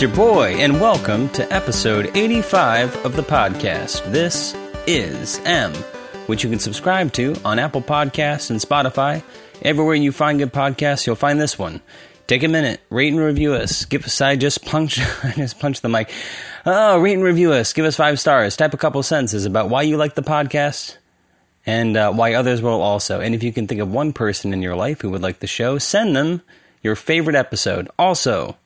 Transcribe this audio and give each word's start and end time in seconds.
It's 0.00 0.16
your 0.16 0.16
boy, 0.16 0.54
and 0.54 0.80
welcome 0.80 1.28
to 1.28 1.52
episode 1.52 2.16
85 2.16 3.04
of 3.04 3.16
the 3.16 3.22
podcast. 3.22 4.10
This 4.10 4.54
is 4.86 5.38
M, 5.44 5.74
which 6.24 6.42
you 6.42 6.48
can 6.48 6.58
subscribe 6.58 7.12
to 7.12 7.36
on 7.44 7.58
Apple 7.58 7.82
Podcasts 7.82 8.48
and 8.48 8.58
Spotify. 8.58 9.22
Everywhere 9.60 9.96
you 9.96 10.10
find 10.10 10.38
good 10.38 10.54
podcasts, 10.54 11.06
you'll 11.06 11.16
find 11.16 11.38
this 11.38 11.58
one. 11.58 11.82
Take 12.26 12.42
a 12.42 12.48
minute, 12.48 12.80
rate 12.88 13.12
and 13.12 13.20
review 13.20 13.52
us. 13.52 13.84
Give 13.84 14.02
us, 14.06 14.22
I 14.22 14.36
just 14.36 14.64
punch, 14.64 14.98
I 15.22 15.32
just 15.32 15.60
punch 15.60 15.82
the 15.82 15.90
mic. 15.90 16.10
Oh, 16.64 16.98
rate 16.98 17.12
and 17.12 17.22
review 17.22 17.52
us. 17.52 17.74
Give 17.74 17.84
us 17.84 17.96
five 17.96 18.18
stars. 18.18 18.56
Type 18.56 18.72
a 18.72 18.78
couple 18.78 19.02
sentences 19.02 19.44
about 19.44 19.68
why 19.68 19.82
you 19.82 19.98
like 19.98 20.14
the 20.14 20.22
podcast 20.22 20.96
and 21.66 21.98
uh, 21.98 22.10
why 22.10 22.32
others 22.32 22.62
will 22.62 22.80
also. 22.80 23.20
And 23.20 23.34
if 23.34 23.42
you 23.42 23.52
can 23.52 23.66
think 23.66 23.82
of 23.82 23.92
one 23.92 24.14
person 24.14 24.54
in 24.54 24.62
your 24.62 24.76
life 24.76 25.02
who 25.02 25.10
would 25.10 25.20
like 25.20 25.40
the 25.40 25.46
show, 25.46 25.76
send 25.76 26.16
them 26.16 26.40
your 26.82 26.96
favorite 26.96 27.36
episode. 27.36 27.90
Also, 27.98 28.56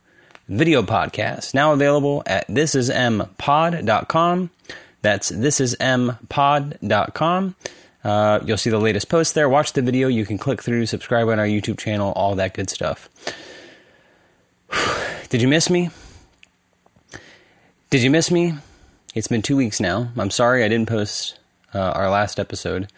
video 0.49 0.83
podcast 0.83 1.55
now 1.55 1.73
available 1.73 2.25
at 2.27 2.49
thisismpod.com. 2.49 4.51
That's 5.03 5.31
thisismpod.com. 5.31 7.55
Uh, 8.03 8.41
you'll 8.45 8.59
see 8.59 8.71
the 8.71 8.79
latest 8.79 9.09
post 9.09 9.35
there. 9.35 9.49
Watch 9.49 9.73
the 9.73 9.83
video. 9.83 10.09
You 10.09 10.27
can 10.27 10.39
click 10.39 10.63
through, 10.63 10.87
subscribe 10.87 11.29
on 11.29 11.39
our 11.39 11.47
YouTube 11.47 11.79
channel, 11.79 12.13
all 12.13 12.35
that 12.35 12.55
good 12.55 12.71
stuff. 12.71 13.09
Did 15.31 15.43
you 15.43 15.49
miss 15.49 15.71
me? 15.71 15.91
Did 17.91 18.03
you 18.03 18.11
miss 18.11 18.31
me? 18.31 18.55
It's 19.15 19.29
been 19.29 19.43
two 19.43 19.57
weeks 19.57 19.81
now. 19.81 20.11
I'm 20.17 20.31
sorry 20.31 20.65
I 20.65 20.69
didn't 20.69 20.89
post 20.89 21.39
uh, 21.73 21.79
our 21.79 22.11
last 22.11 22.41
episode. 22.41 22.91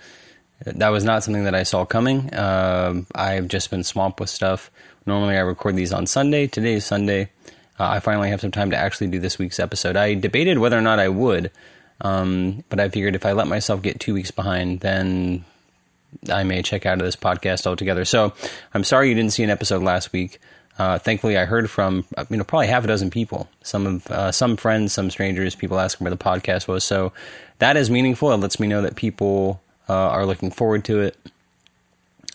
That 0.65 0.89
was 0.89 1.05
not 1.05 1.23
something 1.23 1.45
that 1.45 1.55
I 1.55 1.65
saw 1.65 1.85
coming. 1.85 2.33
Uh, 2.33 3.03
I've 3.15 3.49
just 3.49 3.71
been 3.71 3.85
swamped 3.85 4.21
with 4.21 4.31
stuff. 4.31 4.71
Normally 5.07 5.37
I 5.37 5.41
record 5.41 5.77
these 5.77 5.93
on 5.93 6.07
Sunday. 6.07 6.49
Today 6.49 6.75
is 6.75 6.85
Sunday. 6.85 7.31
Uh, 7.79 7.89
I 7.89 8.01
finally 8.01 8.31
have 8.31 8.41
some 8.41 8.51
time 8.51 8.71
to 8.71 8.77
actually 8.77 9.07
do 9.07 9.21
this 9.21 9.39
week's 9.39 9.61
episode. 9.61 9.97
I 9.97 10.15
debated 10.15 10.59
whether 10.59 10.77
or 10.77 10.83
not 10.83 10.99
I 10.99 11.09
would, 11.09 11.53
um, 12.01 12.65
but 12.69 12.81
I 12.81 12.89
figured 12.89 13.15
if 13.15 13.25
I 13.25 13.33
let 13.33 13.47
myself 13.47 13.83
get 13.83 14.01
two 14.01 14.15
weeks 14.15 14.31
behind, 14.33 14.81
then 14.81 15.45
I 16.31 16.43
may 16.43 16.63
check 16.63 16.87
out 16.87 16.99
of 16.99 17.05
this 17.05 17.17
podcast 17.17 17.67
altogether. 17.67 18.05
So 18.05 18.33
I'm 18.75 18.83
sorry 18.83 19.09
you 19.09 19.15
didn't 19.15 19.33
see 19.33 19.45
an 19.45 19.51
episode 19.51 19.83
last 19.83 20.13
week. 20.13 20.41
Uh, 20.79 20.99
thankfully, 20.99 21.39
I 21.39 21.45
heard 21.45 21.71
from 21.71 22.05
you 22.29 22.37
know 22.37 22.45
probably 22.45 22.67
half 22.67 22.85
a 22.85 22.87
dozen 22.87 23.11
people, 23.11 23.49
some 23.63 23.87
of 23.87 24.07
uh, 24.09 24.33
some 24.33 24.57
friends, 24.57 24.93
some 24.93 25.11
strangers, 25.11 25.55
people 25.55 25.79
asking 25.79 26.05
where 26.05 26.11
the 26.11 26.23
podcast 26.23 26.69
was. 26.69 26.85
So 26.85 27.13
that 27.61 27.77
is 27.77 27.91
meaningful. 27.91 28.33
It 28.33 28.39
lets 28.39 28.61
me 28.61 28.67
know 28.67 28.83
that 28.83 28.97
people 28.97 29.63
uh, 29.89 29.95
are 29.95 30.27
looking 30.27 30.51
forward 30.51 30.85
to 30.87 31.01
it, 31.01 31.17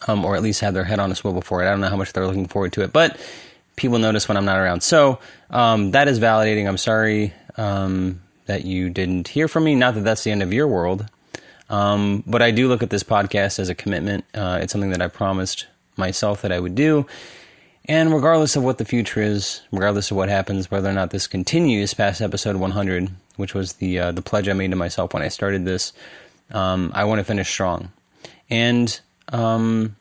um, 0.08 0.26
or 0.26 0.36
at 0.36 0.42
least 0.42 0.62
have 0.62 0.74
their 0.74 0.84
head 0.84 1.00
on 1.00 1.12
a 1.12 1.16
swivel 1.16 1.42
for 1.42 1.62
it. 1.62 1.68
I 1.68 1.72
don't 1.72 1.82
know 1.82 1.90
how 1.90 1.96
much 1.96 2.14
they're 2.14 2.26
looking 2.26 2.48
forward 2.48 2.74
to 2.74 2.82
it, 2.82 2.94
but 2.94 3.20
people 3.76 4.00
notice 4.00 4.28
when 4.28 4.38
I'm 4.38 4.46
not 4.46 4.58
around. 4.58 4.82
So 4.82 5.20
um, 5.50 5.92
that 5.92 6.08
is 6.08 6.20
validating. 6.20 6.68
I'm 6.68 6.78
sorry 6.78 7.34
um, 7.58 8.22
that 8.46 8.66
you 8.66 8.90
didn't 8.90 9.28
hear 9.28 9.48
from 9.48 9.64
me. 9.64 9.76
Not 9.76 9.96
that 9.96 10.02
that's 10.02 10.24
the 10.24 10.32
end 10.32 10.44
of 10.44 10.54
your 10.54 10.68
world, 10.68 11.08
um, 11.70 12.24
but 12.26 12.42
I 12.42 12.52
do 12.52 12.68
look 12.68 12.84
at 12.84 12.90
this 12.90 13.04
podcast 13.04 13.60
as 13.60 13.70
a 13.70 13.76
commitment. 13.76 14.26
Uh, 14.34 14.60
it's 14.62 14.72
something 14.72 14.92
that 14.92 15.02
I 15.02 15.08
promised 15.08 15.68
myself 15.98 16.42
that 16.42 16.52
I 16.52 16.60
would 16.60 16.76
do 16.76 17.06
and 17.86 18.14
regardless 18.14 18.56
of 18.56 18.64
what 18.64 18.78
the 18.78 18.86
future 18.86 19.22
is, 19.22 19.62
regardless 19.72 20.12
of 20.12 20.18
what 20.18 20.30
happens, 20.30 20.70
whether 20.70 20.90
or 20.90 20.94
not 20.94 21.10
this 21.10 21.28
continues 21.28 21.94
past 21.94 22.22
episode 22.22 22.56
100, 22.56 23.10
which 23.38 23.54
was 23.54 23.74
the 23.74 24.00
uh, 24.00 24.12
the 24.12 24.22
pledge 24.22 24.48
I 24.48 24.54
made 24.54 24.72
to 24.72 24.78
myself 24.78 25.14
when 25.14 25.24
I 25.24 25.30
started 25.30 25.66
this, 25.66 25.94
um, 26.52 26.92
I 26.94 27.06
want 27.06 27.20
to 27.20 27.24
finish 27.24 27.50
strong. 27.50 27.92
And 28.50 29.00
um, 29.32 29.96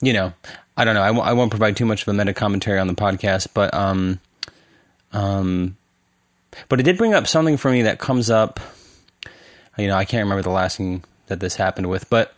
you 0.00 0.12
know, 0.12 0.32
I 0.76 0.84
don't 0.84 0.94
know. 0.94 1.02
I 1.02 1.08
w- 1.08 1.24
I 1.24 1.32
won't 1.32 1.50
provide 1.50 1.76
too 1.76 1.86
much 1.86 2.02
of 2.02 2.08
a 2.08 2.12
meta 2.12 2.34
commentary 2.34 2.78
on 2.78 2.86
the 2.86 2.94
podcast, 2.94 3.48
but 3.54 3.72
um, 3.74 4.20
um, 5.12 5.76
but 6.68 6.80
it 6.80 6.84
did 6.84 6.98
bring 6.98 7.14
up 7.14 7.26
something 7.26 7.56
for 7.56 7.70
me 7.70 7.82
that 7.82 7.98
comes 7.98 8.30
up. 8.30 8.60
You 9.76 9.88
know, 9.88 9.96
I 9.96 10.04
can't 10.04 10.24
remember 10.24 10.42
the 10.42 10.50
last 10.50 10.76
thing 10.76 11.02
that 11.26 11.40
this 11.40 11.56
happened 11.56 11.88
with, 11.88 12.08
but 12.10 12.34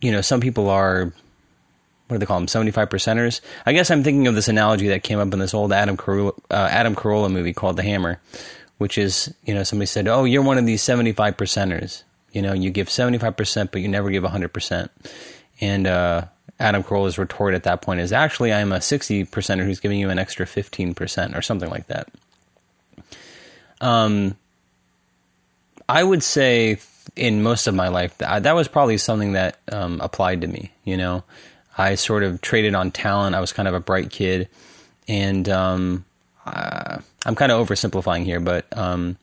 you 0.00 0.12
know, 0.12 0.20
some 0.20 0.40
people 0.40 0.68
are 0.70 1.12
what 2.08 2.14
do 2.14 2.18
they 2.18 2.26
call 2.26 2.38
them? 2.38 2.48
Seventy 2.48 2.70
five 2.70 2.88
percenters. 2.88 3.40
I 3.64 3.72
guess 3.72 3.90
I'm 3.90 4.04
thinking 4.04 4.26
of 4.26 4.34
this 4.34 4.48
analogy 4.48 4.88
that 4.88 5.02
came 5.02 5.18
up 5.18 5.32
in 5.32 5.38
this 5.38 5.54
old 5.54 5.72
Adam 5.72 5.96
Carolla, 5.96 6.32
uh, 6.50 6.68
Adam 6.70 6.94
Carolla 6.94 7.30
movie 7.30 7.52
called 7.52 7.76
The 7.76 7.82
Hammer, 7.82 8.20
which 8.78 8.96
is 8.98 9.34
you 9.44 9.54
know 9.54 9.64
somebody 9.64 9.86
said, 9.86 10.06
"Oh, 10.06 10.24
you're 10.24 10.42
one 10.42 10.58
of 10.58 10.66
these 10.66 10.82
seventy 10.82 11.12
five 11.12 11.36
percenters. 11.36 12.02
You 12.36 12.42
know, 12.42 12.52
you 12.52 12.68
give 12.68 12.90
seventy 12.90 13.16
five 13.16 13.34
percent, 13.34 13.72
but 13.72 13.80
you 13.80 13.88
never 13.88 14.10
give 14.10 14.22
hundred 14.24 14.52
percent." 14.52 14.90
And 15.58 15.86
uh, 15.86 16.26
Adam 16.60 16.82
Carolla's 16.82 17.16
retort 17.16 17.54
at 17.54 17.62
that 17.62 17.80
point 17.80 18.00
is, 18.00 18.12
"Actually, 18.12 18.52
I'm 18.52 18.72
a 18.72 18.80
sixty 18.82 19.24
percenter 19.24 19.64
who's 19.64 19.80
giving 19.80 19.98
you 19.98 20.10
an 20.10 20.18
extra 20.18 20.46
fifteen 20.46 20.94
percent 20.94 21.34
or 21.34 21.40
something 21.40 21.70
like 21.70 21.86
that." 21.86 22.08
Um, 23.80 24.36
I 25.88 26.04
would 26.04 26.22
say 26.22 26.78
in 27.16 27.42
most 27.42 27.66
of 27.66 27.74
my 27.74 27.88
life 27.88 28.18
that, 28.18 28.42
that 28.42 28.54
was 28.54 28.68
probably 28.68 28.98
something 28.98 29.32
that 29.32 29.58
um, 29.72 30.00
applied 30.02 30.42
to 30.42 30.46
me. 30.46 30.72
You 30.84 30.98
know. 30.98 31.24
I 31.78 31.96
sort 31.96 32.22
of 32.22 32.40
traded 32.40 32.74
on 32.74 32.90
talent. 32.90 33.34
I 33.34 33.40
was 33.40 33.52
kind 33.52 33.68
of 33.68 33.74
a 33.74 33.80
bright 33.80 34.10
kid, 34.10 34.48
and 35.08 35.46
um, 35.48 36.06
uh, 36.46 36.98
I'm 37.26 37.34
kind 37.34 37.52
of 37.52 37.66
oversimplifying 37.66 38.24
here, 38.24 38.40
but 38.40 38.64
um, 38.72 39.18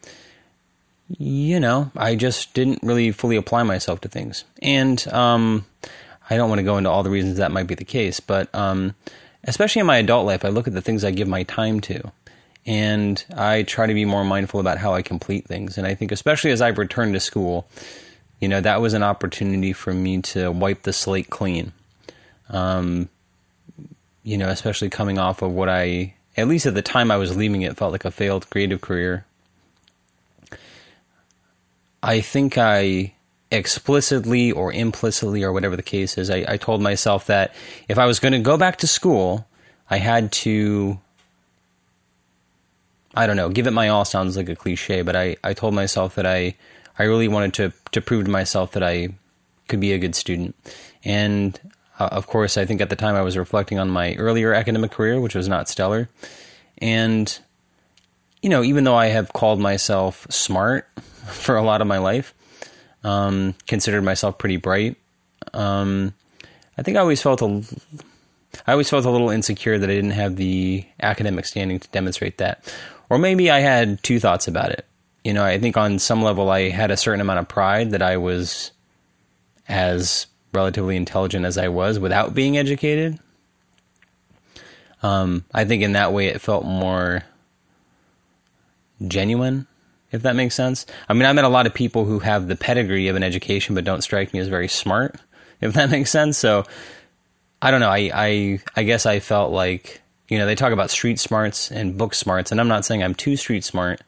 you 1.09 1.59
know, 1.59 1.91
I 1.95 2.15
just 2.15 2.53
didn't 2.53 2.79
really 2.83 3.11
fully 3.11 3.35
apply 3.35 3.63
myself 3.63 4.01
to 4.01 4.09
things, 4.09 4.43
and 4.61 5.05
um, 5.09 5.65
I 6.29 6.37
don't 6.37 6.49
want 6.49 6.59
to 6.59 6.63
go 6.63 6.77
into 6.77 6.89
all 6.89 7.03
the 7.03 7.09
reasons 7.09 7.37
that 7.37 7.51
might 7.51 7.67
be 7.67 7.75
the 7.75 7.85
case, 7.85 8.19
but 8.19 8.53
um, 8.55 8.95
especially 9.43 9.81
in 9.81 9.85
my 9.85 9.97
adult 9.97 10.25
life, 10.25 10.45
I 10.45 10.49
look 10.49 10.67
at 10.67 10.73
the 10.73 10.81
things 10.81 11.03
I 11.03 11.11
give 11.11 11.27
my 11.27 11.43
time 11.43 11.79
to. 11.81 12.11
And 12.65 13.21
I 13.35 13.63
try 13.63 13.87
to 13.87 13.93
be 13.93 14.05
more 14.05 14.23
mindful 14.23 14.61
about 14.61 14.77
how 14.77 14.93
I 14.93 15.01
complete 15.01 15.45
things. 15.45 15.77
And 15.77 15.85
I 15.85 15.95
think, 15.95 16.13
especially 16.13 16.51
as 16.51 16.61
I've 16.61 16.77
returned 16.77 17.13
to 17.13 17.19
school, 17.19 17.67
you 18.39 18.47
know, 18.47 18.61
that 18.61 18.79
was 18.79 18.93
an 18.93 19.03
opportunity 19.03 19.73
for 19.73 19.93
me 19.93 20.21
to 20.21 20.49
wipe 20.49 20.83
the 20.83 20.93
slate 20.93 21.29
clean 21.29 21.73
um, 22.49 23.09
you 24.23 24.37
know, 24.37 24.47
especially 24.47 24.89
coming 24.89 25.19
off 25.19 25.41
of 25.41 25.51
what 25.51 25.69
I, 25.69 26.13
at 26.37 26.47
least 26.47 26.65
at 26.65 26.75
the 26.75 26.81
time 26.81 27.11
I 27.11 27.17
was 27.17 27.35
leaving 27.35 27.61
it, 27.63 27.75
felt 27.75 27.91
like 27.91 28.05
a 28.05 28.11
failed 28.11 28.49
creative 28.49 28.81
career. 28.81 29.25
I 32.03 32.19
think 32.19 32.57
I 32.57 33.13
explicitly 33.49 34.51
or 34.51 34.73
implicitly, 34.73 35.41
or 35.41 35.53
whatever 35.53 35.77
the 35.77 35.83
case 35.83 36.17
is, 36.17 36.29
I, 36.29 36.43
I 36.47 36.57
told 36.57 36.81
myself 36.81 37.27
that 37.27 37.55
if 37.87 37.97
I 37.97 38.05
was 38.05 38.19
going 38.19 38.33
to 38.33 38.39
go 38.39 38.57
back 38.57 38.77
to 38.79 38.87
school, 38.87 39.47
I 39.89 39.97
had 39.97 40.31
to, 40.43 40.99
I 43.15 43.25
don't 43.25 43.37
know, 43.37 43.49
give 43.49 43.67
it 43.67 43.71
my 43.71 43.87
all 43.87 44.03
sounds 44.03 44.35
like 44.35 44.49
a 44.49 44.55
cliche, 44.55 45.01
but 45.01 45.15
I, 45.15 45.37
I 45.43 45.53
told 45.53 45.73
myself 45.73 46.15
that 46.15 46.25
I, 46.25 46.55
I 46.99 47.03
really 47.03 47.29
wanted 47.29 47.53
to, 47.55 47.73
to 47.91 48.01
prove 48.01 48.25
to 48.25 48.31
myself 48.31 48.73
that 48.73 48.83
I 48.83 49.09
could 49.69 49.79
be 49.79 49.93
a 49.93 49.97
good 49.99 50.15
student. 50.15 50.55
And 51.05 51.57
uh, 51.99 52.09
of 52.11 52.27
course, 52.27 52.57
I 52.57 52.65
think 52.65 52.81
at 52.81 52.89
the 52.89 52.97
time 52.97 53.15
I 53.15 53.21
was 53.21 53.37
reflecting 53.37 53.79
on 53.79 53.89
my 53.89 54.15
earlier 54.15 54.53
academic 54.53 54.91
career, 54.91 55.21
which 55.21 55.35
was 55.35 55.47
not 55.47 55.69
stellar. 55.69 56.09
And, 56.79 57.39
you 58.43 58.49
know, 58.49 58.61
even 58.61 58.83
though 58.83 58.95
I 58.95 59.07
have 59.07 59.33
called 59.33 59.59
myself 59.59 60.27
smart 60.29 60.87
for 61.25 61.55
a 61.55 61.63
lot 61.63 61.81
of 61.81 61.87
my 61.87 61.97
life, 61.97 62.35
um, 63.03 63.55
considered 63.65 64.03
myself 64.03 64.37
pretty 64.37 64.57
bright, 64.57 64.97
um, 65.53 66.13
I 66.77 66.83
think 66.83 66.97
I 66.97 66.99
always 66.99 67.21
felt 67.21 67.41
a, 67.41 67.63
I 68.67 68.73
always 68.73 68.89
felt 68.89 69.05
a 69.05 69.09
little 69.09 69.29
insecure 69.29 69.79
that 69.79 69.89
I 69.89 69.93
didn't 69.95 70.11
have 70.11 70.35
the 70.35 70.85
academic 71.01 71.45
standing 71.45 71.79
to 71.79 71.87
demonstrate 71.89 72.37
that. 72.37 72.71
Or 73.09 73.17
maybe 73.17 73.49
I 73.49 73.59
had 73.59 74.03
two 74.03 74.19
thoughts 74.19 74.47
about 74.47 74.71
it. 74.71 74.85
You 75.23 75.33
know, 75.33 75.43
I 75.43 75.57
think 75.57 75.77
on 75.77 75.97
some 75.99 76.21
level 76.21 76.49
I 76.49 76.69
had 76.69 76.91
a 76.91 76.97
certain 76.97 77.21
amount 77.21 77.39
of 77.39 77.47
pride 77.47 77.91
that 77.91 78.01
I 78.01 78.17
was 78.17 78.71
as 79.69 80.27
relatively 80.53 80.97
intelligent 80.97 81.45
as 81.45 81.57
I 81.57 81.69
was 81.69 81.97
without 81.97 82.33
being 82.33 82.57
educated. 82.57 83.19
Um, 85.01 85.45
I 85.53 85.63
think 85.63 85.81
in 85.81 85.93
that 85.93 86.11
way 86.11 86.27
it 86.27 86.41
felt 86.41 86.65
more 86.65 87.23
genuine, 89.07 89.67
if 90.11 90.23
that 90.23 90.35
makes 90.35 90.55
sense. 90.55 90.85
I 91.09 91.13
mean, 91.13 91.25
I 91.25 91.33
met 91.33 91.45
a 91.45 91.49
lot 91.49 91.65
of 91.65 91.73
people 91.73 92.05
who 92.05 92.19
have 92.19 92.47
the 92.47 92.55
pedigree 92.55 93.07
of 93.07 93.15
an 93.15 93.23
education 93.23 93.75
but 93.75 93.83
don't 93.83 94.01
strike 94.01 94.33
me 94.33 94.39
as 94.39 94.47
very 94.47 94.67
smart, 94.67 95.15
if 95.61 95.73
that 95.73 95.89
makes 95.91 96.11
sense. 96.11 96.37
So 96.37 96.65
I 97.61 97.71
don't 97.71 97.79
know. 97.79 97.89
I, 97.89 98.11
I, 98.13 98.59
I 98.75 98.83
guess 98.83 99.05
I 99.05 99.19
felt 99.19 99.51
like, 99.51 100.01
you 100.27 100.37
know, 100.37 100.45
they 100.45 100.55
talk 100.55 100.73
about 100.73 100.91
street 100.91 101.19
smarts 101.19 101.71
and 101.71 101.97
book 101.97 102.13
smarts, 102.13 102.51
and 102.51 102.59
I'm 102.59 102.67
not 102.67 102.85
saying 102.85 103.03
I'm 103.03 103.15
too 103.15 103.37
street 103.37 103.63
smart, 103.63 104.01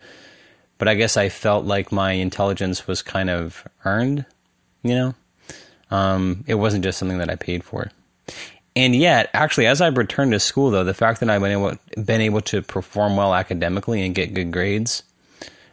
but 0.77 0.87
I 0.87 0.95
guess 0.95 1.17
I 1.17 1.29
felt 1.29 1.65
like 1.65 1.91
my 1.91 2.11
intelligence 2.11 2.87
was 2.87 3.01
kind 3.01 3.29
of 3.29 3.65
earned, 3.85 4.25
you 4.83 4.95
know? 4.95 5.15
Um, 5.91 6.43
it 6.47 6.55
wasn't 6.55 6.83
just 6.83 6.97
something 6.97 7.19
that 7.19 7.29
I 7.29 7.35
paid 7.35 7.63
for. 7.63 7.91
And 8.75 8.93
yet, 8.95 9.29
actually, 9.33 9.67
as 9.67 9.79
I've 9.79 9.97
returned 9.97 10.33
to 10.33 10.39
school, 10.39 10.69
though, 10.69 10.83
the 10.83 10.93
fact 10.93 11.21
that 11.21 11.29
I've 11.29 11.41
been 11.41 11.51
able, 11.51 11.77
been 12.03 12.21
able 12.21 12.41
to 12.41 12.61
perform 12.61 13.15
well 13.15 13.33
academically 13.33 14.05
and 14.05 14.13
get 14.13 14.33
good 14.33 14.51
grades, 14.51 15.03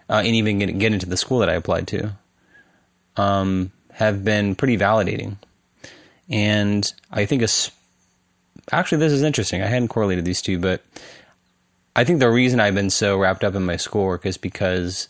uh, 0.09 0.23
and 0.25 0.37
even 0.37 0.61
get, 0.61 0.79
get 0.79 0.93
into 0.93 1.07
the 1.07 1.17
school 1.17 1.41
that 1.41 1.49
I 1.49 1.55
applied 1.55 1.89
to, 1.89 2.13
um, 3.17 3.73
have 3.93 4.25
been 4.25 4.55
pretty 4.55 4.79
validating. 4.79 5.37
And 6.29 6.91
I 7.11 7.27
think, 7.27 7.43
actually, 8.71 8.99
this 8.99 9.13
is 9.13 9.23
interesting. 9.23 9.63
I 9.63 9.67
hadn't 9.67 9.89
correlated 9.89 10.25
these 10.25 10.41
two, 10.41 10.61
but 10.61 10.85
I 11.97 12.05
think 12.05 12.21
the 12.21 12.31
reason 12.31 12.61
I've 12.61 12.75
been 12.75 12.91
so 12.91 13.19
wrapped 13.19 13.43
up 13.43 13.55
in 13.57 13.65
my 13.65 13.77
schoolwork 13.77 14.25
is 14.25 14.39
because, 14.39 15.09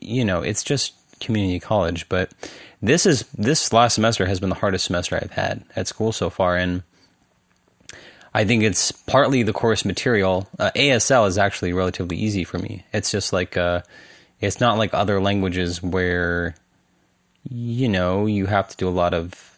you 0.00 0.24
know, 0.24 0.42
it's 0.42 0.64
just 0.64 0.94
community 1.20 1.60
college. 1.60 2.08
But 2.08 2.32
this 2.82 3.06
is 3.06 3.22
this 3.38 3.72
last 3.72 3.94
semester 3.94 4.26
has 4.26 4.40
been 4.40 4.48
the 4.48 4.54
hardest 4.56 4.86
semester 4.86 5.16
I've 5.16 5.32
had 5.32 5.62
at 5.76 5.86
school 5.86 6.12
so 6.12 6.28
far, 6.28 6.56
and 6.56 6.82
I 8.32 8.44
think 8.44 8.62
it's 8.62 8.92
partly 8.92 9.42
the 9.42 9.52
course 9.52 9.84
material. 9.84 10.48
Uh, 10.58 10.70
ASL 10.76 11.26
is 11.26 11.38
actually 11.38 11.72
relatively 11.72 12.16
easy 12.16 12.44
for 12.44 12.58
me. 12.58 12.84
It's 12.92 13.10
just 13.10 13.32
like 13.32 13.56
uh, 13.56 13.82
it's 14.40 14.60
not 14.60 14.78
like 14.78 14.94
other 14.94 15.20
languages 15.20 15.82
where 15.82 16.54
you 17.48 17.88
know 17.88 18.26
you 18.26 18.46
have 18.46 18.68
to 18.68 18.76
do 18.76 18.88
a 18.88 18.90
lot 18.90 19.14
of 19.14 19.56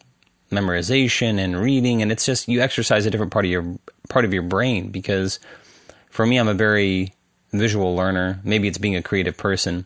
memorization 0.51 1.37
and 1.37 1.59
reading, 1.59 2.01
and 2.01 2.11
it's 2.11 2.25
just 2.25 2.47
you 2.47 2.61
exercise 2.61 3.05
a 3.05 3.11
different 3.11 3.31
part 3.31 3.45
of 3.45 3.51
your 3.51 3.77
part 4.09 4.25
of 4.25 4.33
your 4.33 4.43
brain 4.43 4.89
because 4.89 5.39
for 6.09 6.25
me, 6.25 6.37
I'm 6.37 6.47
a 6.47 6.53
very 6.53 7.13
visual 7.51 7.95
learner. 7.95 8.39
Maybe 8.43 8.67
it's 8.67 8.77
being 8.79 8.95
a 8.95 9.03
creative 9.03 9.37
person, 9.37 9.85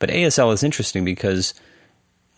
but 0.00 0.10
ASL 0.10 0.52
is 0.52 0.64
interesting 0.64 1.04
because 1.04 1.54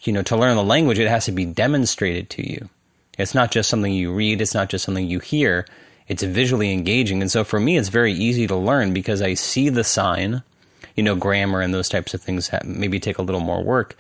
you 0.03 0.13
know 0.13 0.23
to 0.23 0.37
learn 0.37 0.57
the 0.57 0.63
language, 0.63 0.99
it 0.99 1.09
has 1.09 1.25
to 1.25 1.33
be 1.33 1.47
demonstrated 1.47 2.29
to 2.31 2.47
you. 2.47 2.69
It's 3.17 3.35
not 3.35 3.51
just 3.51 3.71
something 3.71 3.95
you 3.95 4.13
read. 4.13 4.43
It's 4.43 4.53
not 4.53 4.69
just 4.69 4.85
something 4.85 5.09
you 5.09 5.21
hear 5.21 5.65
it's 6.09 6.23
visually 6.23 6.73
engaging. 6.73 7.21
And 7.21 7.31
so 7.31 7.45
for 7.45 7.61
me, 7.61 7.77
it's 7.77 7.89
very 7.89 8.13
easy 8.13 8.47
to 8.47 8.57
learn 8.57 8.93
because 8.93 9.23
I 9.23 9.35
see 9.35 9.69
the 9.69 9.85
sign. 9.85 10.43
You 10.95 11.03
know, 11.03 11.15
grammar 11.15 11.61
and 11.61 11.75
those 11.75 11.91
types 11.91 12.15
of 12.15 12.23
things 12.23 12.51
maybe 12.65 12.99
take 12.99 13.19
a 13.19 13.23
little 13.23 13.41
more 13.41 13.63
work, 13.63 13.97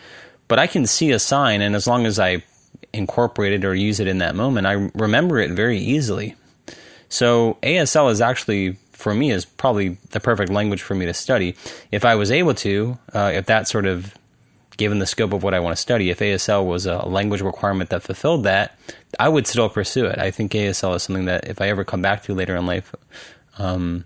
but 0.48 0.58
I 0.58 0.66
can 0.66 0.86
see 0.86 1.10
a 1.10 1.18
sign, 1.18 1.60
and 1.60 1.76
as 1.76 1.86
long 1.86 2.06
as 2.06 2.18
I 2.18 2.42
incorporate 2.94 3.52
it 3.52 3.66
or 3.66 3.74
use 3.74 4.00
it 4.00 4.06
in 4.06 4.16
that 4.18 4.34
moment, 4.34 4.66
I 4.66 4.90
remember 4.94 5.38
it 5.38 5.50
very 5.50 5.78
easily. 5.78 6.36
So 7.10 7.58
ASL 7.62 8.10
is 8.10 8.22
actually 8.22 8.78
for 8.96 9.14
me 9.14 9.30
is 9.30 9.44
probably 9.44 9.98
the 10.10 10.20
perfect 10.20 10.50
language 10.50 10.82
for 10.82 10.94
me 10.94 11.04
to 11.06 11.14
study. 11.14 11.54
If 11.92 12.04
I 12.04 12.14
was 12.14 12.30
able 12.30 12.54
to, 12.54 12.98
uh, 13.12 13.32
if 13.34 13.46
that 13.46 13.68
sort 13.68 13.84
of 13.86 14.14
given 14.76 14.98
the 14.98 15.06
scope 15.06 15.32
of 15.32 15.42
what 15.42 15.54
I 15.54 15.60
want 15.60 15.76
to 15.76 15.80
study, 15.80 16.10
if 16.10 16.18
ASL 16.18 16.64
was 16.66 16.86
a 16.86 16.98
language 16.98 17.40
requirement 17.40 17.90
that 17.90 18.02
fulfilled 18.02 18.44
that, 18.44 18.78
I 19.18 19.28
would 19.28 19.46
still 19.46 19.68
pursue 19.68 20.06
it. 20.06 20.18
I 20.18 20.30
think 20.30 20.52
ASL 20.52 20.96
is 20.96 21.02
something 21.02 21.26
that 21.26 21.48
if 21.48 21.60
I 21.60 21.68
ever 21.68 21.84
come 21.84 22.02
back 22.02 22.22
to 22.24 22.34
later 22.34 22.56
in 22.56 22.66
life, 22.66 22.94
um, 23.58 24.04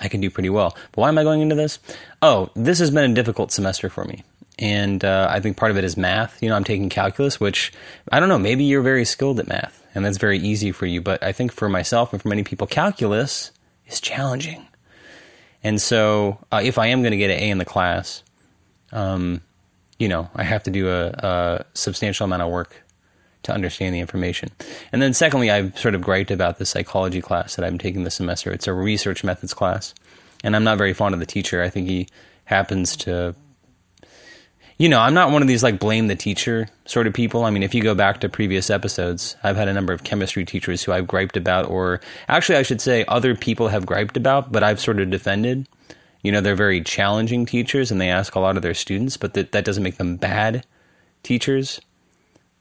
I 0.00 0.08
can 0.08 0.20
do 0.20 0.30
pretty 0.30 0.50
well. 0.50 0.76
But 0.92 1.02
why 1.02 1.08
am 1.08 1.18
I 1.18 1.22
going 1.22 1.40
into 1.40 1.54
this? 1.54 1.78
Oh, 2.22 2.50
this 2.54 2.78
has 2.78 2.90
been 2.90 3.10
a 3.10 3.14
difficult 3.14 3.52
semester 3.52 3.88
for 3.88 4.04
me. 4.04 4.24
And 4.58 5.04
uh, 5.04 5.28
I 5.30 5.40
think 5.40 5.56
part 5.56 5.70
of 5.70 5.78
it 5.78 5.84
is 5.84 5.96
math. 5.96 6.42
You 6.42 6.50
know, 6.50 6.56
I'm 6.56 6.64
taking 6.64 6.88
calculus, 6.88 7.40
which 7.40 7.72
I 8.12 8.20
don't 8.20 8.28
know, 8.28 8.38
maybe 8.38 8.64
you're 8.64 8.82
very 8.82 9.04
skilled 9.04 9.40
at 9.40 9.48
math 9.48 9.80
and 9.94 10.04
that's 10.04 10.18
very 10.18 10.38
easy 10.38 10.72
for 10.72 10.86
you. 10.86 11.00
But 11.00 11.22
I 11.22 11.32
think 11.32 11.52
for 11.52 11.68
myself 11.68 12.12
and 12.12 12.20
for 12.20 12.28
many 12.28 12.44
people, 12.44 12.66
calculus 12.66 13.50
is 13.86 14.00
challenging. 14.00 14.66
And 15.62 15.80
so 15.80 16.38
uh, 16.50 16.60
if 16.62 16.78
I 16.78 16.86
am 16.88 17.02
going 17.02 17.12
to 17.12 17.18
get 17.18 17.30
an 17.30 17.38
A 17.38 17.50
in 17.50 17.58
the 17.58 17.64
class, 17.64 18.22
um, 18.92 19.40
you 19.98 20.08
know, 20.08 20.28
I 20.34 20.42
have 20.42 20.62
to 20.64 20.70
do 20.70 20.88
a, 20.88 21.08
a, 21.08 21.64
substantial 21.74 22.24
amount 22.24 22.42
of 22.42 22.50
work 22.50 22.82
to 23.42 23.52
understand 23.52 23.94
the 23.94 24.00
information. 24.00 24.50
And 24.92 25.00
then, 25.00 25.14
secondly, 25.14 25.50
I've 25.50 25.78
sort 25.78 25.94
of 25.94 26.00
griped 26.00 26.30
about 26.30 26.58
the 26.58 26.66
psychology 26.66 27.20
class 27.20 27.56
that 27.56 27.64
I'm 27.64 27.78
taking 27.78 28.04
this 28.04 28.14
semester. 28.14 28.50
It's 28.50 28.66
a 28.66 28.72
research 28.72 29.22
methods 29.22 29.54
class, 29.54 29.94
and 30.42 30.56
I'm 30.56 30.64
not 30.64 30.78
very 30.78 30.94
fond 30.94 31.14
of 31.14 31.20
the 31.20 31.26
teacher. 31.26 31.62
I 31.62 31.68
think 31.68 31.86
he 31.86 32.08
happens 32.44 32.96
to, 32.96 33.34
you 34.78 34.88
know, 34.88 35.00
I'm 35.00 35.14
not 35.14 35.30
one 35.30 35.42
of 35.42 35.48
these 35.48 35.62
like 35.62 35.78
blame 35.78 36.08
the 36.08 36.16
teacher 36.16 36.68
sort 36.86 37.06
of 37.06 37.12
people. 37.12 37.44
I 37.44 37.50
mean, 37.50 37.62
if 37.62 37.74
you 37.74 37.82
go 37.82 37.94
back 37.94 38.20
to 38.20 38.28
previous 38.28 38.70
episodes, 38.70 39.36
I've 39.42 39.56
had 39.56 39.68
a 39.68 39.74
number 39.74 39.92
of 39.92 40.04
chemistry 40.04 40.44
teachers 40.44 40.82
who 40.82 40.92
I've 40.92 41.06
griped 41.06 41.36
about, 41.36 41.68
or 41.68 42.00
actually, 42.28 42.56
I 42.56 42.62
should 42.62 42.80
say, 42.80 43.04
other 43.06 43.34
people 43.34 43.68
have 43.68 43.86
griped 43.86 44.16
about, 44.16 44.50
but 44.50 44.62
I've 44.62 44.80
sort 44.80 44.98
of 44.98 45.10
defended 45.10 45.66
you 46.22 46.32
know, 46.32 46.40
they're 46.40 46.54
very 46.54 46.82
challenging 46.82 47.46
teachers 47.46 47.90
and 47.90 48.00
they 48.00 48.10
ask 48.10 48.34
a 48.34 48.40
lot 48.40 48.56
of 48.56 48.62
their 48.62 48.74
students, 48.74 49.16
but 49.16 49.34
that, 49.34 49.52
that 49.52 49.64
doesn't 49.64 49.82
make 49.82 49.96
them 49.96 50.16
bad 50.16 50.66
teachers. 51.22 51.80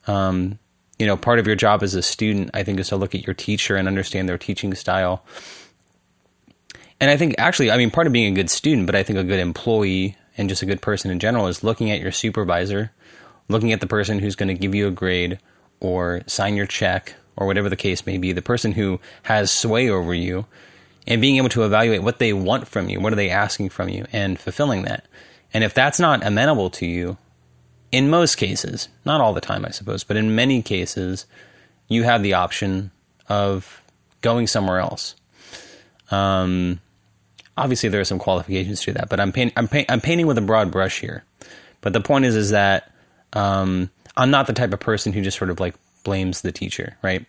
Um, 0.08 0.60
you 0.98 1.06
know, 1.06 1.18
part 1.18 1.40
of 1.40 1.48
your 1.48 1.56
job 1.56 1.84
as 1.84 1.96
a 1.96 2.02
student, 2.02 2.52
I 2.54 2.64
think, 2.64 2.80
is 2.80 2.90
to 2.90 2.98
look 2.98 3.16
at 3.16 3.26
your 3.26 3.34
teacher 3.34 3.76
and 3.76 3.88
understand 3.88 4.28
their 4.28 4.38
teaching 4.38 4.74
style. 4.74 5.24
And 7.00 7.10
I 7.10 7.18
think 7.18 7.36
actually, 7.38 7.72
I 7.72 7.78
mean, 7.78 7.92
part 7.92 8.08
of 8.08 8.14
being 8.14 8.32
a 8.32 8.36
good 8.36 8.50
student, 8.50 8.86
but 8.86 8.96
I 8.96 9.04
think 9.04 9.18
a 9.18 9.24
good 9.24 9.40
employee 9.40 10.18
and 10.38 10.50
just 10.50 10.62
a 10.62 10.66
good 10.66 10.82
person 10.82 11.12
in 11.12 11.20
general 11.20 11.48
is 11.48 11.64
looking 11.64 11.92
at 11.92 12.02
your 12.02 12.12
supervisor, 12.12 12.92
looking 13.48 13.72
at 13.72 13.80
the 13.82 13.88
person 13.88 14.20
who's 14.20 14.36
going 14.36 14.48
to 14.50 14.54
give 14.54 14.76
you 14.76 14.88
a 14.88 14.92
grade 14.92 15.40
or 15.80 16.22
sign 16.28 16.56
your 16.56 16.66
check 16.66 17.16
or 17.38 17.48
whatever 17.48 17.70
the 17.70 17.78
case 17.78 18.06
may 18.06 18.18
be, 18.18 18.34
the 18.34 18.42
person 18.42 18.74
who 18.74 19.00
has 19.24 19.50
sway 19.52 19.90
over 19.90 20.14
you 20.14 20.46
and 21.08 21.22
being 21.22 21.38
able 21.38 21.50
to 21.50 21.64
evaluate 21.64 22.04
what 22.04 22.20
they 22.20 22.34
want 22.34 22.68
from 22.68 22.90
you, 22.90 23.00
what 23.00 23.14
are 23.14 23.18
they 23.18 23.30
asking 23.30 23.70
from 23.70 23.90
you, 23.90 24.06
and 24.12 24.40
fulfilling 24.40 24.84
that. 24.84 25.06
And 25.54 25.64
if 25.64 25.74
that's 25.74 26.00
not 26.00 26.26
amenable 26.26 26.70
to 26.72 26.86
you, 26.86 27.18
in 27.92 28.10
most 28.10 28.36
cases, 28.36 28.88
not 29.06 29.22
all 29.22 29.34
the 29.34 29.42
time, 29.42 29.66
I 29.66 29.72
suppose, 29.72 30.04
but 30.04 30.18
in 30.18 30.36
many 30.36 30.62
cases, 30.62 31.26
you 31.88 32.04
have 32.04 32.22
the 32.22 32.34
option 32.34 32.92
of 33.28 33.82
going 34.22 34.48
somewhere 34.48 34.80
else. 34.80 35.16
Um, 36.12 36.80
obviously, 37.58 37.90
there 37.90 38.02
are 38.02 38.06
some 38.06 38.20
qualifications 38.20 38.82
to 38.82 38.94
that, 38.94 39.10
but 39.10 39.20
I'm, 39.20 39.32
paint, 39.32 39.54
I'm, 39.58 39.68
paint, 39.68 39.90
I'm 39.90 40.02
painting 40.02 40.28
with 40.28 40.38
a 40.38 40.42
broad 40.42 40.72
brush 40.72 41.00
here. 41.00 41.24
But 41.82 41.94
the 41.94 42.02
point 42.02 42.26
is, 42.26 42.36
is 42.36 42.52
that 42.52 42.92
um, 43.34 43.90
I'm 44.16 44.32
not 44.32 44.48
the 44.48 44.54
type 44.54 44.74
of 44.74 44.80
person 44.80 45.14
who 45.14 45.22
just 45.22 45.38
sort 45.38 45.50
of 45.50 45.60
like 45.60 45.76
blames 46.04 46.42
the 46.42 46.52
teacher, 46.52 46.98
right? 47.02 47.26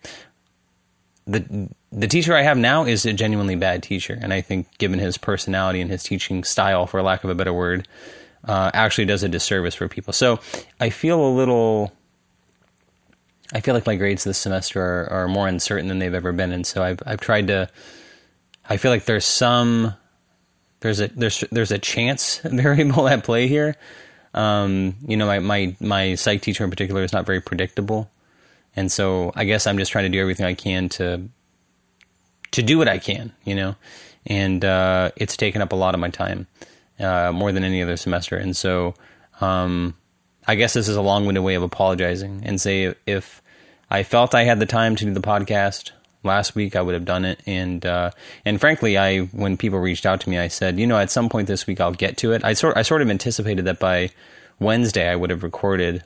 The 1.26 1.68
the 1.92 2.06
teacher 2.06 2.36
I 2.36 2.42
have 2.42 2.56
now 2.56 2.84
is 2.84 3.04
a 3.04 3.12
genuinely 3.12 3.56
bad 3.56 3.82
teacher, 3.82 4.18
and 4.20 4.32
I 4.32 4.40
think 4.40 4.66
given 4.78 4.98
his 4.98 5.18
personality 5.18 5.80
and 5.80 5.90
his 5.90 6.02
teaching 6.02 6.44
style, 6.44 6.86
for 6.86 7.02
lack 7.02 7.24
of 7.24 7.30
a 7.30 7.34
better 7.34 7.52
word, 7.52 7.88
uh, 8.44 8.70
actually 8.72 9.06
does 9.06 9.22
a 9.22 9.28
disservice 9.28 9.74
for 9.74 9.88
people. 9.88 10.12
So 10.12 10.40
I 10.78 10.90
feel 10.90 11.20
a 11.20 11.32
little. 11.32 11.92
I 13.52 13.60
feel 13.60 13.74
like 13.74 13.86
my 13.86 13.96
grades 13.96 14.22
this 14.22 14.38
semester 14.38 14.80
are, 14.80 15.10
are 15.10 15.28
more 15.28 15.48
uncertain 15.48 15.88
than 15.88 15.98
they've 15.98 16.14
ever 16.14 16.32
been, 16.32 16.52
and 16.52 16.66
so 16.66 16.82
I've 16.82 17.02
I've 17.04 17.20
tried 17.20 17.48
to. 17.48 17.68
I 18.68 18.76
feel 18.76 18.92
like 18.92 19.06
there's 19.06 19.26
some 19.26 19.94
there's 20.80 21.00
a 21.00 21.08
there's 21.08 21.44
there's 21.50 21.72
a 21.72 21.78
chance 21.78 22.38
variable 22.44 23.08
at 23.08 23.24
play 23.24 23.48
here. 23.48 23.76
Um, 24.32 24.94
you 25.06 25.16
know, 25.16 25.26
my, 25.26 25.38
my 25.40 25.76
my 25.80 26.14
psych 26.14 26.42
teacher 26.42 26.64
in 26.64 26.70
particular 26.70 27.02
is 27.02 27.12
not 27.12 27.26
very 27.26 27.40
predictable. 27.40 28.10
And 28.76 28.90
so 28.90 29.32
I 29.34 29.44
guess 29.44 29.66
I'm 29.66 29.78
just 29.78 29.92
trying 29.92 30.04
to 30.04 30.08
do 30.10 30.20
everything 30.20 30.46
I 30.46 30.54
can 30.54 30.88
to 30.90 31.28
to 32.52 32.62
do 32.62 32.78
what 32.78 32.88
I 32.88 32.98
can, 32.98 33.32
you 33.44 33.54
know. 33.54 33.76
And 34.26 34.64
uh, 34.64 35.10
it's 35.16 35.36
taken 35.36 35.62
up 35.62 35.72
a 35.72 35.76
lot 35.76 35.94
of 35.94 36.00
my 36.00 36.10
time, 36.10 36.46
uh, 36.98 37.32
more 37.32 37.52
than 37.52 37.64
any 37.64 37.82
other 37.82 37.96
semester. 37.96 38.36
And 38.36 38.56
so 38.56 38.94
um, 39.40 39.94
I 40.46 40.56
guess 40.56 40.74
this 40.74 40.88
is 40.88 40.96
a 40.96 41.02
long-winded 41.02 41.42
way 41.42 41.54
of 41.54 41.62
apologizing 41.62 42.42
and 42.44 42.60
say 42.60 42.94
if 43.06 43.40
I 43.90 44.02
felt 44.02 44.34
I 44.34 44.44
had 44.44 44.60
the 44.60 44.66
time 44.66 44.96
to 44.96 45.04
do 45.04 45.14
the 45.14 45.20
podcast 45.20 45.92
last 46.22 46.54
week, 46.54 46.76
I 46.76 46.82
would 46.82 46.94
have 46.94 47.04
done 47.04 47.24
it. 47.24 47.40
And 47.46 47.84
uh, 47.84 48.10
and 48.44 48.60
frankly, 48.60 48.98
I 48.98 49.20
when 49.20 49.56
people 49.56 49.78
reached 49.78 50.06
out 50.06 50.20
to 50.22 50.30
me, 50.30 50.38
I 50.38 50.48
said, 50.48 50.78
you 50.78 50.86
know, 50.86 50.98
at 50.98 51.10
some 51.10 51.28
point 51.28 51.48
this 51.48 51.66
week 51.66 51.80
I'll 51.80 51.92
get 51.92 52.16
to 52.18 52.32
it. 52.32 52.44
I 52.44 52.52
sort 52.52 52.76
I 52.76 52.82
sort 52.82 53.02
of 53.02 53.10
anticipated 53.10 53.64
that 53.64 53.78
by 53.78 54.10
Wednesday 54.58 55.08
I 55.08 55.16
would 55.16 55.30
have 55.30 55.42
recorded 55.42 56.04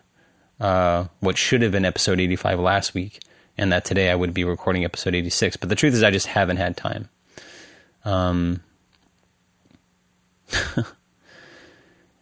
uh, 0.61 1.06
what 1.20 1.37
should 1.37 1.62
have 1.62 1.73
been 1.73 1.84
episode 1.84 2.20
85 2.20 2.61
last 2.61 2.94
week, 2.94 3.20
and 3.58 3.73
that 3.73 3.84
today 3.84 4.11
I 4.11 4.14
would 4.14 4.34
be 4.34 4.44
recording 4.44 4.84
episode 4.84 5.14
86. 5.14 5.56
But 5.56 5.68
the 5.68 5.75
truth 5.75 5.94
is, 5.94 6.02
I 6.02 6.11
just 6.11 6.26
haven't 6.26 6.58
had 6.58 6.76
time. 6.76 7.08
Um, 8.04 8.61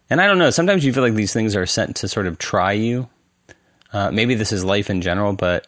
and 0.09 0.21
I 0.21 0.27
don't 0.27 0.37
know. 0.37 0.49
Sometimes 0.49 0.85
you 0.85 0.93
feel 0.93 1.03
like 1.03 1.13
these 1.13 1.33
things 1.33 1.55
are 1.55 1.65
sent 1.65 1.97
to 1.97 2.07
sort 2.07 2.27
of 2.27 2.37
try 2.37 2.73
you. 2.73 3.09
Uh, 3.91 4.09
maybe 4.11 4.35
this 4.35 4.51
is 4.51 4.63
life 4.63 4.89
in 4.89 5.01
general, 5.01 5.33
but 5.33 5.67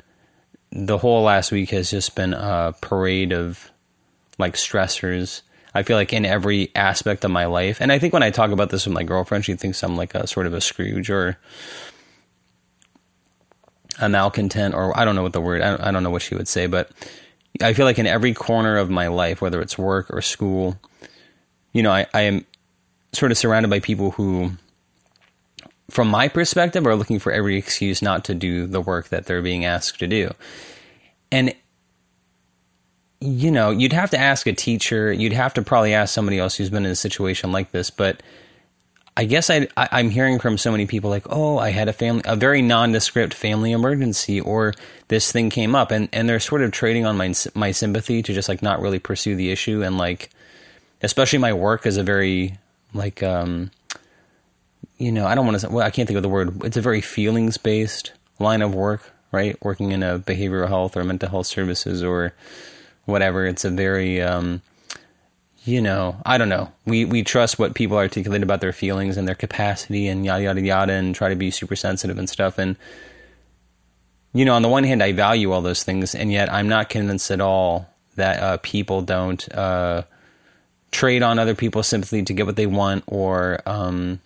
the 0.71 0.97
whole 0.97 1.23
last 1.23 1.51
week 1.51 1.69
has 1.69 1.91
just 1.91 2.15
been 2.15 2.33
a 2.33 2.73
parade 2.81 3.31
of 3.31 3.71
like 4.37 4.55
stressors. 4.55 5.41
I 5.73 5.83
feel 5.83 5.97
like 5.97 6.13
in 6.13 6.25
every 6.25 6.71
aspect 6.73 7.23
of 7.25 7.31
my 7.31 7.45
life, 7.45 7.81
and 7.81 7.91
I 7.91 7.99
think 7.99 8.13
when 8.13 8.23
I 8.23 8.31
talk 8.31 8.51
about 8.51 8.69
this 8.69 8.85
with 8.85 8.93
my 8.93 9.03
girlfriend, 9.03 9.45
she 9.45 9.55
thinks 9.55 9.83
I'm 9.83 9.95
like 9.95 10.15
a 10.15 10.25
sort 10.25 10.47
of 10.47 10.53
a 10.53 10.61
Scrooge 10.61 11.09
or 11.09 11.37
a 13.99 14.09
malcontent, 14.09 14.73
or 14.73 14.97
I 14.97 15.05
don't 15.05 15.15
know 15.15 15.23
what 15.23 15.33
the 15.33 15.41
word, 15.41 15.61
I 15.61 15.91
don't 15.91 16.03
know 16.03 16.09
what 16.09 16.21
she 16.21 16.35
would 16.35 16.47
say, 16.47 16.67
but 16.67 16.91
I 17.61 17.73
feel 17.73 17.85
like 17.85 17.99
in 17.99 18.07
every 18.07 18.33
corner 18.33 18.77
of 18.77 18.89
my 18.89 19.07
life, 19.07 19.41
whether 19.41 19.61
it's 19.61 19.77
work 19.77 20.07
or 20.09 20.21
school, 20.21 20.77
you 21.71 21.83
know, 21.83 21.91
I, 21.91 22.05
I 22.13 22.21
am 22.21 22.45
sort 23.13 23.31
of 23.31 23.37
surrounded 23.37 23.69
by 23.69 23.79
people 23.79 24.11
who, 24.11 24.51
from 25.89 26.09
my 26.09 26.27
perspective, 26.27 26.85
are 26.85 26.95
looking 26.95 27.19
for 27.19 27.31
every 27.31 27.57
excuse 27.57 28.01
not 28.01 28.25
to 28.25 28.33
do 28.33 28.67
the 28.67 28.81
work 28.81 29.09
that 29.09 29.25
they're 29.25 29.41
being 29.41 29.65
asked 29.65 29.99
to 29.99 30.07
do. 30.07 30.33
And, 31.31 31.53
you 33.21 33.51
know, 33.51 33.71
you'd 33.71 33.93
have 33.93 34.09
to 34.11 34.19
ask 34.19 34.47
a 34.47 34.53
teacher, 34.53 35.13
you'd 35.13 35.33
have 35.33 35.53
to 35.53 35.61
probably 35.61 35.93
ask 35.93 36.13
somebody 36.13 36.39
else 36.39 36.55
who's 36.55 36.69
been 36.69 36.85
in 36.85 36.91
a 36.91 36.95
situation 36.95 37.51
like 37.51 37.71
this, 37.71 37.89
but 37.89 38.21
I 39.17 39.23
guess 39.25 39.49
I, 39.49 39.67
I 39.77 40.01
am 40.01 40.09
hearing 40.09 40.39
from 40.39 40.57
so 40.57 40.71
many 40.71 40.87
people 40.87 41.09
like, 41.09 41.25
oh, 41.29 41.57
I 41.57 41.69
had 41.69 41.87
a 41.87 41.93
family, 41.93 42.23
a 42.25 42.35
very 42.35 42.61
nondescript 42.61 43.33
family 43.33 43.71
emergency, 43.71 44.41
or 44.41 44.73
this 45.07 45.31
thing 45.31 45.49
came 45.49 45.73
up, 45.73 45.91
and 45.91 46.09
and 46.11 46.27
they're 46.27 46.39
sort 46.39 46.61
of 46.61 46.71
trading 46.71 47.05
on 47.05 47.15
my 47.15 47.33
my 47.53 47.71
sympathy 47.71 48.21
to 48.23 48.33
just 48.33 48.49
like 48.49 48.61
not 48.61 48.81
really 48.81 48.99
pursue 48.99 49.35
the 49.35 49.51
issue 49.51 49.83
and 49.83 49.97
like 49.97 50.29
especially 51.01 51.39
my 51.39 51.53
work 51.53 51.85
is 51.85 51.97
a 51.97 52.03
very 52.03 52.57
like 52.93 53.23
um, 53.23 53.71
you 54.97 55.11
know 55.11 55.25
I 55.25 55.35
don't 55.35 55.45
want 55.45 55.59
to 55.59 55.69
well 55.69 55.85
I 55.85 55.91
can't 55.91 56.07
think 56.07 56.17
of 56.17 56.23
the 56.23 56.29
word. 56.29 56.63
It's 56.65 56.77
a 56.77 56.81
very 56.81 57.01
feelings 57.01 57.57
based 57.57 58.11
line 58.39 58.61
of 58.61 58.75
work, 58.75 59.13
right? 59.31 59.61
Working 59.63 59.91
in 59.91 60.03
a 60.03 60.19
behavioral 60.19 60.67
health 60.67 60.97
or 60.97 61.03
mental 61.03 61.29
health 61.29 61.47
services 61.47 62.03
or 62.03 62.33
whatever. 63.05 63.45
It's 63.45 63.63
a 63.63 63.69
very 63.69 64.21
um, 64.21 64.61
you 65.65 65.81
know, 65.81 66.15
I 66.25 66.37
don't 66.37 66.49
know. 66.49 66.71
We 66.85 67.05
we 67.05 67.23
trust 67.23 67.57
what 67.57 67.73
people 67.73 67.97
articulate 67.97 68.43
about 68.43 68.61
their 68.61 68.71
feelings 68.71 69.17
and 69.17 69.27
their 69.27 69.35
capacity 69.35 70.07
and 70.07 70.23
yada 70.23 70.43
yada 70.43 70.61
yada, 70.61 70.93
and 70.93 71.15
try 71.15 71.29
to 71.29 71.35
be 71.35 71.49
super 71.49 71.75
sensitive 71.75 72.19
and 72.19 72.29
stuff. 72.29 72.59
And 72.59 72.75
you 74.31 74.45
know, 74.45 74.53
on 74.53 74.61
the 74.61 74.69
one 74.69 74.83
hand, 74.83 75.01
I 75.01 75.11
value 75.11 75.51
all 75.51 75.61
those 75.61 75.83
things, 75.83 76.13
and 76.13 76.31
yet 76.31 76.53
I'm 76.53 76.69
not 76.69 76.89
convinced 76.89 77.31
at 77.31 77.41
all 77.41 77.89
that 78.15 78.39
uh, 78.41 78.57
people 78.61 79.01
don't 79.01 79.51
uh, 79.53 80.03
trade 80.91 81.23
on 81.23 81.39
other 81.39 81.55
people's 81.55 81.87
sympathy 81.87 82.23
to 82.23 82.33
get 82.33 82.45
what 82.45 82.57
they 82.57 82.67
want, 82.67 83.03
or 83.07 83.59
um, 83.65 84.19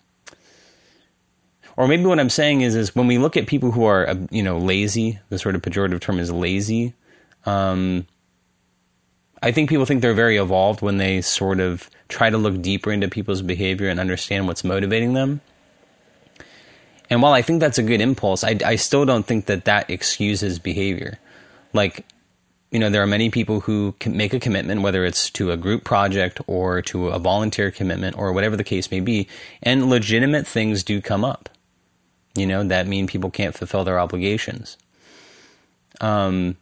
or 1.76 1.88
maybe 1.88 2.04
what 2.04 2.20
I'm 2.20 2.28
saying 2.28 2.60
is 2.60 2.74
is 2.74 2.94
when 2.94 3.06
we 3.06 3.16
look 3.16 3.38
at 3.38 3.46
people 3.46 3.70
who 3.70 3.84
are 3.84 4.06
uh, 4.06 4.16
you 4.30 4.42
know 4.42 4.58
lazy, 4.58 5.18
the 5.30 5.38
sort 5.38 5.54
of 5.54 5.62
pejorative 5.62 6.00
term 6.00 6.18
is 6.18 6.30
lazy. 6.30 6.92
Um, 7.46 8.06
I 9.42 9.52
think 9.52 9.68
people 9.68 9.86
think 9.86 10.02
they're 10.02 10.14
very 10.14 10.36
evolved 10.36 10.82
when 10.82 10.98
they 10.98 11.20
sort 11.22 11.60
of 11.60 11.88
try 12.08 12.28
to 12.28 12.36
look 12.36 12.60
deeper 12.60 12.92
into 12.92 13.08
people's 13.08 13.42
behavior 13.42 13.88
and 13.88 13.98
understand 13.98 14.46
what's 14.46 14.64
motivating 14.64 15.14
them. 15.14 15.40
And 17.08 17.22
while 17.22 17.32
I 17.32 17.42
think 17.42 17.60
that's 17.60 17.78
a 17.78 17.82
good 17.82 18.00
impulse, 18.00 18.44
I, 18.44 18.58
I 18.64 18.76
still 18.76 19.04
don't 19.04 19.26
think 19.26 19.46
that 19.46 19.64
that 19.64 19.90
excuses 19.90 20.58
behavior. 20.58 21.18
Like, 21.72 22.04
you 22.70 22.78
know, 22.78 22.90
there 22.90 23.02
are 23.02 23.06
many 23.06 23.30
people 23.30 23.60
who 23.60 23.96
can 23.98 24.16
make 24.16 24.32
a 24.32 24.38
commitment, 24.38 24.82
whether 24.82 25.04
it's 25.04 25.30
to 25.30 25.50
a 25.50 25.56
group 25.56 25.82
project 25.82 26.40
or 26.46 26.82
to 26.82 27.08
a 27.08 27.18
volunteer 27.18 27.70
commitment 27.72 28.16
or 28.16 28.32
whatever 28.32 28.56
the 28.56 28.62
case 28.62 28.90
may 28.90 29.00
be, 29.00 29.26
and 29.62 29.90
legitimate 29.90 30.46
things 30.46 30.84
do 30.84 31.00
come 31.00 31.24
up. 31.24 31.48
You 32.36 32.46
know, 32.46 32.62
that 32.62 32.86
mean 32.86 33.08
people 33.08 33.30
can't 33.30 33.56
fulfill 33.56 33.82
their 33.82 33.98
obligations. 33.98 34.76
Um, 36.00 36.56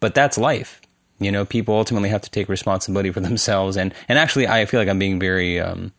but 0.00 0.14
that's 0.14 0.38
life. 0.38 0.80
You 1.20 1.32
know, 1.32 1.44
people 1.44 1.74
ultimately 1.74 2.10
have 2.10 2.22
to 2.22 2.30
take 2.30 2.48
responsibility 2.48 3.10
for 3.10 3.20
themselves. 3.28 3.76
And, 3.76 3.94
and 4.08 4.18
actually, 4.18 4.46
I 4.46 4.64
feel 4.66 4.80
like 4.80 4.88
I'm 4.88 4.98
being 4.98 5.18
very 5.18 5.60
um, 5.60 5.92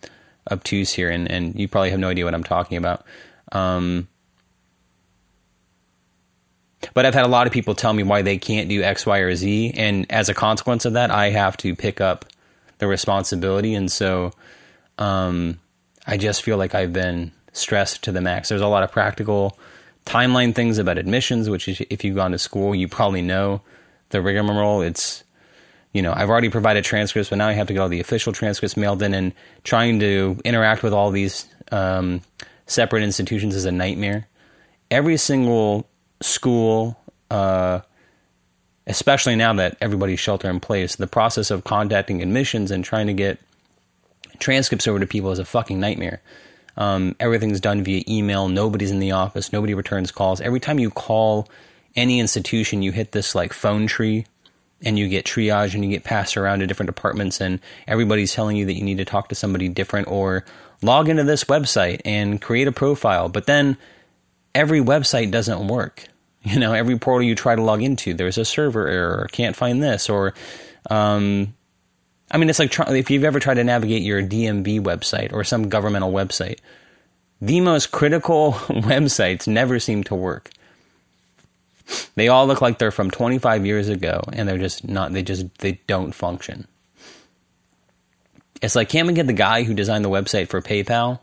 obtuse 0.52 0.94
here, 0.94 1.10
and, 1.10 1.30
and 1.30 1.60
you 1.60 1.68
probably 1.68 1.92
have 1.92 2.00
no 2.00 2.10
idea 2.10 2.26
what 2.26 2.34
I'm 2.34 2.44
talking 2.44 2.78
about. 2.78 3.06
Um, 3.52 4.08
but 6.94 7.06
I've 7.06 7.14
had 7.14 7.26
a 7.26 7.30
lot 7.30 7.48
of 7.48 7.54
people 7.54 7.76
tell 7.76 7.94
me 7.94 8.04
why 8.04 8.22
they 8.22 8.38
can't 8.38 8.70
do 8.70 8.82
X, 8.82 9.06
Y, 9.06 9.20
or 9.20 9.36
Z. 9.36 9.74
And 9.76 10.10
as 10.10 10.30
a 10.30 10.34
consequence 10.34 10.86
of 10.86 10.94
that, 10.94 11.12
I 11.12 11.30
have 11.30 11.58
to 11.58 11.76
pick 11.76 12.00
up 12.00 12.26
the 12.78 12.88
responsibility. 12.88 13.76
And 13.76 13.92
so 13.92 14.32
um, 14.98 15.60
I 16.08 16.18
just 16.18 16.42
feel 16.42 16.58
like 16.58 16.74
I've 16.74 16.94
been 16.94 17.32
stressed 17.52 18.04
to 18.04 18.12
the 18.12 18.22
max. 18.22 18.50
There's 18.50 18.62
a 18.62 18.68
lot 18.68 18.84
of 18.84 18.92
practical 18.92 19.58
timeline 20.06 20.56
things 20.56 20.78
about 20.78 20.98
admissions, 20.98 21.50
which 21.50 21.68
if 21.68 22.04
you've 22.04 22.16
gone 22.16 22.32
to 22.32 22.40
school, 22.40 22.74
you 22.74 22.88
probably 22.88 23.22
know 23.22 23.62
the 24.10 24.22
rigmarole. 24.22 24.82
It's 24.82 25.24
you 25.94 26.02
know 26.02 26.14
I've 26.16 26.30
already 26.30 26.50
provided 26.50 26.84
transcripts, 26.84 27.30
but 27.30 27.38
now 27.38 27.48
I 27.48 27.54
have 27.54 27.68
to 27.68 27.74
get 27.74 27.80
all 27.80 27.90
the 27.90 28.00
official 28.00 28.34
transcripts 28.34 28.78
mailed 28.78 29.02
in, 29.02 29.14
and 29.14 29.34
trying 29.64 30.00
to 30.00 30.40
interact 30.46 30.84
with 30.84 30.94
all 30.94 31.12
these 31.12 31.48
um, 31.72 32.22
separate 32.66 33.04
institutions 33.04 33.56
is 33.56 33.66
a 33.66 33.72
nightmare. 33.72 34.28
Every 34.92 35.18
single 35.18 35.88
school, 36.22 37.00
uh, 37.30 37.82
especially 38.88 39.36
now 39.36 39.54
that 39.54 39.78
everybody's 39.82 40.20
shelter 40.20 40.50
in 40.50 40.60
place, 40.60 40.96
the 40.96 41.08
process 41.08 41.52
of 41.52 41.64
contacting 41.64 42.22
admissions 42.22 42.72
and 42.72 42.84
trying 42.84 43.08
to 43.08 43.14
get 43.14 43.40
transcripts 44.40 44.88
over 44.88 45.00
to 45.00 45.08
people 45.08 45.32
is 45.32 45.40
a 45.40 45.46
fucking 45.46 45.80
nightmare. 45.80 46.22
Um, 46.78 47.16
everything's 47.20 47.60
done 47.60 47.84
via 47.84 48.04
email. 48.08 48.48
Nobody's 48.48 48.92
in 48.92 49.00
the 49.00 49.12
office. 49.12 49.52
Nobody 49.52 49.74
returns 49.74 50.12
calls. 50.12 50.40
Every 50.40 50.60
time 50.60 50.80
you 50.80 50.90
call 50.90 51.50
any 51.96 52.20
institution, 52.20 52.82
you 52.82 52.92
hit 52.92 53.12
this 53.12 53.36
like 53.36 53.54
phone 53.54 53.88
tree 53.88 54.26
and 54.82 54.98
you 54.98 55.08
get 55.08 55.26
triage 55.26 55.74
and 55.74 55.84
you 55.84 55.90
get 55.90 56.04
passed 56.04 56.38
around 56.38 56.60
to 56.60 56.68
different 56.68 56.88
departments 56.88 57.42
and 57.42 57.60
everybody's 57.88 58.34
telling 58.34 58.56
you 58.56 58.66
that 58.66 58.76
you 58.76 58.84
need 58.84 58.98
to 58.98 59.06
talk 59.06 59.30
to 59.30 59.36
somebody 59.36 59.68
different 59.68 60.08
or 60.08 60.46
log 60.82 61.10
into 61.10 61.24
this 61.24 61.44
website 61.46 62.02
and 62.06 62.42
create 62.42 62.68
a 62.68 62.72
profile. 62.72 63.30
But 63.30 63.46
then 63.46 63.78
every 64.56 64.80
website 64.80 65.32
doesn't 65.32 65.68
work. 65.68 66.06
You 66.42 66.58
know, 66.58 66.72
every 66.72 66.98
portal 66.98 67.28
you 67.28 67.36
try 67.36 67.54
to 67.54 67.62
log 67.62 67.84
into, 67.84 68.14
there's 68.14 68.38
a 68.38 68.46
server 68.46 68.88
error, 68.88 69.24
or 69.24 69.28
can't 69.30 69.58
find 69.58 69.84
this, 69.84 70.10
or, 70.10 70.34
um, 70.90 71.54
I 72.32 72.38
mean, 72.38 72.50
it's 72.50 72.60
like 72.60 72.72
try, 72.72 72.90
if 72.96 73.12
you've 73.12 73.26
ever 73.26 73.42
tried 73.42 73.56
to 73.56 73.64
navigate 73.66 74.04
your 74.04 74.24
DMV 74.24 74.80
website 74.80 75.34
or 75.34 75.44
some 75.44 75.68
governmental 75.68 76.14
website, 76.14 76.60
the 77.42 77.60
most 77.60 77.92
critical 77.92 78.54
websites 78.70 79.50
never 79.50 79.80
seem 79.80 80.02
to 80.06 80.16
work. 80.16 80.50
They 82.16 82.28
all 82.28 82.48
look 82.48 82.62
like 82.62 82.78
they're 82.78 82.92
from 82.92 83.12
25 83.12 83.66
years 83.66 83.90
ago 83.90 84.22
and 84.34 84.48
they're 84.48 84.58
just 84.58 84.88
not, 84.88 85.14
they 85.14 85.24
just, 85.24 85.58
they 85.60 85.80
don't 85.88 86.14
function. 86.14 86.68
It's 88.62 88.76
like, 88.76 88.90
can't 88.90 89.08
we 89.08 89.14
get 89.14 89.28
the 89.28 89.34
guy 89.34 89.64
who 89.64 89.74
designed 89.74 90.04
the 90.04 90.10
website 90.10 90.50
for 90.50 90.62
PayPal 90.62 91.20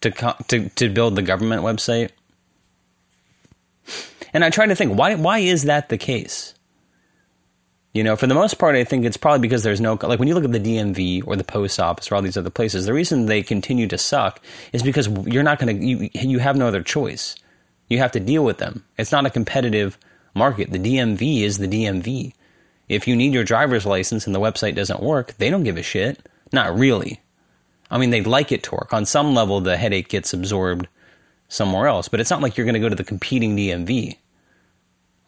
to, 0.00 0.10
to, 0.48 0.68
to 0.70 0.88
build 0.88 1.14
the 1.14 1.22
government 1.22 1.62
website? 1.62 2.10
And 4.32 4.44
I 4.44 4.50
try 4.50 4.66
to 4.66 4.74
think, 4.74 4.98
why, 4.98 5.14
why 5.14 5.38
is 5.38 5.64
that 5.64 5.88
the 5.88 5.98
case? 5.98 6.54
You 7.92 8.02
know, 8.02 8.16
for 8.16 8.26
the 8.26 8.34
most 8.34 8.58
part, 8.58 8.74
I 8.74 8.82
think 8.82 9.04
it's 9.04 9.16
probably 9.16 9.38
because 9.38 9.62
there's 9.62 9.80
no, 9.80 9.96
like 10.02 10.18
when 10.18 10.26
you 10.26 10.34
look 10.34 10.44
at 10.44 10.50
the 10.50 10.58
DMV 10.58 11.28
or 11.28 11.36
the 11.36 11.44
post 11.44 11.78
office 11.78 12.10
or 12.10 12.16
all 12.16 12.22
these 12.22 12.36
other 12.36 12.50
places, 12.50 12.86
the 12.86 12.92
reason 12.92 13.26
they 13.26 13.44
continue 13.44 13.86
to 13.86 13.96
suck 13.96 14.40
is 14.72 14.82
because 14.82 15.08
you're 15.26 15.44
not 15.44 15.60
going 15.60 15.78
to, 15.78 15.86
you, 15.86 16.10
you 16.12 16.40
have 16.40 16.56
no 16.56 16.66
other 16.66 16.82
choice. 16.82 17.36
You 17.88 17.98
have 17.98 18.12
to 18.12 18.20
deal 18.20 18.44
with 18.44 18.58
them. 18.58 18.84
It's 18.96 19.12
not 19.12 19.26
a 19.26 19.30
competitive 19.30 19.98
market. 20.34 20.70
The 20.70 20.78
DMV 20.78 21.42
is 21.42 21.58
the 21.58 21.68
DMV. 21.68 22.32
If 22.88 23.08
you 23.08 23.16
need 23.16 23.32
your 23.32 23.44
driver's 23.44 23.86
license 23.86 24.26
and 24.26 24.34
the 24.34 24.40
website 24.40 24.74
doesn't 24.74 25.02
work, 25.02 25.34
they 25.38 25.50
don't 25.50 25.64
give 25.64 25.76
a 25.76 25.82
shit. 25.82 26.28
Not 26.52 26.76
really. 26.76 27.20
I 27.90 27.98
mean, 27.98 28.10
they'd 28.10 28.26
like 28.26 28.52
it 28.52 28.62
to 28.64 28.74
work. 28.74 28.92
On 28.92 29.06
some 29.06 29.34
level, 29.34 29.60
the 29.60 29.76
headache 29.76 30.08
gets 30.08 30.32
absorbed 30.32 30.88
somewhere 31.48 31.86
else, 31.86 32.08
but 32.08 32.20
it's 32.20 32.30
not 32.30 32.42
like 32.42 32.56
you're 32.56 32.64
going 32.64 32.74
to 32.74 32.80
go 32.80 32.88
to 32.88 32.94
the 32.94 33.04
competing 33.04 33.56
DMV, 33.56 34.16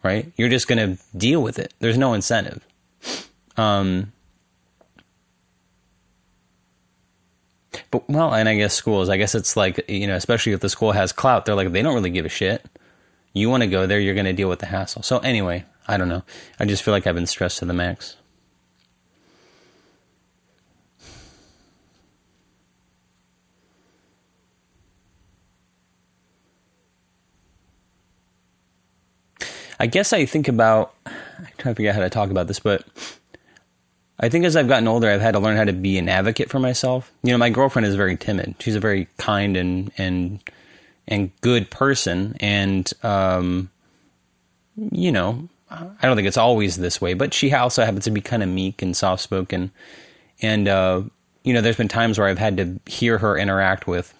right? 0.03 0.31
You're 0.35 0.49
just 0.49 0.67
going 0.67 0.97
to 0.97 1.01
deal 1.15 1.41
with 1.41 1.59
it. 1.59 1.73
There's 1.79 1.97
no 1.97 2.13
incentive. 2.13 2.65
Um, 3.55 4.11
But 7.91 8.09
well, 8.09 8.33
and 8.33 8.47
I 8.49 8.55
guess 8.55 8.73
schools. 8.73 9.09
I 9.09 9.17
guess 9.17 9.35
it's 9.35 9.55
like 9.55 9.83
you 9.89 10.07
know, 10.07 10.15
especially 10.15 10.53
if 10.53 10.59
the 10.59 10.69
school 10.69 10.91
has 10.91 11.11
clout, 11.11 11.45
they're 11.45 11.55
like 11.55 11.71
they 11.71 11.81
don't 11.81 11.93
really 11.93 12.09
give 12.09 12.25
a 12.25 12.29
shit. 12.29 12.65
You 13.33 13.49
want 13.49 13.61
to 13.61 13.67
go 13.67 13.85
there, 13.85 13.99
you're 13.99 14.15
going 14.15 14.25
to 14.25 14.33
deal 14.33 14.49
with 14.49 14.59
the 14.59 14.65
hassle. 14.65 15.03
So 15.03 15.19
anyway, 15.19 15.65
I 15.87 15.97
don't 15.97 16.09
know. 16.09 16.23
I 16.59 16.65
just 16.65 16.81
feel 16.83 16.93
like 16.93 17.05
I've 17.05 17.15
been 17.15 17.27
stressed 17.27 17.59
to 17.59 17.65
the 17.65 17.73
max. 17.73 18.17
I 29.79 29.85
guess 29.85 30.13
I 30.13 30.25
think 30.25 30.47
about. 30.47 30.93
I'm 31.05 31.13
trying 31.57 31.75
to 31.75 31.75
figure 31.75 31.89
out 31.91 31.95
how 31.95 32.01
to 32.01 32.09
talk 32.09 32.31
about 32.31 32.47
this, 32.47 32.59
but 32.59 32.83
I 34.19 34.29
think 34.29 34.45
as 34.45 34.55
I've 34.55 34.67
gotten 34.67 34.87
older, 34.87 35.09
I've 35.09 35.21
had 35.21 35.33
to 35.33 35.39
learn 35.39 35.57
how 35.57 35.63
to 35.63 35.73
be 35.73 35.97
an 35.97 36.09
advocate 36.09 36.49
for 36.49 36.59
myself. 36.59 37.11
You 37.23 37.31
know, 37.31 37.37
my 37.37 37.49
girlfriend 37.49 37.85
is 37.85 37.95
very 37.95 38.17
timid. 38.17 38.55
She's 38.59 38.75
a 38.75 38.79
very 38.79 39.07
kind 39.17 39.55
and 39.55 39.91
and 39.97 40.39
and 41.07 41.31
good 41.41 41.69
person, 41.69 42.35
and 42.39 42.91
um, 43.03 43.69
you 44.91 45.11
know, 45.11 45.47
I 45.69 45.95
don't 46.01 46.15
think 46.15 46.27
it's 46.27 46.37
always 46.37 46.77
this 46.77 46.99
way, 46.99 47.13
but 47.13 47.33
she 47.33 47.53
also 47.53 47.85
happens 47.85 48.05
to 48.05 48.11
be 48.11 48.21
kind 48.21 48.41
of 48.41 48.49
meek 48.49 48.81
and 48.81 48.95
soft 48.95 49.21
spoken. 49.21 49.71
And 50.41 50.67
uh, 50.67 51.03
you 51.43 51.53
know, 51.53 51.61
there's 51.61 51.77
been 51.77 51.87
times 51.87 52.17
where 52.17 52.27
I've 52.27 52.39
had 52.39 52.57
to 52.57 52.79
hear 52.85 53.19
her 53.19 53.37
interact 53.37 53.87
with 53.87 54.13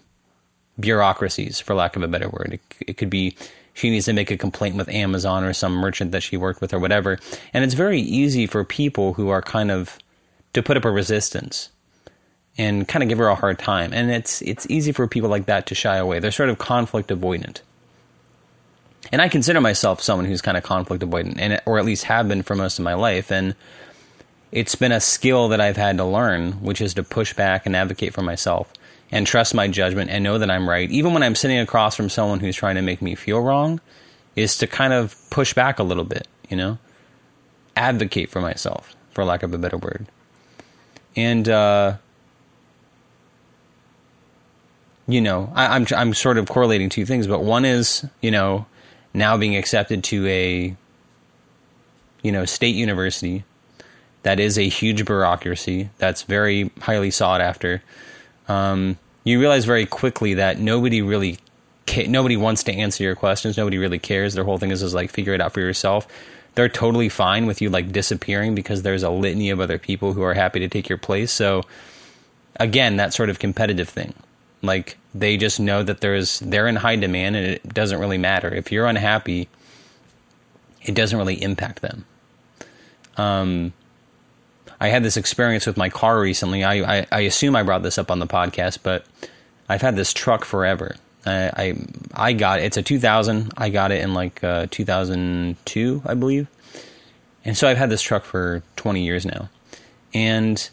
bureaucracies, 0.79 1.59
for 1.59 1.73
lack 1.73 1.95
of 1.95 2.03
a 2.03 2.07
better 2.07 2.29
word. 2.29 2.53
It, 2.53 2.89
it 2.89 2.97
could 2.97 3.09
be 3.09 3.35
she 3.77 3.91
needs 3.91 4.05
to 4.05 4.13
make 4.13 4.31
a 4.31 4.37
complaint 4.37 4.75
with 4.75 4.89
Amazon 4.89 5.43
or 5.43 5.53
some 5.53 5.71
merchant 5.71 6.11
that 6.11 6.23
she 6.23 6.35
worked 6.35 6.61
with 6.61 6.73
or 6.73 6.79
whatever. 6.79 7.19
And 7.53 7.63
it's 7.63 7.75
very 7.75 8.01
easy 8.01 8.47
for 8.47 8.63
people 8.63 9.13
who 9.13 9.29
are 9.29 9.43
kind 9.43 9.69
of 9.69 9.99
to 10.53 10.63
put 10.63 10.77
up 10.77 10.83
a 10.83 10.89
resistance 10.89 11.69
and 12.57 12.87
kind 12.87 13.03
of 13.03 13.09
give 13.09 13.19
her 13.19 13.27
a 13.27 13.35
hard 13.35 13.59
time. 13.59 13.93
And 13.93 14.09
it's 14.09 14.41
it's 14.41 14.65
easy 14.67 14.91
for 14.91 15.07
people 15.07 15.29
like 15.29 15.45
that 15.45 15.67
to 15.67 15.75
shy 15.75 15.97
away. 15.97 16.17
They're 16.17 16.31
sort 16.31 16.49
of 16.49 16.57
conflict 16.57 17.09
avoidant. 17.09 17.61
And 19.11 19.21
I 19.21 19.29
consider 19.29 19.61
myself 19.61 20.01
someone 20.01 20.25
who's 20.25 20.41
kind 20.41 20.57
of 20.57 20.63
conflict 20.63 21.03
avoidant, 21.03 21.35
and 21.37 21.61
or 21.67 21.77
at 21.77 21.85
least 21.85 22.05
have 22.05 22.27
been 22.27 22.41
for 22.41 22.55
most 22.55 22.79
of 22.79 22.83
my 22.83 22.95
life. 22.95 23.31
And 23.31 23.53
it's 24.51 24.73
been 24.73 24.91
a 24.91 24.99
skill 24.99 25.49
that 25.49 25.61
I've 25.61 25.77
had 25.77 25.97
to 25.97 26.03
learn, 26.03 26.53
which 26.63 26.81
is 26.81 26.95
to 26.95 27.03
push 27.03 27.33
back 27.33 27.67
and 27.67 27.75
advocate 27.75 28.15
for 28.15 28.23
myself 28.23 28.73
and 29.11 29.25
trust 29.25 29.53
my 29.53 29.67
judgment 29.67 30.09
and 30.09 30.23
know 30.23 30.37
that 30.37 30.49
I'm 30.51 30.67
right, 30.69 30.89
even 30.91 31.13
when 31.13 31.23
I'm 31.23 31.35
sitting 31.35 31.59
across 31.59 31.95
from 31.95 32.09
someone 32.09 32.39
who's 32.39 32.55
trying 32.55 32.75
to 32.75 32.81
make 32.81 33.01
me 33.01 33.15
feel 33.15 33.39
wrong, 33.39 33.79
is 34.35 34.57
to 34.57 34.67
kind 34.67 34.93
of 34.93 35.15
push 35.29 35.53
back 35.53 35.79
a 35.79 35.83
little 35.83 36.03
bit, 36.03 36.27
you 36.49 36.57
know? 36.57 36.77
Advocate 37.75 38.29
for 38.29 38.41
myself. 38.41 38.95
for 39.11 39.23
lack 39.23 39.41
of 39.41 39.53
a 39.53 39.57
better 39.57 39.77
word. 39.77 40.05
And 41.15 41.49
uh, 41.49 41.97
you 45.07 45.21
know, 45.21 45.51
I, 45.55 45.75
I'm 45.75 45.87
I'm 45.95 46.13
sort 46.13 46.37
of 46.37 46.47
correlating 46.47 46.89
two 46.89 47.05
things, 47.05 47.25
but 47.25 47.43
one 47.43 47.65
is 47.65 48.05
you 48.21 48.29
know 48.29 48.67
now 49.13 49.37
being 49.37 49.55
accepted 49.55 50.03
to 50.05 50.27
a 50.27 50.75
you 52.21 52.31
know 52.31 52.45
state 52.45 52.75
university 52.75 53.43
that 54.23 54.39
is 54.39 54.59
a 54.59 54.67
huge 54.67 55.05
bureaucracy 55.05 55.89
that's 55.97 56.23
very 56.23 56.69
highly 56.81 57.09
sought 57.09 57.41
after. 57.41 57.81
Um, 58.47 58.97
you 59.23 59.39
realize 59.39 59.65
very 59.65 59.85
quickly 59.85 60.35
that 60.35 60.59
nobody 60.59 61.01
really 61.01 61.37
ca- 61.85 62.07
nobody 62.07 62.37
wants 62.37 62.63
to 62.63 62.73
answer 62.73 63.03
your 63.03 63.15
questions. 63.15 63.57
Nobody 63.57 63.77
really 63.77 63.99
cares. 63.99 64.33
Their 64.33 64.43
whole 64.43 64.57
thing 64.57 64.71
is 64.71 64.83
is 64.83 64.93
like 64.93 65.11
figure 65.11 65.33
it 65.33 65.41
out 65.41 65.53
for 65.53 65.59
yourself. 65.59 66.07
They're 66.55 66.69
totally 66.69 67.09
fine 67.09 67.45
with 67.45 67.61
you 67.61 67.69
like 67.69 67.91
disappearing 67.91 68.55
because 68.55 68.81
there's 68.81 69.03
a 69.03 69.09
litany 69.09 69.49
of 69.49 69.59
other 69.59 69.77
people 69.77 70.13
who 70.13 70.23
are 70.23 70.33
happy 70.33 70.59
to 70.59 70.67
take 70.67 70.89
your 70.89 70.97
place. 70.97 71.31
So 71.31 71.63
again, 72.59 72.97
that 72.97 73.13
sort 73.13 73.29
of 73.29 73.37
competitive 73.39 73.89
thing. 73.89 74.13
Like 74.61 74.97
they 75.13 75.37
just 75.37 75.59
know 75.59 75.83
that 75.83 76.01
there's 76.01 76.39
they're 76.39 76.67
in 76.67 76.77
high 76.77 76.95
demand 76.95 77.35
and 77.35 77.45
it 77.45 77.73
doesn't 77.73 77.99
really 77.99 78.17
matter. 78.17 78.53
If 78.53 78.71
you're 78.71 78.87
unhappy, 78.87 79.49
it 80.83 80.95
doesn't 80.95 81.17
really 81.17 81.41
impact 81.41 81.81
them. 81.81 82.05
Um 83.17 83.73
I 84.79 84.89
had 84.89 85.03
this 85.03 85.17
experience 85.17 85.65
with 85.65 85.77
my 85.77 85.89
car 85.89 86.19
recently. 86.19 86.63
I, 86.63 86.99
I, 86.99 87.07
I 87.11 87.19
assume 87.21 87.55
I 87.55 87.63
brought 87.63 87.83
this 87.83 87.97
up 87.97 88.11
on 88.11 88.19
the 88.19 88.27
podcast, 88.27 88.79
but 88.83 89.05
I've 89.67 89.81
had 89.81 89.95
this 89.95 90.13
truck 90.13 90.45
forever. 90.45 90.95
I, 91.25 91.51
I, 91.55 92.29
I 92.29 92.33
got 92.33 92.59
it. 92.59 92.65
It's 92.65 92.77
a 92.77 92.83
2000. 92.83 93.53
I 93.57 93.69
got 93.69 93.91
it 93.91 94.01
in 94.01 94.13
like 94.13 94.43
uh, 94.43 94.67
2002, 94.69 96.01
I 96.05 96.13
believe. 96.13 96.47
And 97.43 97.57
so 97.57 97.67
I've 97.67 97.77
had 97.77 97.89
this 97.89 98.01
truck 98.01 98.23
for 98.23 98.61
20 98.75 99.03
years 99.03 99.25
now, 99.25 99.49
and 100.13 100.69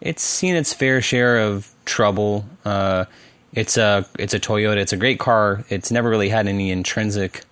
it's 0.00 0.22
seen 0.22 0.56
its 0.56 0.74
fair 0.74 1.00
share 1.00 1.38
of 1.38 1.72
trouble. 1.84 2.44
Uh, 2.64 3.04
it's 3.52 3.76
a 3.76 4.04
it's 4.18 4.34
a 4.34 4.40
Toyota. 4.40 4.78
It's 4.78 4.92
a 4.92 4.96
great 4.96 5.20
car. 5.20 5.64
It's 5.68 5.92
never 5.92 6.10
really 6.10 6.28
had 6.28 6.48
any 6.48 6.72
intrinsic 6.72 7.44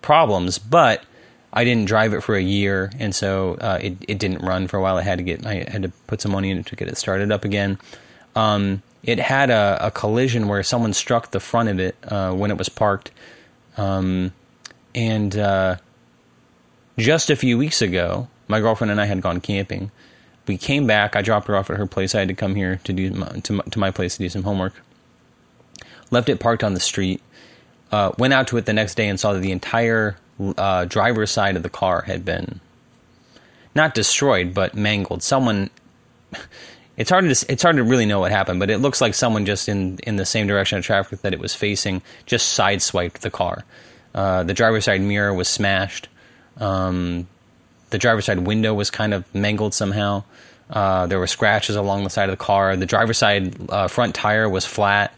problems, 0.00 0.58
but 0.58 1.04
I 1.56 1.62
didn't 1.62 1.84
drive 1.84 2.12
it 2.14 2.22
for 2.22 2.34
a 2.34 2.42
year, 2.42 2.90
and 2.98 3.14
so 3.14 3.54
uh, 3.60 3.78
it 3.80 3.96
it 4.08 4.18
didn't 4.18 4.42
run 4.42 4.66
for 4.66 4.76
a 4.76 4.82
while. 4.82 4.96
I 4.96 5.02
had 5.02 5.18
to 5.18 5.24
get 5.24 5.46
I 5.46 5.64
had 5.68 5.84
to 5.84 5.88
put 6.08 6.20
some 6.20 6.32
money 6.32 6.50
in 6.50 6.58
it 6.58 6.66
to 6.66 6.76
get 6.76 6.88
it 6.88 6.98
started 6.98 7.30
up 7.30 7.44
again. 7.44 7.78
Um, 8.34 8.82
it 9.04 9.20
had 9.20 9.50
a, 9.50 9.78
a, 9.86 9.90
collision 9.92 10.48
where 10.48 10.64
someone 10.64 10.92
struck 10.92 11.30
the 11.30 11.38
front 11.38 11.68
of 11.68 11.78
it 11.78 11.94
uh, 12.02 12.32
when 12.32 12.50
it 12.50 12.58
was 12.58 12.68
parked, 12.68 13.12
um, 13.76 14.32
and 14.92 15.36
uh, 15.36 15.76
just 16.98 17.30
a 17.30 17.36
few 17.36 17.56
weeks 17.56 17.80
ago, 17.80 18.26
my 18.48 18.58
girlfriend 18.60 18.90
and 18.90 19.00
I 19.00 19.04
had 19.04 19.20
gone 19.20 19.40
camping. 19.40 19.92
We 20.48 20.58
came 20.58 20.88
back. 20.88 21.14
I 21.14 21.22
dropped 21.22 21.46
her 21.46 21.56
off 21.56 21.70
at 21.70 21.76
her 21.76 21.86
place. 21.86 22.14
I 22.14 22.18
had 22.18 22.28
to 22.28 22.34
come 22.34 22.56
here 22.56 22.80
to 22.84 22.92
do 22.92 23.12
my, 23.12 23.28
to, 23.28 23.52
my, 23.52 23.64
to 23.70 23.78
my 23.78 23.90
place 23.92 24.16
to 24.16 24.22
do 24.22 24.28
some 24.28 24.42
homework. 24.42 24.74
Left 26.10 26.28
it 26.28 26.40
parked 26.40 26.64
on 26.64 26.74
the 26.74 26.80
street. 26.80 27.22
Uh, 27.92 28.12
went 28.18 28.34
out 28.34 28.48
to 28.48 28.56
it 28.56 28.66
the 28.66 28.72
next 28.72 28.96
day 28.96 29.08
and 29.08 29.20
saw 29.20 29.32
that 29.32 29.38
the 29.38 29.52
entire 29.52 30.16
uh, 30.40 30.84
driver's 30.84 31.30
side 31.30 31.56
of 31.56 31.62
the 31.62 31.70
car 31.70 32.02
had 32.02 32.24
been 32.24 32.60
not 33.74 33.94
destroyed 33.94 34.54
but 34.54 34.74
mangled. 34.74 35.22
Someone. 35.22 35.70
It's 36.96 37.10
hard 37.10 37.24
to 37.24 37.46
it's 37.48 37.64
hard 37.64 37.74
to 37.74 37.82
really 37.82 38.06
know 38.06 38.20
what 38.20 38.30
happened, 38.30 38.60
but 38.60 38.70
it 38.70 38.78
looks 38.78 39.00
like 39.00 39.14
someone 39.14 39.46
just 39.46 39.68
in 39.68 39.98
in 40.04 40.14
the 40.14 40.24
same 40.24 40.46
direction 40.46 40.78
of 40.78 40.84
traffic 40.84 41.22
that 41.22 41.32
it 41.32 41.40
was 41.40 41.52
facing 41.52 42.02
just 42.24 42.56
sideswiped 42.56 43.18
the 43.18 43.32
car. 43.32 43.64
Uh, 44.14 44.44
the 44.44 44.54
driver's 44.54 44.84
side 44.84 45.00
mirror 45.00 45.34
was 45.34 45.48
smashed. 45.48 46.06
Um, 46.58 47.26
the 47.90 47.98
driver's 47.98 48.26
side 48.26 48.38
window 48.38 48.74
was 48.74 48.90
kind 48.90 49.12
of 49.12 49.24
mangled 49.34 49.74
somehow. 49.74 50.22
Uh, 50.70 51.08
there 51.08 51.18
were 51.18 51.26
scratches 51.26 51.76
along 51.76 52.04
the 52.04 52.10
side 52.10 52.28
of 52.28 52.38
the 52.38 52.44
car. 52.44 52.76
The 52.76 52.86
driver's 52.86 53.18
side 53.18 53.56
uh, 53.68 53.88
front 53.88 54.14
tire 54.14 54.48
was 54.48 54.64
flat. 54.64 55.12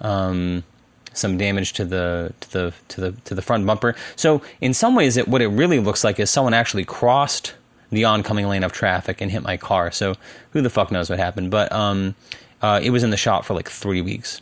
Um, 0.00 0.64
some 1.12 1.36
damage 1.38 1.72
to 1.74 1.84
the 1.84 2.32
to 2.40 2.50
the 2.52 2.74
to 2.88 3.00
the 3.00 3.12
to 3.12 3.34
the 3.34 3.42
front 3.42 3.66
bumper. 3.66 3.94
So 4.16 4.42
in 4.60 4.74
some 4.74 4.94
ways, 4.94 5.16
it, 5.16 5.28
what 5.28 5.42
it 5.42 5.48
really 5.48 5.78
looks 5.80 6.04
like 6.04 6.20
is 6.20 6.30
someone 6.30 6.54
actually 6.54 6.84
crossed 6.84 7.54
the 7.90 8.04
oncoming 8.04 8.48
lane 8.48 8.62
of 8.62 8.72
traffic 8.72 9.20
and 9.20 9.30
hit 9.30 9.42
my 9.42 9.56
car. 9.56 9.90
So 9.90 10.14
who 10.50 10.62
the 10.62 10.70
fuck 10.70 10.90
knows 10.92 11.10
what 11.10 11.18
happened? 11.18 11.50
But 11.50 11.72
um, 11.72 12.14
uh, 12.62 12.80
it 12.82 12.90
was 12.90 13.02
in 13.02 13.10
the 13.10 13.16
shop 13.16 13.44
for 13.44 13.54
like 13.54 13.68
three 13.68 14.00
weeks. 14.00 14.40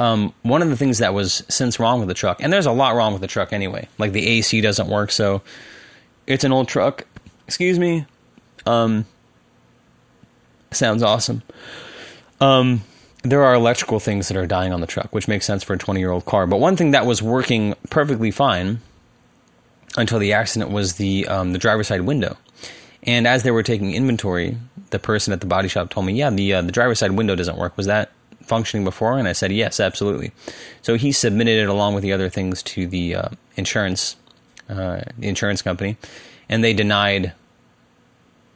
Um, 0.00 0.34
one 0.42 0.60
of 0.60 0.70
the 0.70 0.76
things 0.76 0.98
that 0.98 1.14
was 1.14 1.44
since 1.48 1.78
wrong 1.78 2.00
with 2.00 2.08
the 2.08 2.14
truck, 2.14 2.42
and 2.42 2.52
there's 2.52 2.66
a 2.66 2.72
lot 2.72 2.96
wrong 2.96 3.12
with 3.12 3.22
the 3.22 3.28
truck 3.28 3.52
anyway. 3.52 3.88
Like 3.98 4.12
the 4.12 4.26
AC 4.26 4.60
doesn't 4.60 4.88
work, 4.88 5.12
so 5.12 5.42
it's 6.26 6.42
an 6.42 6.52
old 6.52 6.68
truck. 6.68 7.06
Excuse 7.46 7.78
me. 7.78 8.06
Um, 8.66 9.06
sounds 10.72 11.02
awesome. 11.02 11.42
Um, 12.40 12.82
there 13.24 13.42
are 13.42 13.54
electrical 13.54 13.98
things 13.98 14.28
that 14.28 14.36
are 14.36 14.46
dying 14.46 14.72
on 14.72 14.80
the 14.80 14.86
truck, 14.86 15.12
which 15.14 15.26
makes 15.26 15.46
sense 15.46 15.64
for 15.64 15.72
a 15.72 15.78
20 15.78 15.98
year 15.98 16.10
old 16.10 16.26
car. 16.26 16.46
But 16.46 16.58
one 16.58 16.76
thing 16.76 16.90
that 16.92 17.06
was 17.06 17.22
working 17.22 17.74
perfectly 17.90 18.30
fine 18.30 18.80
until 19.96 20.18
the 20.18 20.32
accident 20.32 20.70
was 20.70 20.94
the 20.94 21.26
um, 21.26 21.52
the 21.52 21.58
driver's 21.58 21.88
side 21.88 22.02
window. 22.02 22.36
And 23.02 23.26
as 23.26 23.42
they 23.42 23.50
were 23.50 23.62
taking 23.62 23.94
inventory, 23.94 24.56
the 24.90 24.98
person 24.98 25.32
at 25.32 25.40
the 25.40 25.46
body 25.46 25.68
shop 25.68 25.90
told 25.90 26.06
me, 26.06 26.12
"Yeah, 26.12 26.30
the 26.30 26.54
uh, 26.54 26.62
the 26.62 26.72
driver's 26.72 26.98
side 26.98 27.12
window 27.12 27.34
doesn't 27.34 27.56
work. 27.56 27.76
Was 27.76 27.86
that 27.86 28.12
functioning 28.42 28.84
before?" 28.84 29.18
And 29.18 29.26
I 29.26 29.32
said, 29.32 29.52
"Yes, 29.52 29.80
absolutely." 29.80 30.32
So 30.82 30.96
he 30.96 31.10
submitted 31.10 31.62
it 31.62 31.68
along 31.68 31.94
with 31.94 32.02
the 32.02 32.12
other 32.12 32.28
things 32.28 32.62
to 32.64 32.86
the 32.86 33.14
uh, 33.14 33.28
insurance 33.56 34.16
uh, 34.68 35.02
insurance 35.20 35.62
company, 35.62 35.96
and 36.48 36.62
they 36.62 36.74
denied. 36.74 37.32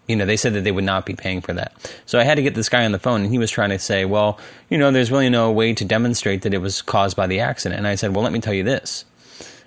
You 0.09 0.17
know, 0.17 0.27
they 0.27 0.37
said 0.37 0.55
that 0.55 0.65
they 0.65 0.73
would 0.73 0.85
not 0.85 1.07
be 1.07 1.15
paying 1.15 1.41
for 1.41 1.53
that. 1.53 1.73
So 2.07 2.19
I 2.19 2.25
had 2.25 2.37
to 2.37 2.43
get 2.43 2.55
this 2.55 2.69
guy 2.69 2.85
on 2.85 2.93
the 2.93 2.99
phone, 2.99 3.23
and 3.23 3.31
he 3.31 3.39
was 3.39 3.51
trying 3.51 3.71
to 3.71 3.79
say, 3.79 4.05
"Well, 4.05 4.39
you 4.69 4.79
know, 4.79 4.91
there's 4.91 5.13
really 5.13 5.29
no 5.29 5.53
way 5.53 5.75
to 5.75 5.85
demonstrate 5.85 6.43
that 6.43 6.55
it 6.55 6.59
was 6.59 6.83
caused 6.83 7.17
by 7.17 7.27
the 7.27 7.41
accident." 7.41 7.79
And 7.79 7.87
I 7.87 7.95
said, 7.95 8.15
"Well, 8.15 8.25
let 8.25 8.33
me 8.33 8.41
tell 8.41 8.55
you 8.55 8.65
this." 8.65 9.05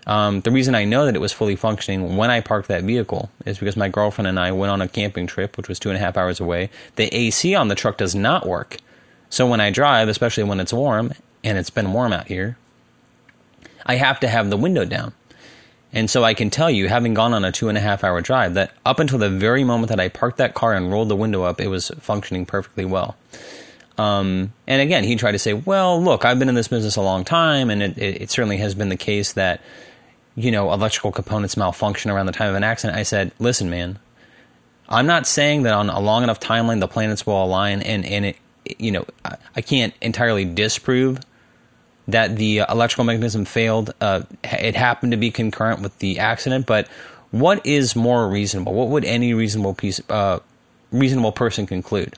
Um, 0.07 0.41
the 0.41 0.51
reason 0.51 0.73
I 0.73 0.83
know 0.83 1.05
that 1.05 1.15
it 1.15 1.21
was 1.21 1.31
fully 1.31 1.55
functioning 1.55 2.17
when 2.17 2.31
I 2.31 2.41
parked 2.41 2.67
that 2.69 2.83
vehicle 2.83 3.29
is 3.45 3.59
because 3.59 3.77
my 3.77 3.87
girlfriend 3.87 4.27
and 4.27 4.39
I 4.39 4.51
went 4.51 4.71
on 4.71 4.81
a 4.81 4.87
camping 4.87 5.27
trip, 5.27 5.57
which 5.57 5.69
was 5.69 5.79
two 5.79 5.89
and 5.89 5.97
a 5.97 6.01
half 6.01 6.17
hours 6.17 6.39
away. 6.39 6.69
The 6.95 7.13
AC 7.15 7.53
on 7.53 7.67
the 7.67 7.75
truck 7.75 7.97
does 7.97 8.15
not 8.15 8.47
work. 8.47 8.77
So 9.29 9.47
when 9.47 9.61
I 9.61 9.69
drive, 9.69 10.09
especially 10.09 10.43
when 10.43 10.59
it's 10.59 10.73
warm, 10.73 11.13
and 11.43 11.57
it's 11.57 11.69
been 11.69 11.93
warm 11.93 12.13
out 12.13 12.27
here, 12.27 12.57
I 13.85 13.95
have 13.95 14.19
to 14.21 14.27
have 14.27 14.49
the 14.49 14.57
window 14.57 14.85
down. 14.85 15.13
And 15.93 16.09
so 16.09 16.23
I 16.23 16.33
can 16.33 16.49
tell 16.49 16.69
you, 16.69 16.87
having 16.87 17.13
gone 17.13 17.33
on 17.33 17.43
a 17.43 17.51
two 17.51 17.67
and 17.67 17.77
a 17.77 17.81
half 17.81 18.03
hour 18.03 18.21
drive, 18.21 18.53
that 18.53 18.71
up 18.85 18.99
until 18.99 19.19
the 19.19 19.29
very 19.29 19.63
moment 19.63 19.89
that 19.89 19.99
I 19.99 20.07
parked 20.07 20.37
that 20.37 20.53
car 20.53 20.73
and 20.73 20.91
rolled 20.91 21.09
the 21.09 21.15
window 21.15 21.43
up, 21.43 21.59
it 21.59 21.67
was 21.67 21.91
functioning 21.99 22.45
perfectly 22.45 22.85
well. 22.85 23.17
Um, 23.97 24.53
and 24.67 24.81
again, 24.81 25.03
he 25.03 25.15
tried 25.15 25.33
to 25.33 25.39
say, 25.39 25.53
well, 25.53 26.01
look, 26.01 26.23
I've 26.23 26.39
been 26.39 26.49
in 26.49 26.55
this 26.55 26.69
business 26.69 26.95
a 26.95 27.01
long 27.01 27.25
time, 27.25 27.69
and 27.69 27.83
it, 27.83 27.97
it, 27.97 28.21
it 28.21 28.31
certainly 28.31 28.57
has 28.57 28.73
been 28.73 28.89
the 28.89 28.97
case 28.97 29.33
that 29.33 29.61
you 30.35 30.51
know, 30.51 30.71
electrical 30.71 31.11
components 31.11 31.57
malfunction 31.57 32.11
around 32.11 32.25
the 32.25 32.31
time 32.31 32.49
of 32.49 32.55
an 32.55 32.63
accident, 32.63 32.97
I 32.97 33.03
said, 33.03 33.31
listen, 33.39 33.69
man, 33.69 33.99
I'm 34.87 35.05
not 35.05 35.27
saying 35.27 35.63
that 35.63 35.73
on 35.73 35.89
a 35.89 35.99
long 35.99 36.23
enough 36.23 36.39
timeline 36.39 36.79
the 36.79 36.87
planets 36.87 37.25
will 37.25 37.43
align 37.43 37.81
and, 37.81 38.05
and 38.05 38.25
it, 38.25 38.37
you 38.77 38.91
know, 38.91 39.05
I, 39.25 39.37
I 39.55 39.61
can't 39.61 39.93
entirely 40.01 40.45
disprove 40.45 41.19
that 42.07 42.35
the 42.35 42.63
electrical 42.69 43.03
mechanism 43.03 43.45
failed. 43.45 43.93
Uh, 44.01 44.21
it 44.43 44.75
happened 44.75 45.11
to 45.11 45.17
be 45.17 45.31
concurrent 45.31 45.81
with 45.81 45.97
the 45.99 46.19
accident, 46.19 46.65
but 46.65 46.87
what 47.31 47.65
is 47.65 47.95
more 47.95 48.27
reasonable? 48.27 48.73
What 48.73 48.89
would 48.89 49.05
any 49.05 49.33
reasonable 49.33 49.73
piece, 49.73 50.01
uh, 50.09 50.39
reasonable 50.91 51.31
person 51.31 51.65
conclude? 51.65 52.15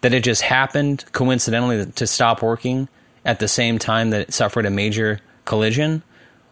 That 0.00 0.14
it 0.14 0.22
just 0.22 0.42
happened 0.42 1.04
coincidentally 1.12 1.84
to 1.84 2.06
stop 2.06 2.42
working 2.42 2.88
at 3.24 3.40
the 3.40 3.48
same 3.48 3.78
time 3.78 4.10
that 4.10 4.20
it 4.22 4.32
suffered 4.32 4.64
a 4.64 4.70
major 4.70 5.20
collision? 5.44 6.02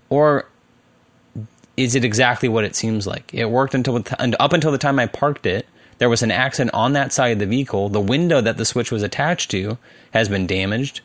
or 0.08 0.46
is 1.76 1.94
it 1.94 2.04
exactly 2.04 2.48
what 2.48 2.64
it 2.64 2.74
seems 2.74 3.06
like? 3.06 3.32
It 3.34 3.50
worked 3.50 3.74
until 3.74 4.02
up 4.18 4.52
until 4.52 4.72
the 4.72 4.78
time 4.78 4.98
I 4.98 5.06
parked 5.06 5.46
it. 5.46 5.66
There 5.98 6.08
was 6.08 6.22
an 6.22 6.30
accident 6.30 6.74
on 6.74 6.92
that 6.92 7.12
side 7.12 7.32
of 7.32 7.38
the 7.38 7.46
vehicle. 7.46 7.88
The 7.88 8.00
window 8.00 8.40
that 8.40 8.56
the 8.56 8.64
switch 8.64 8.90
was 8.90 9.02
attached 9.02 9.50
to 9.52 9.78
has 10.12 10.28
been 10.28 10.46
damaged. 10.46 11.00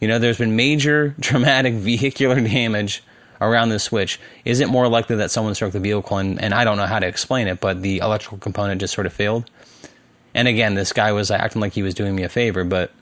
You 0.00 0.08
know, 0.08 0.18
there's 0.18 0.38
been 0.38 0.56
major 0.56 1.14
traumatic 1.20 1.74
vehicular 1.74 2.40
damage 2.40 3.02
around 3.40 3.70
the 3.70 3.78
switch. 3.78 4.20
Is 4.44 4.60
it 4.60 4.68
more 4.68 4.88
likely 4.88 5.16
that 5.16 5.30
someone 5.30 5.54
struck 5.54 5.72
the 5.72 5.80
vehicle 5.80 6.18
and, 6.18 6.40
and 6.40 6.52
I 6.52 6.64
don't 6.64 6.76
know 6.76 6.86
how 6.86 6.98
to 6.98 7.06
explain 7.06 7.48
it, 7.48 7.60
but 7.60 7.82
the 7.82 7.98
electrical 7.98 8.38
component 8.38 8.80
just 8.80 8.94
sort 8.94 9.06
of 9.06 9.12
failed? 9.12 9.50
And 10.34 10.46
again, 10.46 10.74
this 10.74 10.92
guy 10.92 11.12
was 11.12 11.30
acting 11.30 11.60
like 11.60 11.72
he 11.72 11.82
was 11.82 11.94
doing 11.94 12.14
me 12.14 12.22
a 12.22 12.28
favor, 12.28 12.64
but 12.64 12.92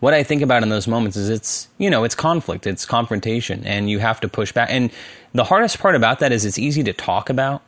what 0.00 0.14
I 0.14 0.22
think 0.22 0.42
about 0.42 0.62
in 0.62 0.68
those 0.68 0.86
moments 0.86 1.16
is 1.16 1.30
it's, 1.30 1.68
you 1.78 1.88
know, 1.88 2.04
it's 2.04 2.14
conflict, 2.14 2.66
it's 2.66 2.84
confrontation, 2.84 3.64
and 3.64 3.88
you 3.88 4.00
have 4.00 4.20
to 4.20 4.28
push 4.28 4.52
back. 4.52 4.68
And 4.70 4.90
the 5.32 5.44
hardest 5.44 5.78
part 5.78 5.94
about 5.94 6.18
that 6.18 6.30
is 6.30 6.44
it's 6.44 6.58
easy 6.58 6.82
to 6.84 6.92
talk 6.92 7.30
about. 7.30 7.62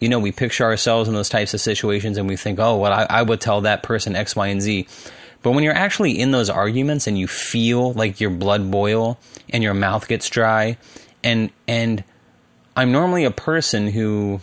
You 0.00 0.08
know, 0.08 0.18
we 0.18 0.32
picture 0.32 0.64
ourselves 0.64 1.08
in 1.08 1.14
those 1.14 1.28
types 1.28 1.52
of 1.52 1.60
situations 1.60 2.16
and 2.16 2.26
we 2.26 2.36
think, 2.36 2.58
oh, 2.58 2.78
well, 2.78 2.92
I, 2.92 3.06
I 3.10 3.22
would 3.22 3.40
tell 3.40 3.60
that 3.60 3.82
person 3.82 4.16
X, 4.16 4.34
Y, 4.34 4.46
and 4.46 4.62
Z. 4.62 4.86
But 5.42 5.52
when 5.52 5.64
you're 5.64 5.74
actually 5.74 6.18
in 6.18 6.32
those 6.32 6.50
arguments 6.50 7.06
and 7.06 7.18
you 7.18 7.26
feel 7.26 7.92
like 7.94 8.20
your 8.20 8.30
blood 8.30 8.70
boil 8.70 9.18
and 9.52 9.62
your 9.62 9.74
mouth 9.74 10.06
gets 10.08 10.28
dry, 10.28 10.76
and 11.24 11.50
and 11.66 12.04
I'm 12.76 12.92
normally 12.92 13.24
a 13.24 13.30
person 13.30 13.88
who 13.88 14.40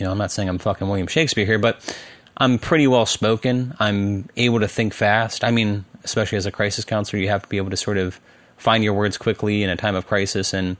You 0.00 0.06
know, 0.06 0.12
I'm 0.12 0.18
not 0.18 0.32
saying 0.32 0.48
I'm 0.48 0.58
fucking 0.58 0.88
William 0.88 1.06
Shakespeare 1.06 1.44
here, 1.44 1.58
but 1.58 1.78
I'm 2.38 2.58
pretty 2.58 2.86
well 2.86 3.04
spoken. 3.04 3.74
I'm 3.78 4.28
able 4.36 4.60
to 4.60 4.68
think 4.68 4.94
fast. 4.94 5.44
I 5.44 5.50
mean, 5.50 5.84
especially 6.04 6.38
as 6.38 6.46
a 6.46 6.50
crisis 6.50 6.86
counselor, 6.86 7.20
you 7.20 7.28
have 7.28 7.42
to 7.42 7.48
be 7.48 7.58
able 7.58 7.68
to 7.68 7.76
sort 7.76 7.98
of 7.98 8.18
find 8.56 8.82
your 8.82 8.94
words 8.94 9.18
quickly 9.18 9.62
in 9.62 9.68
a 9.68 9.76
time 9.76 9.94
of 9.94 10.06
crisis. 10.06 10.54
And, 10.54 10.78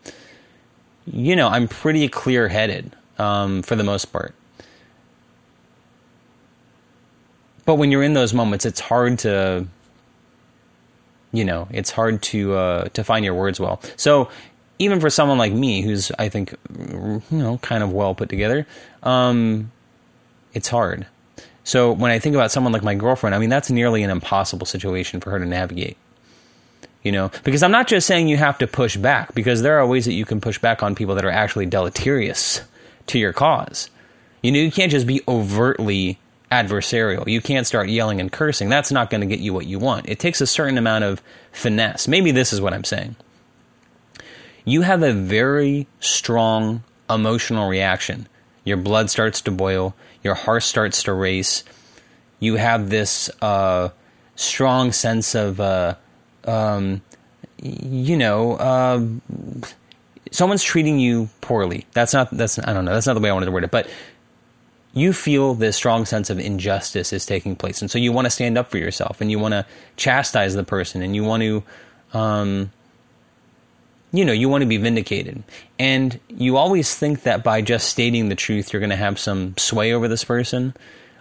you 1.06 1.36
know, 1.36 1.48
I'm 1.48 1.68
pretty 1.68 2.08
clear 2.08 2.48
headed 2.48 2.96
um, 3.18 3.62
for 3.62 3.76
the 3.76 3.84
most 3.84 4.06
part. 4.06 4.34
But 7.70 7.76
when 7.76 7.92
you're 7.92 8.02
in 8.02 8.14
those 8.14 8.34
moments, 8.34 8.66
it's 8.66 8.80
hard 8.80 9.20
to, 9.20 9.64
you 11.30 11.44
know, 11.44 11.68
it's 11.70 11.92
hard 11.92 12.20
to 12.22 12.54
uh, 12.54 12.84
to 12.94 13.04
find 13.04 13.24
your 13.24 13.34
words 13.34 13.60
well. 13.60 13.80
So 13.94 14.28
even 14.80 14.98
for 14.98 15.08
someone 15.08 15.38
like 15.38 15.52
me, 15.52 15.80
who's 15.80 16.10
I 16.18 16.30
think, 16.30 16.52
you 16.76 17.22
know, 17.30 17.58
kind 17.58 17.84
of 17.84 17.92
well 17.92 18.12
put 18.16 18.28
together, 18.28 18.66
um, 19.04 19.70
it's 20.52 20.66
hard. 20.66 21.06
So 21.62 21.92
when 21.92 22.10
I 22.10 22.18
think 22.18 22.34
about 22.34 22.50
someone 22.50 22.72
like 22.72 22.82
my 22.82 22.96
girlfriend, 22.96 23.36
I 23.36 23.38
mean, 23.38 23.50
that's 23.50 23.70
nearly 23.70 24.02
an 24.02 24.10
impossible 24.10 24.66
situation 24.66 25.20
for 25.20 25.30
her 25.30 25.38
to 25.38 25.46
navigate. 25.46 25.96
You 27.04 27.12
know, 27.12 27.30
because 27.44 27.62
I'm 27.62 27.70
not 27.70 27.86
just 27.86 28.04
saying 28.04 28.26
you 28.26 28.36
have 28.36 28.58
to 28.58 28.66
push 28.66 28.96
back, 28.96 29.32
because 29.32 29.62
there 29.62 29.78
are 29.78 29.86
ways 29.86 30.06
that 30.06 30.14
you 30.14 30.24
can 30.24 30.40
push 30.40 30.58
back 30.58 30.82
on 30.82 30.96
people 30.96 31.14
that 31.14 31.24
are 31.24 31.30
actually 31.30 31.66
deleterious 31.66 32.62
to 33.06 33.20
your 33.20 33.32
cause. 33.32 33.90
You 34.42 34.50
know, 34.50 34.58
you 34.58 34.72
can't 34.72 34.90
just 34.90 35.06
be 35.06 35.22
overtly 35.28 36.18
adversarial. 36.50 37.28
You 37.28 37.40
can't 37.40 37.66
start 37.66 37.88
yelling 37.88 38.20
and 38.20 38.30
cursing. 38.30 38.68
That's 38.68 38.90
not 38.90 39.10
going 39.10 39.20
to 39.20 39.26
get 39.26 39.40
you 39.40 39.52
what 39.54 39.66
you 39.66 39.78
want. 39.78 40.08
It 40.08 40.18
takes 40.18 40.40
a 40.40 40.46
certain 40.46 40.78
amount 40.78 41.04
of 41.04 41.22
finesse. 41.52 42.08
Maybe 42.08 42.32
this 42.32 42.52
is 42.52 42.60
what 42.60 42.74
I'm 42.74 42.84
saying. 42.84 43.16
You 44.64 44.82
have 44.82 45.02
a 45.02 45.12
very 45.12 45.86
strong 46.00 46.82
emotional 47.08 47.68
reaction. 47.68 48.28
Your 48.64 48.76
blood 48.76 49.10
starts 49.10 49.40
to 49.42 49.50
boil 49.50 49.94
your 50.22 50.34
heart 50.34 50.62
starts 50.62 51.04
to 51.04 51.12
race. 51.12 51.64
You 52.38 52.56
have 52.56 52.90
this 52.90 53.30
uh, 53.40 53.90
strong 54.36 54.92
sense 54.92 55.34
of, 55.34 55.60
uh, 55.60 55.94
um, 56.44 57.02
you 57.62 58.16
know, 58.16 58.54
uh, 58.54 59.06
someone's 60.30 60.62
treating 60.62 60.98
you 60.98 61.28
poorly. 61.40 61.86
That's 61.92 62.12
not. 62.12 62.30
That's 62.30 62.58
I 62.58 62.72
don't 62.72 62.84
know. 62.84 62.94
That's 62.94 63.06
not 63.06 63.14
the 63.14 63.20
way 63.20 63.30
I 63.30 63.32
wanted 63.32 63.46
to 63.46 63.52
word 63.52 63.64
it, 63.64 63.70
but 63.70 63.88
you 64.92 65.12
feel 65.12 65.54
this 65.54 65.76
strong 65.76 66.04
sense 66.04 66.30
of 66.30 66.38
injustice 66.38 67.12
is 67.12 67.24
taking 67.26 67.56
place, 67.56 67.80
and 67.80 67.90
so 67.90 67.98
you 67.98 68.12
want 68.12 68.26
to 68.26 68.30
stand 68.30 68.58
up 68.58 68.70
for 68.70 68.78
yourself, 68.78 69.20
and 69.20 69.30
you 69.30 69.38
want 69.38 69.52
to 69.52 69.66
chastise 69.96 70.54
the 70.54 70.64
person, 70.64 71.02
and 71.02 71.14
you 71.14 71.24
want 71.24 71.42
to. 71.42 71.62
Um, 72.12 72.72
you 74.12 74.24
know, 74.24 74.32
you 74.32 74.48
want 74.48 74.62
to 74.62 74.66
be 74.66 74.76
vindicated. 74.76 75.42
And 75.78 76.18
you 76.28 76.56
always 76.56 76.94
think 76.94 77.22
that 77.22 77.44
by 77.44 77.62
just 77.62 77.88
stating 77.88 78.28
the 78.28 78.34
truth, 78.34 78.72
you're 78.72 78.80
going 78.80 78.90
to 78.90 78.96
have 78.96 79.18
some 79.18 79.56
sway 79.56 79.92
over 79.92 80.08
this 80.08 80.24
person. 80.24 80.74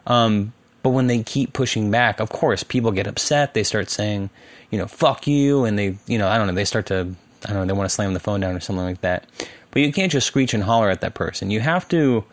Um, 0.07 0.53
but 0.81 0.89
when 0.89 1.07
they 1.07 1.21
keep 1.21 1.53
pushing 1.53 1.91
back, 1.91 2.19
of 2.19 2.29
course, 2.29 2.63
people 2.63 2.91
get 2.91 3.05
upset. 3.05 3.53
They 3.53 3.63
start 3.63 3.89
saying, 3.89 4.29
you 4.71 4.77
know, 4.79 4.87
fuck 4.87 5.27
you. 5.27 5.65
And 5.65 5.77
they, 5.77 5.97
you 6.07 6.17
know, 6.17 6.27
I 6.27 6.37
don't 6.37 6.47
know, 6.47 6.53
they 6.53 6.65
start 6.65 6.87
to, 6.87 7.13
I 7.45 7.53
don't 7.53 7.57
know, 7.57 7.65
they 7.65 7.77
want 7.77 7.89
to 7.89 7.93
slam 7.93 8.13
the 8.13 8.19
phone 8.19 8.39
down 8.39 8.55
or 8.55 8.59
something 8.59 8.85
like 8.85 9.01
that. 9.01 9.27
But 9.71 9.81
you 9.83 9.93
can't 9.93 10.11
just 10.11 10.25
screech 10.25 10.53
and 10.53 10.63
holler 10.63 10.89
at 10.89 11.01
that 11.01 11.13
person. 11.13 11.51
You 11.51 11.59
have 11.59 11.87
to 11.89 12.25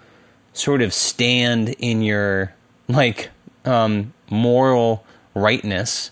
sort 0.56 0.82
of 0.82 0.92
stand 0.92 1.70
in 1.78 2.02
your, 2.02 2.54
like, 2.88 3.30
um, 3.64 4.12
moral 4.30 5.04
rightness, 5.34 6.10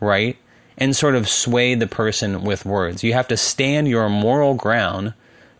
right? 0.00 0.36
and 0.80 0.96
sort 0.96 1.14
of 1.14 1.28
sway 1.28 1.74
the 1.74 1.86
person 1.86 2.42
with 2.42 2.64
words. 2.64 3.04
You 3.04 3.12
have 3.12 3.28
to 3.28 3.36
stand 3.36 3.86
your 3.86 4.08
moral 4.08 4.54
ground, 4.54 5.12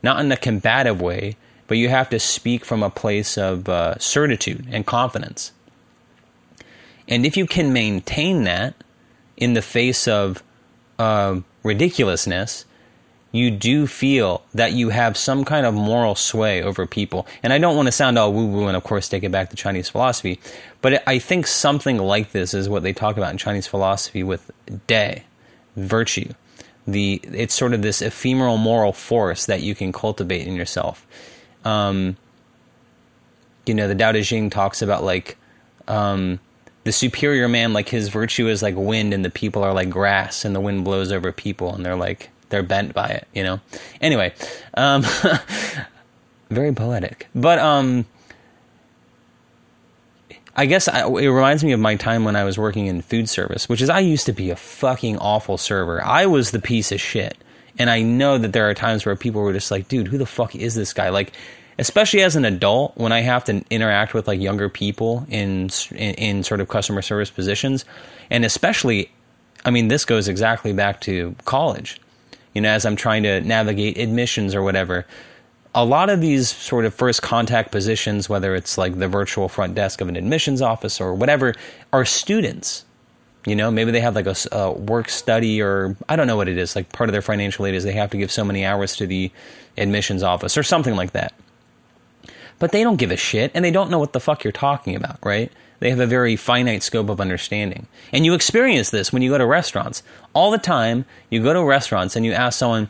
not 0.02 0.18
in 0.18 0.32
a 0.32 0.36
combative 0.36 1.00
way, 1.00 1.36
but 1.66 1.76
you 1.76 1.90
have 1.90 2.08
to 2.10 2.18
speak 2.18 2.64
from 2.64 2.82
a 2.82 2.90
place 2.90 3.36
of 3.36 3.68
uh, 3.68 3.98
certitude 3.98 4.66
and 4.70 4.86
confidence. 4.86 5.52
And 7.06 7.26
if 7.26 7.36
you 7.36 7.46
can 7.46 7.72
maintain 7.72 8.44
that 8.44 8.74
in 9.36 9.52
the 9.52 9.62
face 9.62 10.08
of 10.08 10.42
uh, 10.98 11.40
ridiculousness, 11.62 12.64
you 13.32 13.50
do 13.50 13.86
feel 13.86 14.42
that 14.54 14.72
you 14.72 14.88
have 14.88 15.16
some 15.16 15.44
kind 15.44 15.64
of 15.64 15.72
moral 15.72 16.14
sway 16.14 16.62
over 16.62 16.86
people. 16.86 17.26
And 17.42 17.52
I 17.52 17.58
don't 17.58 17.76
want 17.76 17.86
to 17.86 17.92
sound 17.92 18.18
all 18.18 18.32
woo 18.32 18.46
woo 18.46 18.66
and, 18.66 18.76
of 18.76 18.82
course, 18.82 19.08
take 19.08 19.22
it 19.22 19.30
back 19.30 19.50
to 19.50 19.56
Chinese 19.56 19.88
philosophy, 19.88 20.40
but 20.82 21.02
I 21.06 21.18
think 21.18 21.46
something 21.46 21.98
like 21.98 22.32
this 22.32 22.54
is 22.54 22.68
what 22.68 22.82
they 22.82 22.92
talk 22.92 23.16
about 23.16 23.30
in 23.30 23.38
Chinese 23.38 23.66
philosophy 23.66 24.22
with 24.22 24.50
day, 24.86 25.24
virtue. 25.76 26.32
The 26.86 27.20
it's 27.22 27.54
sort 27.54 27.72
of 27.72 27.82
this 27.82 28.02
ephemeral 28.02 28.56
moral 28.56 28.92
force 28.92 29.46
that 29.46 29.62
you 29.62 29.74
can 29.74 29.92
cultivate 29.92 30.46
in 30.46 30.54
yourself. 30.54 31.06
Um, 31.64 32.16
you 33.66 33.74
know, 33.74 33.86
the 33.86 33.94
Tao 33.94 34.12
Te 34.12 34.24
Ching 34.24 34.50
talks 34.50 34.82
about 34.82 35.04
like 35.04 35.36
um, 35.86 36.40
the 36.84 36.90
superior 36.90 37.48
man, 37.48 37.72
like 37.72 37.90
his 37.90 38.08
virtue 38.08 38.48
is 38.48 38.62
like 38.62 38.74
wind, 38.76 39.12
and 39.14 39.24
the 39.24 39.30
people 39.30 39.62
are 39.62 39.74
like 39.74 39.90
grass, 39.90 40.44
and 40.44 40.56
the 40.56 40.60
wind 40.60 40.84
blows 40.84 41.12
over 41.12 41.30
people, 41.30 41.72
and 41.74 41.84
they're 41.84 41.94
like 41.94 42.30
they're 42.50 42.62
bent 42.62 42.92
by 42.94 43.06
it, 43.06 43.28
you 43.34 43.42
know. 43.42 43.60
Anyway, 44.00 44.34
um, 44.74 45.04
very 46.50 46.72
poetic, 46.72 47.28
but 47.34 47.58
um, 47.58 48.04
I 50.54 50.66
guess 50.66 50.88
I, 50.88 51.06
it 51.06 51.28
reminds 51.28 51.64
me 51.64 51.72
of 51.72 51.80
my 51.80 51.96
time 51.96 52.24
when 52.24 52.36
I 52.36 52.44
was 52.44 52.58
working 52.58 52.86
in 52.86 53.00
food 53.02 53.28
service, 53.28 53.68
which 53.68 53.80
is 53.80 53.88
I 53.88 54.00
used 54.00 54.26
to 54.26 54.32
be 54.32 54.50
a 54.50 54.56
fucking 54.56 55.16
awful 55.18 55.56
server. 55.56 56.04
I 56.04 56.26
was 56.26 56.50
the 56.50 56.60
piece 56.60 56.92
of 56.92 57.00
shit, 57.00 57.38
and 57.78 57.88
I 57.88 58.02
know 58.02 58.36
that 58.36 58.52
there 58.52 58.68
are 58.68 58.74
times 58.74 59.06
where 59.06 59.16
people 59.16 59.40
were 59.42 59.52
just 59.52 59.70
like, 59.70 59.88
"Dude, 59.88 60.08
who 60.08 60.18
the 60.18 60.26
fuck 60.26 60.54
is 60.54 60.74
this 60.74 60.92
guy?" 60.92 61.08
Like, 61.08 61.32
especially 61.78 62.22
as 62.22 62.36
an 62.36 62.44
adult, 62.44 62.96
when 62.96 63.12
I 63.12 63.20
have 63.20 63.44
to 63.44 63.64
interact 63.70 64.12
with 64.12 64.26
like 64.26 64.40
younger 64.40 64.68
people 64.68 65.24
in, 65.28 65.70
in, 65.92 66.14
in 66.14 66.42
sort 66.42 66.60
of 66.60 66.68
customer 66.68 67.00
service 67.00 67.30
positions, 67.30 67.84
and 68.28 68.44
especially, 68.44 69.10
I 69.64 69.70
mean, 69.70 69.88
this 69.88 70.04
goes 70.04 70.28
exactly 70.28 70.72
back 70.72 71.00
to 71.02 71.36
college 71.44 72.00
you 72.54 72.60
know, 72.60 72.70
as 72.70 72.84
I'm 72.84 72.96
trying 72.96 73.22
to 73.24 73.40
navigate 73.40 73.98
admissions 73.98 74.54
or 74.54 74.62
whatever. 74.62 75.06
A 75.74 75.84
lot 75.84 76.10
of 76.10 76.20
these 76.20 76.48
sort 76.48 76.84
of 76.84 76.92
first 76.94 77.22
contact 77.22 77.70
positions, 77.70 78.28
whether 78.28 78.54
it's 78.56 78.76
like 78.76 78.98
the 78.98 79.06
virtual 79.06 79.48
front 79.48 79.74
desk 79.74 80.00
of 80.00 80.08
an 80.08 80.16
admissions 80.16 80.60
office 80.60 81.00
or 81.00 81.14
whatever, 81.14 81.54
are 81.92 82.04
students. 82.04 82.84
You 83.46 83.54
know, 83.56 83.70
maybe 83.70 83.92
they 83.92 84.00
have 84.00 84.16
like 84.16 84.26
a, 84.26 84.34
a 84.52 84.72
work 84.72 85.08
study 85.08 85.62
or 85.62 85.96
I 86.08 86.16
don't 86.16 86.26
know 86.26 86.36
what 86.36 86.48
it 86.48 86.58
is. 86.58 86.74
Like 86.74 86.92
part 86.92 87.08
of 87.08 87.12
their 87.12 87.22
financial 87.22 87.66
aid 87.66 87.74
is 87.74 87.84
they 87.84 87.92
have 87.92 88.10
to 88.10 88.16
give 88.16 88.32
so 88.32 88.44
many 88.44 88.66
hours 88.66 88.96
to 88.96 89.06
the 89.06 89.30
admissions 89.78 90.22
office 90.22 90.58
or 90.58 90.62
something 90.62 90.96
like 90.96 91.12
that. 91.12 91.32
But 92.58 92.72
they 92.72 92.82
don't 92.82 92.96
give 92.96 93.10
a 93.10 93.16
shit 93.16 93.52
and 93.54 93.64
they 93.64 93.70
don't 93.70 93.90
know 93.90 93.98
what 93.98 94.12
the 94.12 94.20
fuck 94.20 94.44
you're 94.44 94.52
talking 94.52 94.94
about, 94.96 95.18
right? 95.24 95.50
They 95.80 95.90
have 95.90 96.00
a 96.00 96.06
very 96.06 96.36
finite 96.36 96.82
scope 96.82 97.08
of 97.08 97.20
understanding. 97.20 97.86
And 98.12 98.24
you 98.24 98.34
experience 98.34 98.90
this 98.90 99.12
when 99.12 99.22
you 99.22 99.30
go 99.30 99.38
to 99.38 99.46
restaurants. 99.46 100.02
All 100.34 100.50
the 100.50 100.58
time, 100.58 101.06
you 101.30 101.42
go 101.42 101.52
to 101.52 101.64
restaurants 101.64 102.16
and 102.16 102.24
you 102.24 102.32
ask 102.32 102.58
someone, 102.58 102.88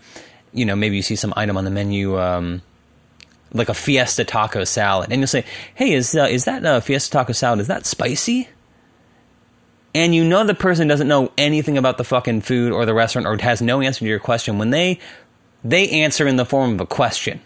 you 0.53 0.64
know, 0.64 0.76
maybe 0.76 0.96
you 0.96 1.03
see 1.03 1.16
some 1.16 1.33
item 1.37 1.57
on 1.57 1.64
the 1.64 1.70
menu, 1.70 2.20
um, 2.20 2.62
like 3.53 3.68
a 3.68 3.74
fiesta 3.74 4.24
taco 4.24 4.64
salad, 4.64 5.11
and 5.11 5.20
you'll 5.20 5.29
say, 5.29 5.44
"Hey, 5.74 5.92
is 5.92 6.14
uh, 6.14 6.29
is 6.31 6.44
that 6.44 6.64
a 6.64 6.81
fiesta 6.81 7.11
taco 7.11 7.33
salad? 7.33 7.61
Is 7.61 7.66
that 7.68 7.87
spicy?" 7.87 8.48
And 9.92 10.14
you 10.14 10.24
know 10.24 10.44
the 10.44 10.55
person 10.55 10.87
doesn't 10.87 11.09
know 11.09 11.33
anything 11.37 11.76
about 11.76 11.98
the 11.98 12.05
fucking 12.05 12.42
food 12.42 12.72
or 12.72 12.87
the 12.87 12.94
restaurant 12.94 13.26
or 13.26 13.37
has 13.42 13.61
no 13.61 13.81
answer 13.81 14.00
to 14.00 14.07
your 14.07 14.20
question 14.20 14.59
when 14.59 14.70
they 14.70 15.00
they 15.64 15.90
answer 15.90 16.26
in 16.26 16.37
the 16.37 16.44
form 16.44 16.74
of 16.74 16.81
a 16.81 16.87
question, 16.87 17.40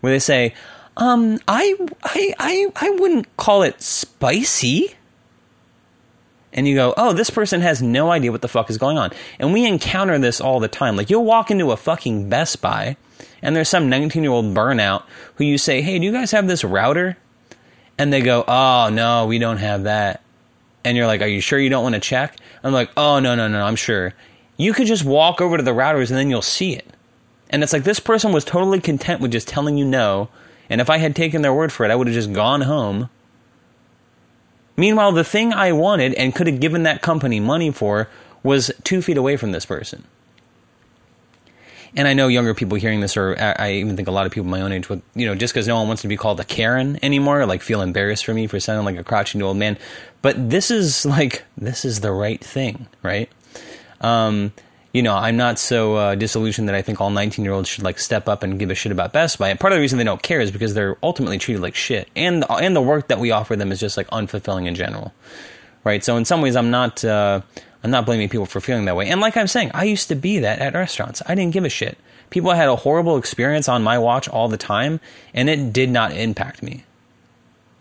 where 0.00 0.12
they 0.12 0.18
say, 0.18 0.54
um, 0.98 1.38
I, 1.46 1.76
I, 2.02 2.34
I, 2.38 2.72
I 2.74 2.90
wouldn't 2.90 3.34
call 3.36 3.62
it 3.62 3.80
spicy. 3.80 4.94
And 6.52 6.66
you 6.66 6.74
go, 6.74 6.92
oh, 6.96 7.12
this 7.12 7.30
person 7.30 7.60
has 7.60 7.80
no 7.80 8.10
idea 8.10 8.32
what 8.32 8.42
the 8.42 8.48
fuck 8.48 8.68
is 8.68 8.78
going 8.78 8.98
on. 8.98 9.12
And 9.38 9.52
we 9.52 9.64
encounter 9.64 10.18
this 10.18 10.40
all 10.40 10.58
the 10.58 10.68
time. 10.68 10.96
Like, 10.96 11.08
you'll 11.08 11.24
walk 11.24 11.50
into 11.52 11.70
a 11.70 11.76
fucking 11.76 12.28
Best 12.28 12.60
Buy, 12.60 12.96
and 13.42 13.54
there's 13.54 13.68
some 13.68 13.88
19 13.88 14.22
year 14.24 14.32
old 14.32 14.46
burnout 14.46 15.04
who 15.36 15.44
you 15.44 15.56
say, 15.56 15.82
hey, 15.82 15.98
do 15.98 16.04
you 16.04 16.12
guys 16.12 16.32
have 16.32 16.48
this 16.48 16.64
router? 16.64 17.16
And 17.96 18.12
they 18.12 18.20
go, 18.20 18.44
oh, 18.48 18.90
no, 18.92 19.26
we 19.26 19.38
don't 19.38 19.58
have 19.58 19.84
that. 19.84 20.22
And 20.84 20.96
you're 20.96 21.06
like, 21.06 21.22
are 21.22 21.28
you 21.28 21.40
sure 21.40 21.58
you 21.58 21.68
don't 21.68 21.82
want 21.82 21.94
to 21.94 22.00
check? 22.00 22.36
I'm 22.64 22.72
like, 22.72 22.90
oh, 22.96 23.20
no, 23.20 23.36
no, 23.36 23.46
no, 23.46 23.64
I'm 23.64 23.76
sure. 23.76 24.14
You 24.56 24.72
could 24.72 24.86
just 24.86 25.04
walk 25.04 25.40
over 25.40 25.56
to 25.56 25.62
the 25.62 25.72
routers 25.72 26.08
and 26.08 26.18
then 26.18 26.30
you'll 26.30 26.42
see 26.42 26.74
it. 26.74 26.86
And 27.50 27.62
it's 27.62 27.72
like 27.72 27.84
this 27.84 28.00
person 28.00 28.32
was 28.32 28.44
totally 28.44 28.80
content 28.80 29.20
with 29.20 29.30
just 29.30 29.46
telling 29.46 29.76
you 29.76 29.84
no 29.84 30.28
and 30.70 30.80
if 30.80 30.90
I 30.90 30.98
had 30.98 31.16
taken 31.16 31.42
their 31.42 31.54
word 31.54 31.72
for 31.72 31.84
it, 31.84 31.90
I 31.90 31.96
would 31.96 32.06
have 32.06 32.14
just 32.14 32.32
gone 32.32 32.62
home. 32.62 33.10
Meanwhile, 34.76 35.12
the 35.12 35.24
thing 35.24 35.52
I 35.52 35.72
wanted 35.72 36.14
and 36.14 36.34
could 36.34 36.46
have 36.46 36.60
given 36.60 36.84
that 36.84 37.02
company 37.02 37.40
money 37.40 37.70
for 37.70 38.08
was 38.42 38.70
two 38.84 39.02
feet 39.02 39.16
away 39.16 39.36
from 39.36 39.52
this 39.52 39.66
person. 39.66 40.04
And 41.96 42.06
I 42.06 42.12
know 42.12 42.28
younger 42.28 42.54
people 42.54 42.76
hearing 42.76 43.00
this, 43.00 43.16
or 43.16 43.34
I 43.38 43.72
even 43.72 43.96
think 43.96 44.08
a 44.08 44.12
lot 44.12 44.26
of 44.26 44.32
people 44.32 44.48
my 44.48 44.60
own 44.60 44.72
age, 44.72 44.88
would, 44.88 45.02
you 45.14 45.26
know, 45.26 45.34
just 45.34 45.54
because 45.54 45.66
no 45.66 45.76
one 45.76 45.88
wants 45.88 46.02
to 46.02 46.08
be 46.08 46.16
called 46.16 46.38
a 46.38 46.44
Karen 46.44 46.98
anymore, 47.02 47.44
like 47.46 47.62
feel 47.62 47.80
embarrassed 47.80 48.24
for 48.24 48.34
me 48.34 48.46
for 48.46 48.60
sounding 48.60 48.84
like 48.84 49.00
a 49.00 49.04
crotchety 49.04 49.42
old 49.42 49.56
man. 49.56 49.78
But 50.20 50.50
this 50.50 50.70
is 50.70 51.06
like, 51.06 51.44
this 51.56 51.84
is 51.84 52.00
the 52.00 52.12
right 52.12 52.42
thing, 52.42 52.86
right? 53.02 53.30
Um, 54.00 54.52
you 54.92 55.02
know, 55.02 55.14
I'm 55.14 55.36
not 55.36 55.58
so 55.58 55.96
uh, 55.96 56.14
disillusioned 56.14 56.68
that 56.68 56.74
I 56.74 56.82
think 56.82 57.00
all 57.00 57.10
19 57.10 57.44
year 57.44 57.52
olds 57.52 57.68
should 57.68 57.84
like 57.84 57.98
step 57.98 58.28
up 58.28 58.42
and 58.42 58.58
give 58.58 58.70
a 58.70 58.74
shit 58.74 58.92
about 58.92 59.12
Best 59.12 59.38
Buy. 59.38 59.50
And 59.50 59.60
part 59.60 59.72
of 59.72 59.76
the 59.76 59.80
reason 59.80 59.98
they 59.98 60.04
don't 60.04 60.22
care 60.22 60.40
is 60.40 60.50
because 60.50 60.74
they're 60.74 60.96
ultimately 61.02 61.38
treated 61.38 61.60
like 61.60 61.74
shit, 61.74 62.08
and 62.16 62.42
the, 62.42 62.52
and 62.52 62.74
the 62.74 62.80
work 62.80 63.08
that 63.08 63.18
we 63.18 63.30
offer 63.30 63.56
them 63.56 63.70
is 63.72 63.80
just 63.80 63.96
like 63.96 64.08
unfulfilling 64.08 64.66
in 64.66 64.74
general, 64.74 65.12
right? 65.84 66.02
So 66.02 66.16
in 66.16 66.24
some 66.24 66.40
ways, 66.40 66.56
I'm 66.56 66.70
not 66.70 67.04
uh, 67.04 67.42
I'm 67.84 67.90
not 67.90 68.06
blaming 68.06 68.28
people 68.28 68.46
for 68.46 68.60
feeling 68.60 68.86
that 68.86 68.96
way. 68.96 69.08
And 69.08 69.20
like 69.20 69.36
I'm 69.36 69.46
saying, 69.46 69.70
I 69.74 69.84
used 69.84 70.08
to 70.08 70.14
be 70.14 70.40
that 70.40 70.58
at 70.58 70.74
restaurants. 70.74 71.22
I 71.26 71.34
didn't 71.34 71.52
give 71.52 71.64
a 71.64 71.68
shit. 71.68 71.98
People 72.30 72.52
had 72.52 72.68
a 72.68 72.76
horrible 72.76 73.16
experience 73.16 73.68
on 73.68 73.82
my 73.82 73.98
watch 73.98 74.28
all 74.28 74.48
the 74.48 74.58
time, 74.58 75.00
and 75.32 75.48
it 75.48 75.72
did 75.72 75.90
not 75.90 76.12
impact 76.12 76.62
me. 76.62 76.84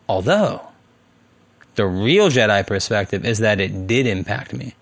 Although, 0.08 0.62
the 1.76 1.86
real 1.86 2.30
Jedi 2.30 2.66
perspective 2.66 3.26
is 3.26 3.40
that 3.40 3.60
it 3.60 3.88
did 3.88 4.08
impact 4.08 4.54
me. 4.54 4.76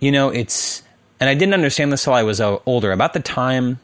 You 0.00 0.12
know, 0.12 0.28
it's, 0.28 0.82
and 1.20 1.30
I 1.30 1.34
didn't 1.34 1.54
understand 1.54 1.92
this 1.92 2.04
till 2.04 2.12
I 2.12 2.22
was 2.22 2.40
uh, 2.40 2.58
older. 2.66 2.92
About 2.92 3.12
the 3.12 3.20
time, 3.20 3.78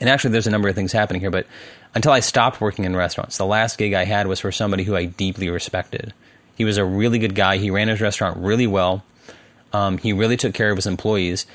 and 0.00 0.08
actually, 0.08 0.32
there's 0.32 0.46
a 0.46 0.50
number 0.50 0.68
of 0.68 0.74
things 0.74 0.92
happening 0.92 1.20
here, 1.20 1.30
but 1.30 1.46
until 1.94 2.12
I 2.12 2.20
stopped 2.20 2.60
working 2.60 2.84
in 2.84 2.96
restaurants, 2.96 3.38
the 3.38 3.46
last 3.46 3.78
gig 3.78 3.94
I 3.94 4.04
had 4.04 4.26
was 4.26 4.40
for 4.40 4.52
somebody 4.52 4.84
who 4.84 4.96
I 4.96 5.04
deeply 5.06 5.48
respected. 5.48 6.12
He 6.56 6.64
was 6.64 6.76
a 6.76 6.84
really 6.84 7.18
good 7.18 7.34
guy. 7.34 7.56
He 7.58 7.70
ran 7.70 7.88
his 7.88 8.00
restaurant 8.00 8.36
really 8.38 8.66
well. 8.66 9.04
Um, 9.72 9.98
he 9.98 10.12
really 10.12 10.36
took 10.36 10.54
care 10.54 10.70
of 10.70 10.76
his 10.76 10.86
employees. 10.86 11.46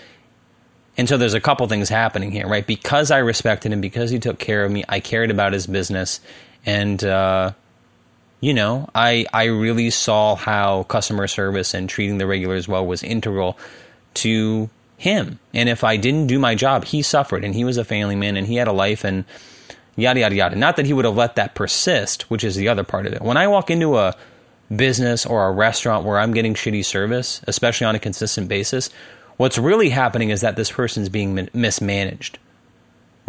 And 0.97 1.07
so 1.07 1.17
there's 1.17 1.33
a 1.33 1.39
couple 1.39 1.65
things 1.67 1.87
happening 1.87 2.31
here, 2.31 2.47
right? 2.47 2.65
Because 2.65 3.11
I 3.11 3.19
respected 3.19 3.71
him, 3.71 3.79
because 3.79 4.09
he 4.09 4.19
took 4.19 4.39
care 4.39 4.65
of 4.65 4.71
me, 4.71 4.83
I 4.89 4.99
cared 4.99 5.31
about 5.31 5.53
his 5.53 5.67
business, 5.67 6.19
and 6.65 7.01
uh, 7.03 7.53
you 8.39 8.53
know, 8.53 8.89
I 8.95 9.25
I 9.33 9.45
really 9.45 9.89
saw 9.89 10.35
how 10.35 10.83
customer 10.83 11.27
service 11.27 11.73
and 11.73 11.89
treating 11.89 12.17
the 12.17 12.27
regulars 12.27 12.67
well 12.67 12.85
was 12.85 13.03
integral 13.03 13.57
to 14.15 14.69
him. 14.97 15.39
And 15.53 15.69
if 15.69 15.83
I 15.83 15.97
didn't 15.97 16.27
do 16.27 16.39
my 16.39 16.55
job, 16.55 16.85
he 16.85 17.01
suffered, 17.01 17.43
and 17.43 17.55
he 17.55 17.63
was 17.63 17.77
a 17.77 17.85
family 17.85 18.15
man, 18.15 18.37
and 18.37 18.47
he 18.47 18.55
had 18.55 18.67
a 18.67 18.73
life, 18.73 19.03
and 19.03 19.25
yada 19.95 20.21
yada 20.21 20.35
yada. 20.35 20.55
Not 20.55 20.75
that 20.75 20.85
he 20.85 20.93
would 20.93 21.05
have 21.05 21.17
let 21.17 21.35
that 21.35 21.55
persist, 21.55 22.29
which 22.29 22.43
is 22.43 22.55
the 22.55 22.67
other 22.67 22.83
part 22.83 23.05
of 23.05 23.13
it. 23.13 23.21
When 23.21 23.37
I 23.37 23.47
walk 23.47 23.69
into 23.69 23.97
a 23.97 24.15
business 24.75 25.25
or 25.25 25.47
a 25.47 25.51
restaurant 25.51 26.05
where 26.05 26.19
I'm 26.19 26.33
getting 26.33 26.53
shitty 26.53 26.85
service, 26.85 27.41
especially 27.47 27.85
on 27.85 27.95
a 27.95 27.99
consistent 27.99 28.47
basis, 28.47 28.89
What's 29.39 29.57
really 29.57 29.87
happening 29.87 30.31
is 30.31 30.41
that 30.41 30.57
this 30.57 30.69
person's 30.69 31.07
being 31.07 31.47
mismanaged, 31.53 32.39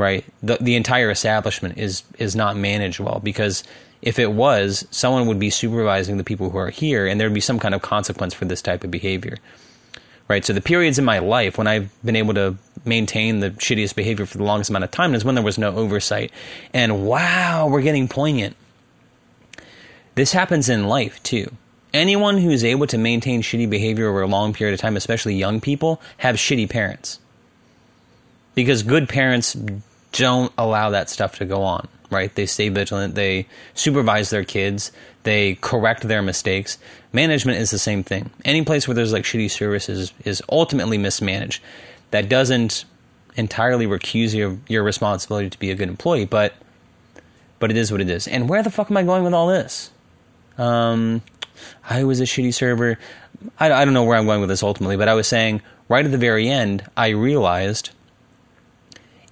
right? 0.00 0.24
The 0.42 0.58
the 0.60 0.76
entire 0.76 1.10
establishment 1.10 1.78
is 1.78 2.02
is 2.18 2.34
not 2.34 2.56
managed 2.56 3.00
well 3.00 3.20
because 3.22 3.62
if 4.02 4.18
it 4.18 4.32
was, 4.32 4.86
someone 4.90 5.26
would 5.26 5.38
be 5.38 5.50
supervising 5.50 6.16
the 6.16 6.24
people 6.24 6.50
who 6.50 6.58
are 6.58 6.70
here, 6.70 7.06
and 7.06 7.20
there'd 7.20 7.34
be 7.34 7.40
some 7.40 7.58
kind 7.58 7.74
of 7.74 7.82
consequence 7.82 8.32
for 8.32 8.46
this 8.46 8.62
type 8.62 8.82
of 8.82 8.90
behavior, 8.90 9.36
right? 10.26 10.44
So 10.44 10.54
the 10.54 10.62
periods 10.62 10.98
in 10.98 11.04
my 11.04 11.18
life 11.18 11.58
when 11.58 11.66
I've 11.66 11.90
been 12.02 12.16
able 12.16 12.34
to 12.34 12.56
maintain 12.84 13.40
the 13.40 13.50
shittiest 13.50 13.94
behavior 13.94 14.24
for 14.24 14.38
the 14.38 14.44
longest 14.44 14.70
amount 14.70 14.84
of 14.84 14.90
time 14.90 15.14
is 15.14 15.24
when 15.24 15.34
there 15.34 15.44
was 15.44 15.58
no 15.58 15.76
oversight. 15.76 16.32
And 16.72 17.04
wow, 17.04 17.68
we're 17.68 17.82
getting 17.82 18.08
poignant. 18.08 18.56
This 20.14 20.32
happens 20.32 20.70
in 20.70 20.88
life 20.88 21.22
too 21.22 21.54
anyone 21.92 22.38
who's 22.38 22.64
able 22.64 22.86
to 22.88 22.98
maintain 22.98 23.42
shitty 23.42 23.68
behavior 23.68 24.08
over 24.08 24.22
a 24.22 24.26
long 24.26 24.52
period 24.52 24.74
of 24.74 24.80
time, 24.80 24.96
especially 24.96 25.34
young 25.34 25.60
people, 25.60 26.00
have 26.18 26.36
shitty 26.36 26.68
parents. 26.68 27.18
Because 28.54 28.82
good 28.82 29.08
parents 29.08 29.56
don't 30.12 30.52
allow 30.58 30.90
that 30.90 31.10
stuff 31.10 31.36
to 31.38 31.44
go 31.44 31.62
on, 31.62 31.88
right? 32.10 32.34
They 32.34 32.46
stay 32.46 32.68
vigilant, 32.68 33.14
they 33.14 33.46
supervise 33.74 34.30
their 34.30 34.44
kids, 34.44 34.92
they 35.22 35.56
correct 35.56 36.02
their 36.02 36.22
mistakes. 36.22 36.78
Management 37.12 37.58
is 37.58 37.70
the 37.70 37.78
same 37.78 38.02
thing. 38.02 38.30
Any 38.44 38.64
place 38.64 38.88
where 38.88 38.94
there's 38.94 39.12
like 39.12 39.24
shitty 39.24 39.50
services 39.50 40.12
is 40.24 40.42
ultimately 40.50 40.98
mismanaged. 40.98 41.62
That 42.10 42.28
doesn't 42.28 42.84
entirely 43.36 43.86
recuse 43.86 44.34
your 44.34 44.58
your 44.68 44.82
responsibility 44.82 45.48
to 45.50 45.58
be 45.58 45.70
a 45.70 45.74
good 45.74 45.88
employee, 45.88 46.24
but 46.24 46.54
but 47.58 47.70
it 47.70 47.76
is 47.76 47.92
what 47.92 48.00
it 48.00 48.10
is. 48.10 48.26
And 48.26 48.48
where 48.48 48.62
the 48.62 48.70
fuck 48.70 48.90
am 48.90 48.96
I 48.96 49.02
going 49.02 49.22
with 49.22 49.34
all 49.34 49.46
this? 49.46 49.90
Um, 50.58 51.22
I 51.88 52.04
was 52.04 52.20
a 52.20 52.24
shitty 52.24 52.54
server. 52.54 52.98
I, 53.58 53.70
I 53.72 53.84
don't 53.84 53.94
know 53.94 54.04
where 54.04 54.18
I'm 54.18 54.26
going 54.26 54.40
with 54.40 54.48
this 54.50 54.62
ultimately, 54.62 54.96
but 54.96 55.08
I 55.08 55.14
was 55.14 55.26
saying 55.26 55.62
right 55.88 56.04
at 56.04 56.10
the 56.10 56.18
very 56.18 56.48
end, 56.48 56.84
I 56.96 57.08
realized 57.08 57.90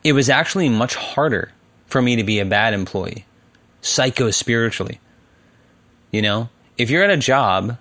it 0.04 0.12
was 0.12 0.28
actually 0.28 0.68
much 0.68 0.94
harder 0.94 1.52
for 1.86 2.02
me 2.02 2.16
to 2.16 2.24
be 2.24 2.38
a 2.38 2.44
bad 2.44 2.74
employee, 2.74 3.24
psycho 3.80 4.30
spiritually. 4.30 5.00
You 6.10 6.22
know, 6.22 6.48
if 6.76 6.90
you're 6.90 7.04
at 7.04 7.10
a 7.10 7.16
job 7.16 7.76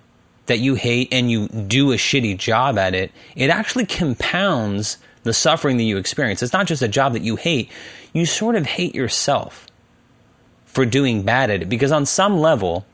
that 0.46 0.58
you 0.58 0.74
hate 0.74 1.08
and 1.12 1.30
you 1.30 1.48
do 1.48 1.92
a 1.92 1.96
shitty 1.96 2.36
job 2.38 2.78
at 2.78 2.94
it, 2.94 3.12
it 3.36 3.50
actually 3.50 3.86
compounds 3.86 4.98
the 5.22 5.32
suffering 5.32 5.76
that 5.76 5.84
you 5.84 5.96
experience. 5.98 6.42
It's 6.42 6.52
not 6.52 6.66
just 6.66 6.82
a 6.82 6.88
job 6.88 7.12
that 7.12 7.22
you 7.22 7.36
hate, 7.36 7.70
you 8.12 8.26
sort 8.26 8.56
of 8.56 8.66
hate 8.66 8.94
yourself 8.94 9.66
for 10.64 10.84
doing 10.84 11.22
bad 11.22 11.50
at 11.50 11.62
it 11.62 11.68
because 11.68 11.92
on 11.92 12.06
some 12.06 12.38
level, 12.38 12.86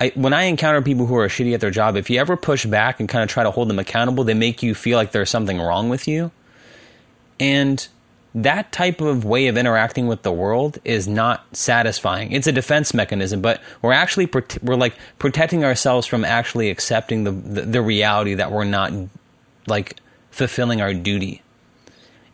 I, 0.00 0.12
when 0.14 0.32
I 0.32 0.44
encounter 0.44 0.80
people 0.82 1.06
who 1.06 1.16
are 1.16 1.28
shitty 1.28 1.54
at 1.54 1.60
their 1.60 1.70
job, 1.70 1.96
if 1.96 2.08
you 2.08 2.20
ever 2.20 2.36
push 2.36 2.64
back 2.64 3.00
and 3.00 3.08
kind 3.08 3.22
of 3.22 3.28
try 3.28 3.42
to 3.42 3.50
hold 3.50 3.68
them 3.68 3.78
accountable, 3.78 4.24
they 4.24 4.34
make 4.34 4.62
you 4.62 4.74
feel 4.74 4.96
like 4.96 5.12
there's 5.12 5.30
something 5.30 5.60
wrong 5.60 5.88
with 5.88 6.06
you. 6.06 6.30
And 7.40 7.86
that 8.34 8.72
type 8.72 9.00
of 9.00 9.24
way 9.24 9.46
of 9.46 9.56
interacting 9.56 10.06
with 10.06 10.22
the 10.22 10.32
world 10.32 10.78
is 10.84 11.08
not 11.08 11.44
satisfying. 11.56 12.32
It's 12.32 12.46
a 12.46 12.52
defense 12.52 12.92
mechanism, 12.94 13.40
but 13.40 13.60
we're 13.82 13.92
actually 13.92 14.30
we're 14.62 14.76
like 14.76 14.94
protecting 15.18 15.64
ourselves 15.64 16.06
from 16.06 16.24
actually 16.24 16.70
accepting 16.70 17.24
the, 17.24 17.30
the, 17.30 17.62
the 17.62 17.82
reality 17.82 18.34
that 18.34 18.52
we're 18.52 18.64
not 18.64 18.92
like 19.66 19.96
fulfilling 20.30 20.80
our 20.80 20.94
duty. 20.94 21.42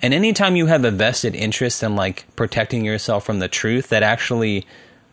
And 0.02 0.12
anytime 0.12 0.56
you 0.56 0.66
have 0.66 0.84
a 0.84 0.90
vested 0.90 1.34
interest 1.34 1.82
in 1.82 1.96
like 1.96 2.26
protecting 2.36 2.84
yourself 2.84 3.24
from 3.24 3.38
the 3.38 3.48
truth 3.48 3.88
that 3.88 4.02
actually 4.02 4.66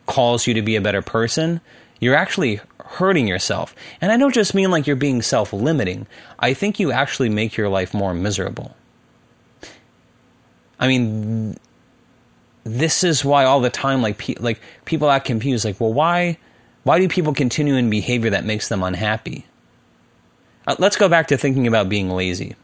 calls 0.06 0.46
you 0.46 0.54
to 0.54 0.62
be 0.62 0.76
a 0.76 0.80
better 0.80 1.00
person, 1.00 1.60
you're 2.00 2.14
actually 2.14 2.60
hurting 2.84 3.26
yourself. 3.26 3.74
And 4.00 4.12
I 4.12 4.16
don't 4.16 4.34
just 4.34 4.54
mean 4.54 4.70
like 4.70 4.86
you're 4.86 4.96
being 4.96 5.22
self 5.22 5.52
limiting, 5.52 6.06
I 6.38 6.52
think 6.52 6.78
you 6.78 6.92
actually 6.92 7.28
make 7.28 7.56
your 7.56 7.68
life 7.68 7.94
more 7.94 8.12
miserable. 8.12 8.76
I 10.82 10.88
mean, 10.88 11.56
this 12.64 13.04
is 13.04 13.24
why 13.24 13.44
all 13.44 13.60
the 13.60 13.70
time, 13.70 14.02
like, 14.02 14.18
pe- 14.18 14.34
like 14.40 14.60
people 14.84 15.12
act 15.12 15.26
confused. 15.26 15.64
Like, 15.64 15.80
well, 15.80 15.92
why, 15.92 16.38
why 16.82 16.98
do 16.98 17.06
people 17.06 17.32
continue 17.32 17.76
in 17.76 17.88
behavior 17.88 18.30
that 18.30 18.44
makes 18.44 18.68
them 18.68 18.82
unhappy? 18.82 19.46
Uh, 20.66 20.74
let's 20.80 20.96
go 20.96 21.08
back 21.08 21.28
to 21.28 21.36
thinking 21.38 21.68
about 21.68 21.88
being 21.88 22.10
lazy. 22.10 22.56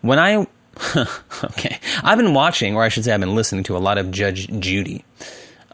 When 0.00 0.18
I, 0.18 0.48
okay, 1.44 1.78
I've 2.02 2.18
been 2.18 2.34
watching, 2.34 2.74
or 2.74 2.82
I 2.82 2.88
should 2.88 3.04
say, 3.04 3.12
I've 3.12 3.20
been 3.20 3.36
listening 3.36 3.62
to 3.64 3.76
a 3.76 3.78
lot 3.78 3.96
of 3.96 4.10
Judge 4.10 4.48
Judy. 4.58 5.04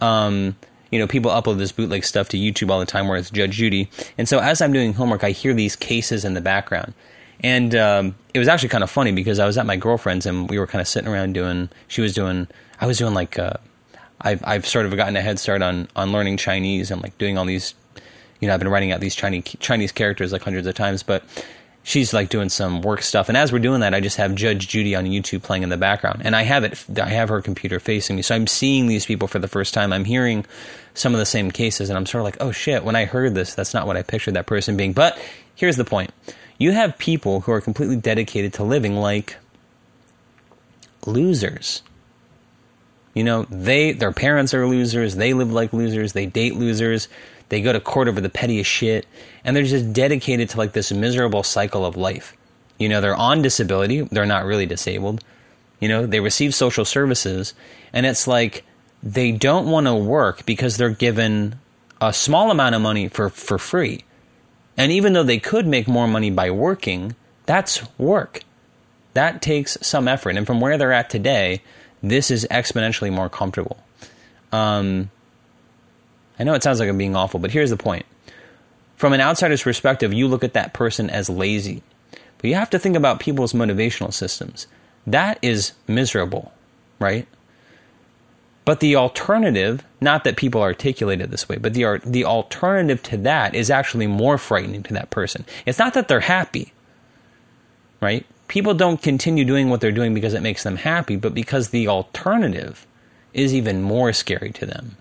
Um, 0.03 0.57
you 0.91 0.99
know, 0.99 1.07
people 1.07 1.31
upload 1.31 1.57
this 1.57 1.73
bootleg 1.73 2.05
stuff 2.05 2.29
to 2.29 2.37
YouTube 2.37 2.71
all 2.71 2.81
the 2.81 2.85
time 2.85 3.09
where 3.09 3.17
it's 3.17 3.31
Judge 3.31 3.53
Judy. 3.53 3.89
And 4.19 4.29
so 4.29 4.41
as 4.41 4.61
I'm 4.61 4.75
doing 4.75 4.93
homework, 4.93 5.25
I 5.25 5.31
hear 5.31 5.55
these 5.55 5.75
cases 5.75 6.23
in 6.23 6.35
the 6.35 6.43
background. 6.43 6.93
And 7.41 7.75
um, 7.75 8.15
it 8.35 8.39
was 8.39 8.49
actually 8.49 8.71
kind 8.71 8.85
of 8.85 8.91
funny 8.91 9.13
because 9.13 9.39
I 9.39 9.47
was 9.47 9.59
at 9.59 9.67
my 9.67 9.77
girlfriend's 9.77 10.27
and 10.27 10.49
we 10.49 10.59
were 10.59 10.67
kind 10.67 10.81
of 10.81 10.89
sitting 10.89 11.09
around 11.09 11.35
doing, 11.35 11.69
she 11.89 12.01
was 12.01 12.15
doing, 12.15 12.49
I 12.81 12.87
was 12.87 12.99
doing 12.99 13.15
like, 13.15 13.39
uh, 13.39 13.55
I've, 14.21 14.43
I've 14.45 14.67
sort 14.67 14.87
of 14.87 14.97
gotten 14.97 15.17
a 15.17 15.21
head 15.21 15.39
start 15.39 15.63
on, 15.63 15.89
on 15.95 16.13
learning 16.13 16.39
Chinese 16.39 16.91
and 16.91 17.03
like 17.03 17.17
doing 17.19 17.37
all 17.37 17.45
these, 17.45 17.75
you 18.41 18.49
know, 18.49 18.55
I've 18.55 18.61
been 18.61 18.69
writing 18.69 18.93
out 18.93 19.01
these 19.01 19.15
Chinese, 19.15 19.45
Chinese 19.61 19.93
characters 19.93 20.33
like 20.33 20.43
hundreds 20.43 20.67
of 20.67 20.75
times, 20.75 21.03
but 21.03 21.25
she's 21.87 22.13
like 22.13 22.29
doing 22.29 22.49
some 22.49 22.83
work 22.83 23.01
stuff. 23.01 23.29
And 23.29 23.39
as 23.39 23.53
we're 23.53 23.61
doing 23.61 23.81
that, 23.81 23.95
I 23.95 24.01
just 24.01 24.17
have 24.17 24.35
Judge 24.35 24.69
Judy 24.69 24.95
on 24.95 25.05
YouTube 25.05 25.43
playing 25.43 25.63
in 25.63 25.69
the 25.69 25.77
background, 25.77 26.23
and 26.25 26.37
I 26.37 26.43
have 26.43 26.65
it. 26.65 26.85
I 27.01 27.09
have 27.09 27.31
her 27.31 27.41
computer 27.41 27.81
facing 27.81 28.17
me, 28.17 28.23
so 28.23 28.35
I'm 28.35 28.47
seeing 28.47 28.89
these 28.89 29.07
people 29.07 29.29
for 29.29 29.39
the 29.39 29.49
first 29.49 29.73
time. 29.73 29.93
I'm 29.93 30.05
hearing 30.05 30.45
some 30.95 31.15
of 31.15 31.21
the 31.21 31.27
same 31.27 31.51
cases, 31.51 31.89
and 31.89 31.97
I'm 31.97 32.05
sort 32.05 32.21
of 32.21 32.25
like, 32.25 32.37
oh 32.41 32.51
shit. 32.51 32.85
When 32.85 32.97
I 32.97 33.05
heard 33.07 33.35
this, 33.35 33.55
that's 33.55 33.73
not 33.73 33.87
what 33.87 33.97
I 33.97 34.03
pictured 34.03 34.35
that 34.35 34.47
person 34.47 34.77
being. 34.77 34.93
But 34.93 35.17
here's 35.55 35.77
the 35.77 35.85
point: 35.85 36.11
you 36.59 36.73
have 36.73 36.99
people 36.99 37.41
who 37.43 37.53
are 37.53 37.61
completely 37.61 37.97
dedicated 37.97 38.53
to 38.55 38.65
living 38.65 38.97
like 38.97 39.37
losers. 41.05 41.83
You 43.15 43.25
know, 43.25 43.47
they 43.51 43.93
their 43.93 44.13
parents 44.13 44.53
are 44.53 44.67
losers. 44.67 45.17
They 45.17 45.33
live 45.33 45.53
like 45.53 45.73
losers. 45.73 46.13
They 46.13 46.27
date 46.27 46.57
losers 46.57 47.09
they 47.49 47.61
go 47.61 47.73
to 47.73 47.81
court 47.81 48.09
over 48.09 48.21
the 48.21 48.29
pettiest 48.29 48.71
shit, 48.71 49.07
and 49.45 49.55
they're 49.55 49.63
just 49.63 49.93
dedicated 49.93 50.49
to 50.51 50.59
like 50.59 50.73
this 50.73 50.91
miserable 50.93 51.43
cycle 51.43 51.85
of 51.85 51.97
life. 51.97 52.37
You 52.79 52.89
know, 52.89 53.01
they're 53.01 53.15
on 53.15 53.43
disability, 53.43 54.03
they're 54.03 54.27
not 54.27 54.45
really 54.45 54.67
disabled. 54.67 55.25
You 55.81 55.89
know, 55.89 56.07
they 56.07 56.21
receive 56.21 56.55
social 56.55 56.85
services, 56.85 57.55
and 57.93 58.05
it's 58.07 58.27
like 58.27 58.65
they 59.03 59.31
don't 59.31 59.71
want 59.71 59.87
to 59.87 59.95
work 59.95 60.45
because 60.45 60.77
they're 60.77 60.91
given 60.91 61.59
a 62.01 62.13
small 62.13 62.51
amount 62.51 62.75
of 62.75 62.83
money 62.83 63.09
for, 63.09 63.29
for 63.29 63.59
free. 63.59 64.05
And 64.77 64.93
even 64.93 65.13
though 65.13 65.23
they 65.23 65.39
could 65.39 65.67
make 65.67 65.89
more 65.89 66.07
money 66.07 66.31
by 66.31 66.51
working, 66.51 67.15
that's 67.47 67.83
work. 67.99 68.43
That 69.15 69.41
takes 69.41 69.79
some 69.81 70.09
effort. 70.09 70.37
And 70.37 70.47
from 70.47 70.61
where 70.61 70.77
they're 70.77 70.93
at 70.93 71.09
today, 71.09 71.63
this 72.03 72.31
is 72.31 72.47
exponentially 72.51 73.11
more 73.13 73.31
comfortable. 73.31 73.79
Um, 74.53 75.11
I 76.39 76.45
know 76.45 76.55
it 76.55 76.63
sounds 76.63 76.81
like 76.81 76.89
I'm 76.89 76.99
being 76.99 77.17
awful, 77.17 77.41
but 77.41 77.51
here's 77.51 77.71
the 77.71 77.77
point. 77.77 78.05
from 78.97 79.13
an 79.13 79.21
outsider's 79.21 79.63
perspective, 79.63 80.13
you 80.13 80.27
look 80.27 80.43
at 80.43 80.55
that 80.55 80.73
person 80.73 81.11
as 81.11 81.29
lazy. 81.29 81.83
But 82.39 82.49
you 82.49 82.55
have 82.57 82.71
to 82.71 82.79
think 82.79 82.97
about 82.97 83.21
people's 83.21 83.53
motivational 83.53 84.13
systems. 84.13 84.67
That 85.07 85.39
is 85.43 85.73
miserable, 85.87 86.53
right? 86.99 87.27
But 88.67 88.81
the 88.81 88.97
alternative, 88.97 89.85
not 90.01 90.25
that 90.25 90.37
people 90.37 90.61
articulate 90.61 91.21
it 91.21 91.31
this 91.31 91.49
way, 91.49 91.57
but 91.57 91.73
the 91.73 92.01
the 92.05 92.25
alternative 92.25 93.01
to 93.05 93.17
that 93.19 93.55
is 93.55 93.71
actually 93.71 94.09
more 94.09 94.37
frightening 94.37 94.83
to 94.83 94.95
that 94.95 95.09
person. 95.09 95.47
It's 95.65 95.79
not 95.79 95.95
that 95.95 96.09
they're 96.09 96.21
happy, 96.21 96.73
right? 98.01 98.27
People 98.49 98.75
don't 98.75 99.01
continue 99.01 99.45
doing 99.45 99.71
what 99.71 99.81
they're 99.81 99.93
doing 99.93 100.15
because 100.15 100.35
it 100.35 100.43
makes 100.43 100.65
them 100.65 100.77
happy, 100.77 101.15
but 101.15 101.33
because 101.33 101.69
the 101.69 101.87
alternative 101.87 102.87
is 103.33 103.55
even 103.55 103.83
more 103.83 104.13
scary 104.13 104.51
to 104.51 104.67
them. 104.67 104.97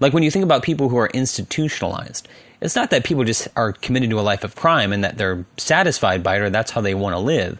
Like 0.00 0.14
when 0.14 0.22
you 0.22 0.30
think 0.30 0.42
about 0.42 0.62
people 0.62 0.88
who 0.88 0.96
are 0.96 1.10
institutionalized, 1.12 2.26
it's 2.62 2.76
not 2.76 2.88
that 2.90 3.04
people 3.04 3.24
just 3.24 3.46
are 3.56 3.72
committed 3.72 4.08
to 4.08 4.20
a 4.20 4.22
life 4.22 4.42
of 4.42 4.56
crime 4.56 4.94
and 4.94 5.04
that 5.04 5.18
they're 5.18 5.44
satisfied 5.58 6.22
by 6.22 6.36
it 6.36 6.40
or 6.40 6.48
that's 6.48 6.70
how 6.70 6.80
they 6.80 6.94
want 6.94 7.14
to 7.14 7.18
live 7.18 7.58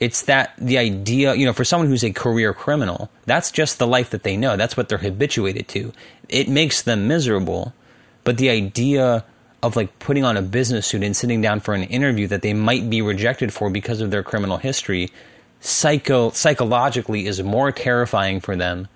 it's 0.00 0.22
that 0.22 0.54
the 0.58 0.78
idea, 0.78 1.34
you 1.34 1.46
know, 1.46 1.52
for 1.52 1.64
someone 1.64 1.88
who's 1.88 2.04
a 2.04 2.12
career 2.12 2.52
criminal, 2.52 3.10
that's 3.26 3.50
just 3.50 3.78
the 3.78 3.86
life 3.86 4.10
that 4.10 4.22
they 4.22 4.36
know. 4.36 4.56
That's 4.56 4.76
what 4.76 4.88
they're 4.88 4.98
habituated 4.98 5.68
to. 5.68 5.92
It 6.28 6.48
makes 6.48 6.82
them 6.82 7.06
miserable. 7.06 7.72
But 8.24 8.38
the 8.38 8.50
idea 8.50 9.24
of 9.62 9.76
like 9.76 9.98
putting 9.98 10.24
on 10.24 10.36
a 10.36 10.42
business 10.42 10.86
suit 10.86 11.02
and 11.02 11.16
sitting 11.16 11.40
down 11.40 11.60
for 11.60 11.74
an 11.74 11.84
interview 11.84 12.26
that 12.26 12.42
they 12.42 12.52
might 12.52 12.90
be 12.90 13.00
rejected 13.00 13.52
for 13.52 13.70
because 13.70 14.00
of 14.00 14.10
their 14.10 14.22
criminal 14.22 14.58
history, 14.58 15.10
psycho 15.60 16.30
psychologically 16.30 17.26
is 17.26 17.42
more 17.42 17.72
terrifying 17.72 18.40
for 18.40 18.56
them 18.56 18.88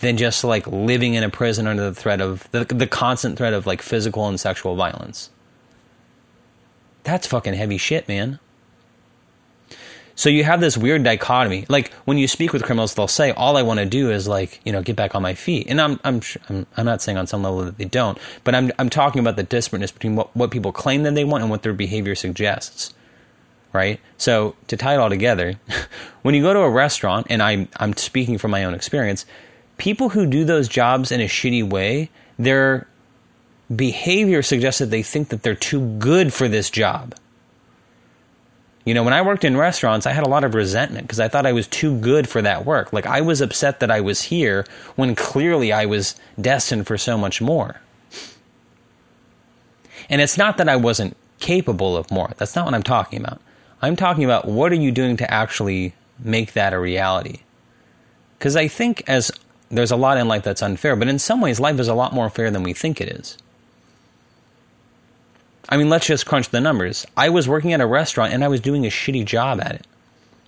than 0.00 0.16
just 0.16 0.44
like 0.44 0.66
living 0.66 1.14
in 1.14 1.22
a 1.22 1.30
prison 1.30 1.66
under 1.66 1.84
the 1.84 1.94
threat 1.94 2.20
of 2.20 2.50
the, 2.50 2.64
the 2.64 2.86
constant 2.86 3.38
threat 3.38 3.52
of 3.52 3.66
like 3.66 3.80
physical 3.80 4.26
and 4.26 4.40
sexual 4.40 4.74
violence. 4.74 5.30
That's 7.04 7.26
fucking 7.26 7.54
heavy 7.54 7.78
shit, 7.78 8.08
man. 8.08 8.38
So 10.14 10.28
you 10.28 10.44
have 10.44 10.60
this 10.60 10.76
weird 10.76 11.02
dichotomy. 11.02 11.66
Like 11.68 11.92
when 12.04 12.18
you 12.18 12.28
speak 12.28 12.52
with 12.52 12.62
criminals, 12.62 12.94
they'll 12.94 13.08
say, 13.08 13.32
"All 13.32 13.56
I 13.56 13.62
want 13.62 13.80
to 13.80 13.86
do 13.86 14.10
is 14.10 14.28
like 14.28 14.60
you 14.64 14.72
know 14.72 14.82
get 14.82 14.96
back 14.96 15.14
on 15.14 15.22
my 15.22 15.34
feet." 15.34 15.66
And 15.68 15.80
I'm 15.80 16.00
I'm 16.04 16.20
I'm, 16.48 16.66
I'm 16.76 16.86
not 16.86 17.02
saying 17.02 17.18
on 17.18 17.26
some 17.26 17.42
level 17.42 17.64
that 17.64 17.78
they 17.78 17.84
don't, 17.84 18.18
but 18.44 18.54
I'm 18.54 18.72
I'm 18.78 18.90
talking 18.90 19.20
about 19.20 19.36
the 19.36 19.44
disparateness 19.44 19.92
between 19.92 20.16
what 20.16 20.34
what 20.36 20.50
people 20.50 20.72
claim 20.72 21.02
that 21.04 21.14
they 21.14 21.24
want 21.24 21.42
and 21.42 21.50
what 21.50 21.62
their 21.62 21.72
behavior 21.72 22.14
suggests. 22.14 22.94
Right. 23.72 24.00
So 24.18 24.56
to 24.66 24.76
tie 24.76 24.94
it 24.94 24.98
all 24.98 25.10
together, 25.10 25.54
when 26.22 26.34
you 26.34 26.42
go 26.42 26.52
to 26.52 26.60
a 26.60 26.70
restaurant, 26.70 27.28
and 27.30 27.42
I'm 27.42 27.68
I'm 27.76 27.96
speaking 27.96 28.36
from 28.36 28.50
my 28.50 28.64
own 28.64 28.74
experience, 28.74 29.26
people 29.78 30.10
who 30.10 30.26
do 30.26 30.44
those 30.44 30.68
jobs 30.68 31.12
in 31.12 31.20
a 31.20 31.26
shitty 31.26 31.68
way, 31.68 32.10
their 32.38 32.88
behavior 33.74 34.42
suggests 34.42 34.80
that 34.80 34.90
they 34.90 35.02
think 35.02 35.28
that 35.28 35.42
they're 35.42 35.54
too 35.54 35.96
good 35.98 36.32
for 36.32 36.48
this 36.48 36.70
job 36.70 37.14
you 38.90 38.94
know, 38.94 39.04
when 39.04 39.14
I 39.14 39.22
worked 39.22 39.44
in 39.44 39.56
restaurants, 39.56 40.04
I 40.04 40.10
had 40.10 40.26
a 40.26 40.28
lot 40.28 40.42
of 40.42 40.52
resentment 40.52 41.06
because 41.06 41.20
I 41.20 41.28
thought 41.28 41.46
I 41.46 41.52
was 41.52 41.68
too 41.68 41.96
good 42.00 42.28
for 42.28 42.42
that 42.42 42.66
work. 42.66 42.92
Like, 42.92 43.06
I 43.06 43.20
was 43.20 43.40
upset 43.40 43.78
that 43.78 43.88
I 43.88 44.00
was 44.00 44.22
here 44.22 44.66
when 44.96 45.14
clearly 45.14 45.72
I 45.72 45.86
was 45.86 46.16
destined 46.40 46.88
for 46.88 46.98
so 46.98 47.16
much 47.16 47.40
more. 47.40 47.80
And 50.08 50.20
it's 50.20 50.36
not 50.36 50.56
that 50.56 50.68
I 50.68 50.74
wasn't 50.74 51.16
capable 51.38 51.96
of 51.96 52.10
more. 52.10 52.32
That's 52.36 52.56
not 52.56 52.64
what 52.64 52.74
I'm 52.74 52.82
talking 52.82 53.20
about. 53.20 53.40
I'm 53.80 53.94
talking 53.94 54.24
about 54.24 54.48
what 54.48 54.72
are 54.72 54.82
you 54.82 54.90
doing 54.90 55.16
to 55.18 55.32
actually 55.32 55.94
make 56.18 56.54
that 56.54 56.72
a 56.72 56.80
reality? 56.80 57.42
Because 58.40 58.56
I 58.56 58.66
think 58.66 59.04
as 59.06 59.30
there's 59.70 59.92
a 59.92 59.96
lot 59.96 60.18
in 60.18 60.26
life 60.26 60.42
that's 60.42 60.64
unfair, 60.64 60.96
but 60.96 61.06
in 61.06 61.20
some 61.20 61.40
ways, 61.40 61.60
life 61.60 61.78
is 61.78 61.86
a 61.86 61.94
lot 61.94 62.12
more 62.12 62.28
fair 62.28 62.50
than 62.50 62.64
we 62.64 62.72
think 62.72 63.00
it 63.00 63.08
is. 63.08 63.38
I 65.70 65.76
mean, 65.76 65.88
let's 65.88 66.06
just 66.06 66.26
crunch 66.26 66.48
the 66.48 66.60
numbers. 66.60 67.06
I 67.16 67.28
was 67.28 67.48
working 67.48 67.72
at 67.72 67.80
a 67.80 67.86
restaurant 67.86 68.32
and 68.32 68.42
I 68.42 68.48
was 68.48 68.60
doing 68.60 68.84
a 68.84 68.88
shitty 68.88 69.24
job 69.24 69.60
at 69.60 69.76
it. 69.76 69.86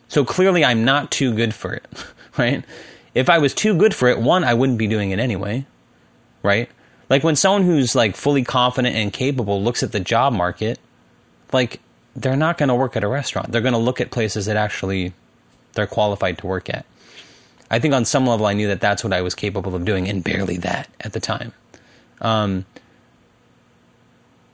So 0.09 0.25
clearly, 0.25 0.65
I'm 0.65 0.85
not 0.85 1.11
too 1.11 1.33
good 1.33 1.55
for 1.55 1.73
it, 1.75 1.87
right? 2.39 2.65
If 3.15 3.31
I 3.31 3.39
was 3.39 3.55
too 3.55 3.75
good 3.77 3.95
for 3.95 4.09
it, 4.09 4.19
one, 4.19 4.45
I 4.45 4.55
wouldn't 4.55 4.79
be 4.79 4.87
doing 4.87 5.11
it 5.11 5.19
anyway, 5.19 5.67
right? 6.43 6.69
Like 7.09 7.23
when 7.23 7.37
someone 7.37 7.63
who's 7.63 7.95
like 7.95 8.17
fully 8.17 8.43
confident 8.43 8.97
and 8.97 9.13
capable 9.13 9.63
looks 9.63 9.83
at 9.83 9.93
the 9.93 10.01
job 10.01 10.33
market, 10.33 10.79
like 11.53 11.81
they're 12.17 12.37
not 12.37 12.59
going 12.59 12.69
to 12.69 12.75
work 12.75 12.97
at 12.97 13.05
a 13.05 13.09
restaurant. 13.09 13.53
They're 13.53 13.61
going 13.61 13.73
to 13.75 13.79
look 13.79 14.01
at 14.01 14.11
places 14.11 14.47
that 14.47 14.57
actually 14.57 15.13
they're 15.75 15.87
qualified 15.87 16.39
to 16.39 16.47
work 16.47 16.69
at. 16.69 16.85
I 17.71 17.79
think 17.79 17.95
on 17.95 18.05
some 18.05 18.27
level 18.27 18.47
I 18.47 18.53
knew 18.53 18.69
that 18.69 18.81
that's 18.81 19.03
what 19.03 19.13
I 19.13 19.23
was 19.23 19.35
capable 19.35 19.75
of 19.75 19.85
doing, 19.85 20.09
and 20.09 20.23
barely 20.23 20.59
that 20.59 20.89
at 21.01 21.15
the 21.15 21.21
time. 21.21 21.53
Um, 22.21 22.67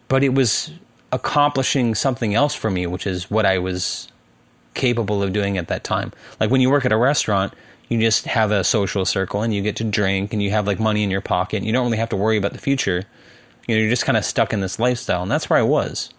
but 0.09 0.25
it 0.25 0.35
was 0.35 0.73
accomplishing 1.13 1.95
something 1.95 2.35
else 2.35 2.55
for 2.55 2.71
me, 2.71 2.87
which 2.87 3.07
is 3.07 3.31
what 3.31 3.47
I 3.47 3.59
was 3.59 4.09
capable 4.75 5.23
of 5.23 5.33
doing 5.33 5.59
at 5.59 5.69
that 5.69 5.85
time. 5.85 6.13
Like 6.41 6.51
when 6.51 6.61
you 6.61 6.71
work 6.71 6.85
at 6.85 6.93
a 6.93 6.97
restaurant, 6.97 7.53
you 7.89 7.99
just 7.99 8.27
have 8.27 8.51
a 8.51 8.65
social 8.65 9.05
circle 9.05 9.43
and 9.43 9.53
you 9.53 9.63
get 9.63 9.77
to 9.77 9.85
drink 9.85 10.33
and 10.33 10.43
you 10.43 10.51
have 10.51 10.67
like 10.67 10.79
money 10.79 11.03
in 11.03 11.11
your 11.11 11.21
pocket. 11.21 11.59
And 11.59 11.67
you 11.67 11.73
don't 11.73 11.87
really 11.87 11.99
have 11.99 12.11
to 12.11 12.17
worry 12.17 12.37
about 12.37 12.53
the 12.53 12.59
future. 12.59 13.05
You 13.67 13.75
know, 13.75 13.81
you're 13.81 13.91
just 13.91 14.05
kind 14.05 14.17
of 14.17 14.25
stuck 14.25 14.53
in 14.53 14.61
this 14.61 14.79
lifestyle, 14.79 15.23
and 15.23 15.31
that's 15.31 15.51
where 15.51 15.59
I 15.59 15.63
was. 15.63 16.11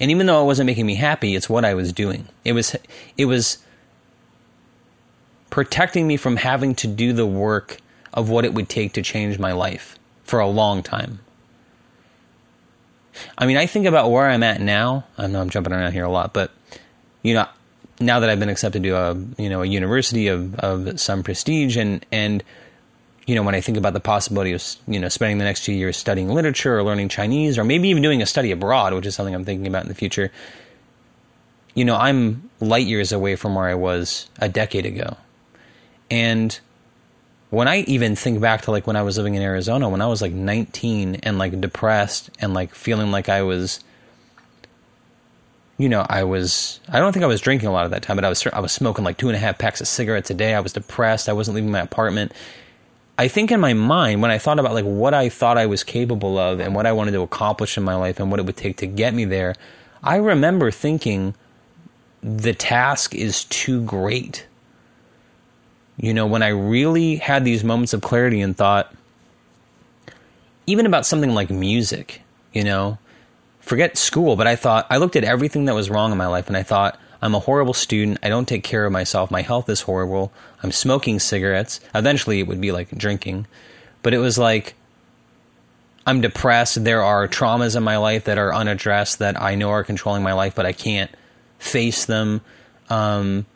And 0.00 0.10
even 0.10 0.26
though 0.26 0.42
it 0.42 0.46
wasn't 0.46 0.66
making 0.66 0.86
me 0.86 0.94
happy, 0.94 1.34
it's 1.34 1.48
what 1.48 1.64
I 1.64 1.74
was 1.74 1.92
doing. 1.92 2.28
It 2.44 2.52
was 2.52 2.74
it 3.16 3.26
was 3.26 3.58
protecting 5.50 6.06
me 6.06 6.16
from 6.16 6.36
having 6.36 6.74
to 6.76 6.86
do 6.86 7.12
the 7.12 7.26
work 7.26 7.78
of 8.12 8.30
what 8.30 8.44
it 8.44 8.54
would 8.54 8.68
take 8.68 8.92
to 8.94 9.02
change 9.02 9.38
my 9.38 9.52
life 9.52 9.98
for 10.24 10.40
a 10.40 10.48
long 10.48 10.82
time. 10.82 11.20
I 13.38 13.46
mean, 13.46 13.56
I 13.56 13.66
think 13.66 13.86
about 13.86 14.10
where 14.10 14.28
I'm 14.28 14.42
at 14.42 14.60
now. 14.60 15.04
I 15.18 15.26
know 15.26 15.40
I'm 15.40 15.50
jumping 15.50 15.72
around 15.72 15.92
here 15.92 16.04
a 16.04 16.10
lot, 16.10 16.32
but 16.32 16.50
you 17.22 17.34
know, 17.34 17.46
now 18.00 18.20
that 18.20 18.28
I've 18.30 18.40
been 18.40 18.48
accepted 18.48 18.82
to 18.82 18.90
a 18.90 19.14
you 19.38 19.48
know 19.48 19.62
a 19.62 19.66
university 19.66 20.28
of 20.28 20.54
of 20.56 21.00
some 21.00 21.22
prestige, 21.22 21.76
and 21.76 22.04
and 22.12 22.42
you 23.26 23.34
know, 23.34 23.42
when 23.42 23.54
I 23.54 23.60
think 23.60 23.78
about 23.78 23.92
the 23.92 24.00
possibility 24.00 24.52
of 24.52 24.62
you 24.86 24.98
know 24.98 25.08
spending 25.08 25.38
the 25.38 25.44
next 25.44 25.64
two 25.64 25.72
years 25.72 25.96
studying 25.96 26.28
literature 26.28 26.78
or 26.78 26.82
learning 26.82 27.08
Chinese, 27.08 27.58
or 27.58 27.64
maybe 27.64 27.88
even 27.88 28.02
doing 28.02 28.22
a 28.22 28.26
study 28.26 28.50
abroad, 28.50 28.92
which 28.94 29.06
is 29.06 29.14
something 29.14 29.34
I'm 29.34 29.44
thinking 29.44 29.66
about 29.66 29.82
in 29.82 29.88
the 29.88 29.94
future. 29.94 30.30
You 31.74 31.84
know, 31.84 31.96
I'm 31.96 32.50
light 32.60 32.86
years 32.86 33.10
away 33.10 33.36
from 33.36 33.54
where 33.54 33.66
I 33.66 33.74
was 33.74 34.28
a 34.38 34.48
decade 34.48 34.86
ago, 34.86 35.16
and 36.10 36.58
when 37.54 37.68
I 37.68 37.80
even 37.82 38.16
think 38.16 38.40
back 38.40 38.62
to 38.62 38.70
like 38.70 38.86
when 38.86 38.96
I 38.96 39.02
was 39.02 39.16
living 39.16 39.34
in 39.34 39.42
Arizona, 39.42 39.88
when 39.88 40.00
I 40.00 40.06
was 40.06 40.20
like 40.20 40.32
19 40.32 41.16
and 41.16 41.38
like 41.38 41.60
depressed 41.60 42.30
and 42.40 42.54
like 42.54 42.74
feeling 42.74 43.10
like 43.10 43.28
I 43.28 43.42
was, 43.42 43.80
you 45.78 45.88
know, 45.88 46.06
I 46.08 46.24
was, 46.24 46.80
I 46.88 46.98
don't 47.00 47.12
think 47.12 47.24
I 47.24 47.28
was 47.28 47.40
drinking 47.40 47.68
a 47.68 47.72
lot 47.72 47.84
at 47.84 47.90
that 47.90 48.02
time, 48.02 48.16
but 48.16 48.24
I 48.24 48.28
was, 48.28 48.46
I 48.46 48.60
was 48.60 48.72
smoking 48.72 49.04
like 49.04 49.18
two 49.18 49.28
and 49.28 49.36
a 49.36 49.38
half 49.38 49.58
packs 49.58 49.80
of 49.80 49.88
cigarettes 49.88 50.30
a 50.30 50.34
day. 50.34 50.54
I 50.54 50.60
was 50.60 50.72
depressed. 50.72 51.28
I 51.28 51.32
wasn't 51.32 51.54
leaving 51.56 51.70
my 51.70 51.80
apartment. 51.80 52.32
I 53.16 53.28
think 53.28 53.52
in 53.52 53.60
my 53.60 53.74
mind, 53.74 54.22
when 54.22 54.30
I 54.30 54.38
thought 54.38 54.58
about 54.58 54.74
like 54.74 54.84
what 54.84 55.14
I 55.14 55.28
thought 55.28 55.56
I 55.56 55.66
was 55.66 55.84
capable 55.84 56.36
of 56.36 56.60
and 56.60 56.74
what 56.74 56.86
I 56.86 56.92
wanted 56.92 57.12
to 57.12 57.22
accomplish 57.22 57.76
in 57.76 57.84
my 57.84 57.94
life 57.94 58.18
and 58.18 58.30
what 58.30 58.40
it 58.40 58.46
would 58.46 58.56
take 58.56 58.76
to 58.78 58.86
get 58.86 59.14
me 59.14 59.24
there, 59.24 59.54
I 60.02 60.16
remember 60.16 60.70
thinking 60.70 61.34
the 62.22 62.54
task 62.54 63.14
is 63.14 63.44
too 63.44 63.82
great 63.82 64.46
you 65.96 66.12
know, 66.12 66.26
when 66.26 66.42
I 66.42 66.48
really 66.48 67.16
had 67.16 67.44
these 67.44 67.64
moments 67.64 67.92
of 67.92 68.02
clarity 68.02 68.40
and 68.40 68.56
thought, 68.56 68.92
even 70.66 70.86
about 70.86 71.06
something 71.06 71.34
like 71.34 71.50
music, 71.50 72.22
you 72.52 72.64
know, 72.64 72.98
forget 73.60 73.96
school, 73.96 74.36
but 74.36 74.46
I 74.46 74.56
thought, 74.56 74.86
I 74.90 74.96
looked 74.96 75.16
at 75.16 75.24
everything 75.24 75.66
that 75.66 75.74
was 75.74 75.90
wrong 75.90 76.12
in 76.12 76.18
my 76.18 76.26
life 76.26 76.48
and 76.48 76.56
I 76.56 76.62
thought, 76.62 76.98
I'm 77.22 77.34
a 77.34 77.40
horrible 77.40 77.72
student. 77.72 78.18
I 78.22 78.28
don't 78.28 78.46
take 78.46 78.64
care 78.64 78.84
of 78.84 78.92
myself. 78.92 79.30
My 79.30 79.40
health 79.40 79.70
is 79.70 79.82
horrible. 79.82 80.30
I'm 80.62 80.72
smoking 80.72 81.18
cigarettes. 81.18 81.80
Eventually, 81.94 82.38
it 82.38 82.46
would 82.46 82.60
be 82.60 82.70
like 82.70 82.90
drinking. 82.90 83.46
But 84.02 84.12
it 84.12 84.18
was 84.18 84.36
like, 84.36 84.74
I'm 86.06 86.20
depressed. 86.20 86.84
There 86.84 87.02
are 87.02 87.26
traumas 87.26 87.76
in 87.76 87.82
my 87.82 87.96
life 87.96 88.24
that 88.24 88.36
are 88.36 88.54
unaddressed 88.54 89.20
that 89.20 89.40
I 89.40 89.54
know 89.54 89.70
are 89.70 89.84
controlling 89.84 90.22
my 90.22 90.34
life, 90.34 90.54
but 90.54 90.66
I 90.66 90.72
can't 90.72 91.10
face 91.58 92.04
them. 92.04 92.42
Um, 92.90 93.46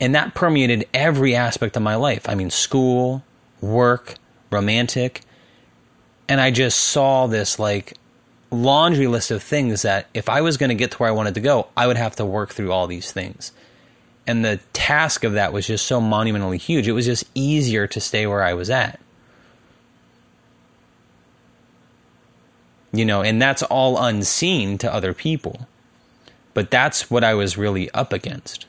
and 0.00 0.14
that 0.14 0.34
permeated 0.34 0.86
every 0.92 1.34
aspect 1.34 1.76
of 1.76 1.82
my 1.82 1.94
life. 1.94 2.28
I 2.28 2.34
mean, 2.34 2.50
school, 2.50 3.24
work, 3.60 4.14
romantic. 4.50 5.22
And 6.28 6.40
I 6.40 6.50
just 6.50 6.78
saw 6.78 7.26
this 7.26 7.58
like 7.58 7.94
laundry 8.50 9.06
list 9.06 9.30
of 9.30 9.42
things 9.42 9.82
that 9.82 10.06
if 10.12 10.28
I 10.28 10.40
was 10.40 10.56
going 10.56 10.68
to 10.68 10.74
get 10.74 10.92
to 10.92 10.98
where 10.98 11.08
I 11.08 11.12
wanted 11.12 11.34
to 11.34 11.40
go, 11.40 11.68
I 11.76 11.86
would 11.86 11.96
have 11.96 12.16
to 12.16 12.24
work 12.24 12.52
through 12.52 12.72
all 12.72 12.86
these 12.86 13.10
things. 13.10 13.52
And 14.26 14.44
the 14.44 14.60
task 14.72 15.24
of 15.24 15.34
that 15.34 15.52
was 15.52 15.66
just 15.66 15.86
so 15.86 16.00
monumentally 16.00 16.58
huge. 16.58 16.88
It 16.88 16.92
was 16.92 17.06
just 17.06 17.24
easier 17.34 17.86
to 17.86 18.00
stay 18.00 18.26
where 18.26 18.42
I 18.42 18.54
was 18.54 18.68
at. 18.68 19.00
You 22.92 23.04
know, 23.04 23.22
and 23.22 23.40
that's 23.40 23.62
all 23.62 24.02
unseen 24.02 24.78
to 24.78 24.92
other 24.92 25.14
people. 25.14 25.68
But 26.54 26.70
that's 26.70 27.10
what 27.10 27.22
I 27.22 27.34
was 27.34 27.56
really 27.56 27.90
up 27.90 28.12
against 28.12 28.66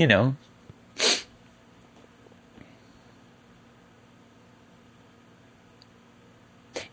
you 0.00 0.06
know. 0.06 0.34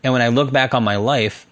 And 0.04 0.12
when 0.12 0.20
I 0.20 0.28
look 0.28 0.52
back 0.52 0.74
on 0.74 0.84
my 0.84 0.96
life, 0.96 1.46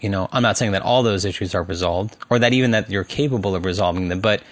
you 0.00 0.08
know, 0.08 0.28
I'm 0.32 0.42
not 0.42 0.56
saying 0.56 0.72
that 0.72 0.82
all 0.82 1.02
those 1.02 1.26
issues 1.26 1.54
are 1.54 1.62
resolved 1.62 2.16
or 2.30 2.38
that 2.38 2.54
even 2.54 2.70
that 2.70 2.90
you're 2.90 3.04
capable 3.04 3.54
of 3.54 3.66
resolving 3.66 4.08
them, 4.08 4.20
but 4.20 4.42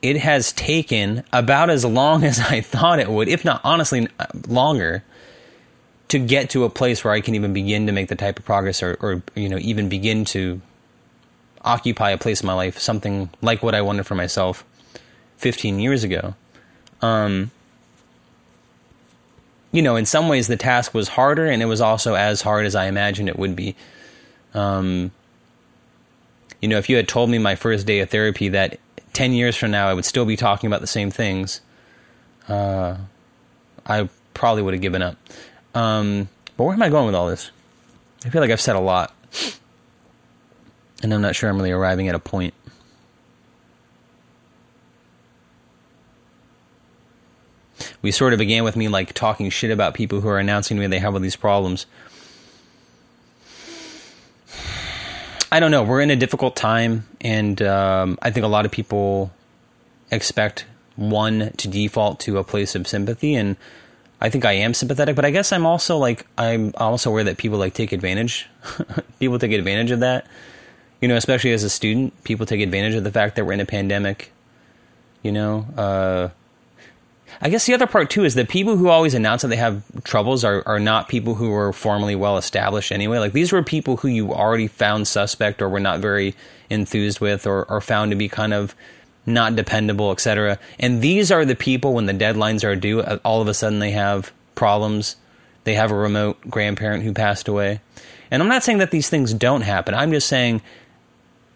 it 0.00 0.16
has 0.16 0.52
taken 0.52 1.24
about 1.30 1.68
as 1.68 1.84
long 1.84 2.24
as 2.30 2.40
I 2.40 2.62
thought 2.62 2.98
it 2.98 3.10
would, 3.10 3.28
if 3.28 3.44
not 3.44 3.60
honestly 3.62 4.08
uh, 4.18 4.26
longer, 4.48 5.04
to 6.08 6.18
get 6.18 6.50
to 6.50 6.64
a 6.64 6.70
place 6.70 7.04
where 7.04 7.12
I 7.12 7.20
can 7.20 7.34
even 7.34 7.52
begin 7.52 7.86
to 7.86 7.92
make 7.92 8.08
the 8.08 8.16
type 8.16 8.38
of 8.38 8.46
progress 8.46 8.82
or, 8.82 8.96
or 9.00 9.22
you 9.34 9.50
know, 9.50 9.58
even 9.58 9.90
begin 9.90 10.24
to 10.26 10.62
occupy 11.64 12.10
a 12.10 12.18
place 12.18 12.40
in 12.40 12.46
my 12.46 12.54
life, 12.54 12.78
something 12.78 13.28
like 13.42 13.62
what 13.62 13.74
I 13.74 13.82
wanted 13.82 14.06
for 14.06 14.14
myself 14.14 14.64
15 15.42 15.80
years 15.80 16.04
ago. 16.04 16.34
Um, 17.02 17.50
you 19.72 19.82
know, 19.82 19.96
in 19.96 20.06
some 20.06 20.28
ways 20.28 20.46
the 20.46 20.56
task 20.56 20.94
was 20.94 21.08
harder 21.08 21.46
and 21.46 21.60
it 21.60 21.66
was 21.66 21.80
also 21.80 22.14
as 22.14 22.42
hard 22.42 22.64
as 22.64 22.76
I 22.76 22.86
imagined 22.86 23.28
it 23.28 23.38
would 23.38 23.56
be. 23.56 23.74
Um, 24.54 25.10
you 26.60 26.68
know, 26.68 26.78
if 26.78 26.88
you 26.88 26.96
had 26.96 27.08
told 27.08 27.28
me 27.28 27.38
my 27.38 27.56
first 27.56 27.86
day 27.86 27.98
of 27.98 28.10
therapy 28.10 28.48
that 28.50 28.78
10 29.14 29.32
years 29.32 29.56
from 29.56 29.72
now 29.72 29.88
I 29.88 29.94
would 29.94 30.04
still 30.04 30.24
be 30.24 30.36
talking 30.36 30.68
about 30.68 30.80
the 30.80 30.86
same 30.86 31.10
things, 31.10 31.60
uh, 32.48 32.96
I 33.84 34.08
probably 34.34 34.62
would 34.62 34.74
have 34.74 34.82
given 34.82 35.02
up. 35.02 35.16
Um, 35.74 36.28
but 36.56 36.64
where 36.64 36.74
am 36.74 36.82
I 36.82 36.88
going 36.88 37.06
with 37.06 37.16
all 37.16 37.26
this? 37.26 37.50
I 38.24 38.28
feel 38.28 38.40
like 38.40 38.52
I've 38.52 38.60
said 38.60 38.76
a 38.76 38.80
lot. 38.80 39.12
And 41.02 41.12
I'm 41.12 41.20
not 41.20 41.34
sure 41.34 41.50
I'm 41.50 41.56
really 41.56 41.72
arriving 41.72 42.08
at 42.08 42.14
a 42.14 42.20
point. 42.20 42.54
We 48.02 48.10
sort 48.10 48.32
of 48.32 48.38
began 48.38 48.64
with 48.64 48.76
me 48.76 48.88
like 48.88 49.12
talking 49.12 49.48
shit 49.48 49.70
about 49.70 49.94
people 49.94 50.20
who 50.20 50.28
are 50.28 50.38
announcing 50.38 50.76
to 50.76 50.80
me 50.80 50.86
they 50.88 50.98
have 50.98 51.14
all 51.14 51.20
these 51.20 51.36
problems. 51.36 51.86
I 55.52 55.60
don't 55.60 55.70
know. 55.70 55.82
We're 55.82 56.00
in 56.00 56.10
a 56.10 56.16
difficult 56.16 56.56
time, 56.56 57.06
and 57.20 57.60
um, 57.60 58.18
I 58.22 58.30
think 58.30 58.44
a 58.44 58.48
lot 58.48 58.64
of 58.64 58.72
people 58.72 59.30
expect 60.10 60.64
one 60.96 61.52
to 61.58 61.68
default 61.68 62.20
to 62.20 62.38
a 62.38 62.44
place 62.44 62.74
of 62.74 62.88
sympathy, 62.88 63.34
and 63.34 63.56
I 64.18 64.30
think 64.30 64.44
I 64.44 64.52
am 64.52 64.72
sympathetic. 64.72 65.14
But 65.14 65.24
I 65.24 65.30
guess 65.30 65.52
I'm 65.52 65.66
also 65.66 65.98
like 65.98 66.26
I'm 66.38 66.72
also 66.78 67.10
aware 67.10 67.24
that 67.24 67.36
people 67.36 67.58
like 67.58 67.74
take 67.74 67.92
advantage. 67.92 68.48
people 69.20 69.38
take 69.38 69.52
advantage 69.52 69.90
of 69.90 70.00
that. 70.00 70.26
You 71.02 71.08
know, 71.08 71.16
especially 71.16 71.52
as 71.52 71.64
a 71.64 71.70
student, 71.70 72.24
people 72.24 72.46
take 72.46 72.60
advantage 72.60 72.94
of 72.94 73.04
the 73.04 73.10
fact 73.10 73.36
that 73.36 73.44
we're 73.44 73.52
in 73.52 73.60
a 73.60 73.66
pandemic. 73.66 74.32
You 75.22 75.32
know, 75.32 75.66
uh, 75.76 76.28
I 77.44 77.48
guess 77.48 77.66
the 77.66 77.74
other 77.74 77.88
part 77.88 78.08
too 78.08 78.24
is 78.24 78.34
that 78.36 78.48
people 78.48 78.76
who 78.76 78.88
always 78.88 79.14
announce 79.14 79.42
that 79.42 79.48
they 79.48 79.56
have 79.56 79.82
troubles 80.04 80.44
are, 80.44 80.62
are 80.64 80.78
not 80.78 81.08
people 81.08 81.34
who 81.34 81.52
are 81.52 81.72
formally 81.72 82.14
well 82.14 82.36
established 82.36 82.92
anyway. 82.92 83.18
Like 83.18 83.32
these 83.32 83.50
were 83.50 83.64
people 83.64 83.96
who 83.96 84.06
you 84.06 84.32
already 84.32 84.68
found 84.68 85.08
suspect 85.08 85.60
or 85.60 85.68
were 85.68 85.80
not 85.80 85.98
very 85.98 86.36
enthused 86.70 87.18
with 87.20 87.44
or, 87.44 87.64
or 87.64 87.80
found 87.80 88.12
to 88.12 88.16
be 88.16 88.28
kind 88.28 88.54
of 88.54 88.76
not 89.26 89.56
dependable, 89.56 90.12
etc. 90.12 90.56
And 90.78 91.02
these 91.02 91.32
are 91.32 91.44
the 91.44 91.56
people 91.56 91.94
when 91.94 92.06
the 92.06 92.14
deadlines 92.14 92.62
are 92.62 92.76
due, 92.76 93.00
uh, 93.00 93.18
all 93.24 93.42
of 93.42 93.48
a 93.48 93.54
sudden 93.54 93.80
they 93.80 93.90
have 93.90 94.32
problems. 94.54 95.16
They 95.64 95.74
have 95.74 95.90
a 95.90 95.96
remote 95.96 96.40
grandparent 96.48 97.02
who 97.02 97.12
passed 97.12 97.48
away. 97.48 97.80
And 98.30 98.40
I'm 98.40 98.48
not 98.48 98.62
saying 98.62 98.78
that 98.78 98.92
these 98.92 99.10
things 99.10 99.34
don't 99.34 99.62
happen. 99.62 99.94
I'm 99.94 100.12
just 100.12 100.28
saying 100.28 100.62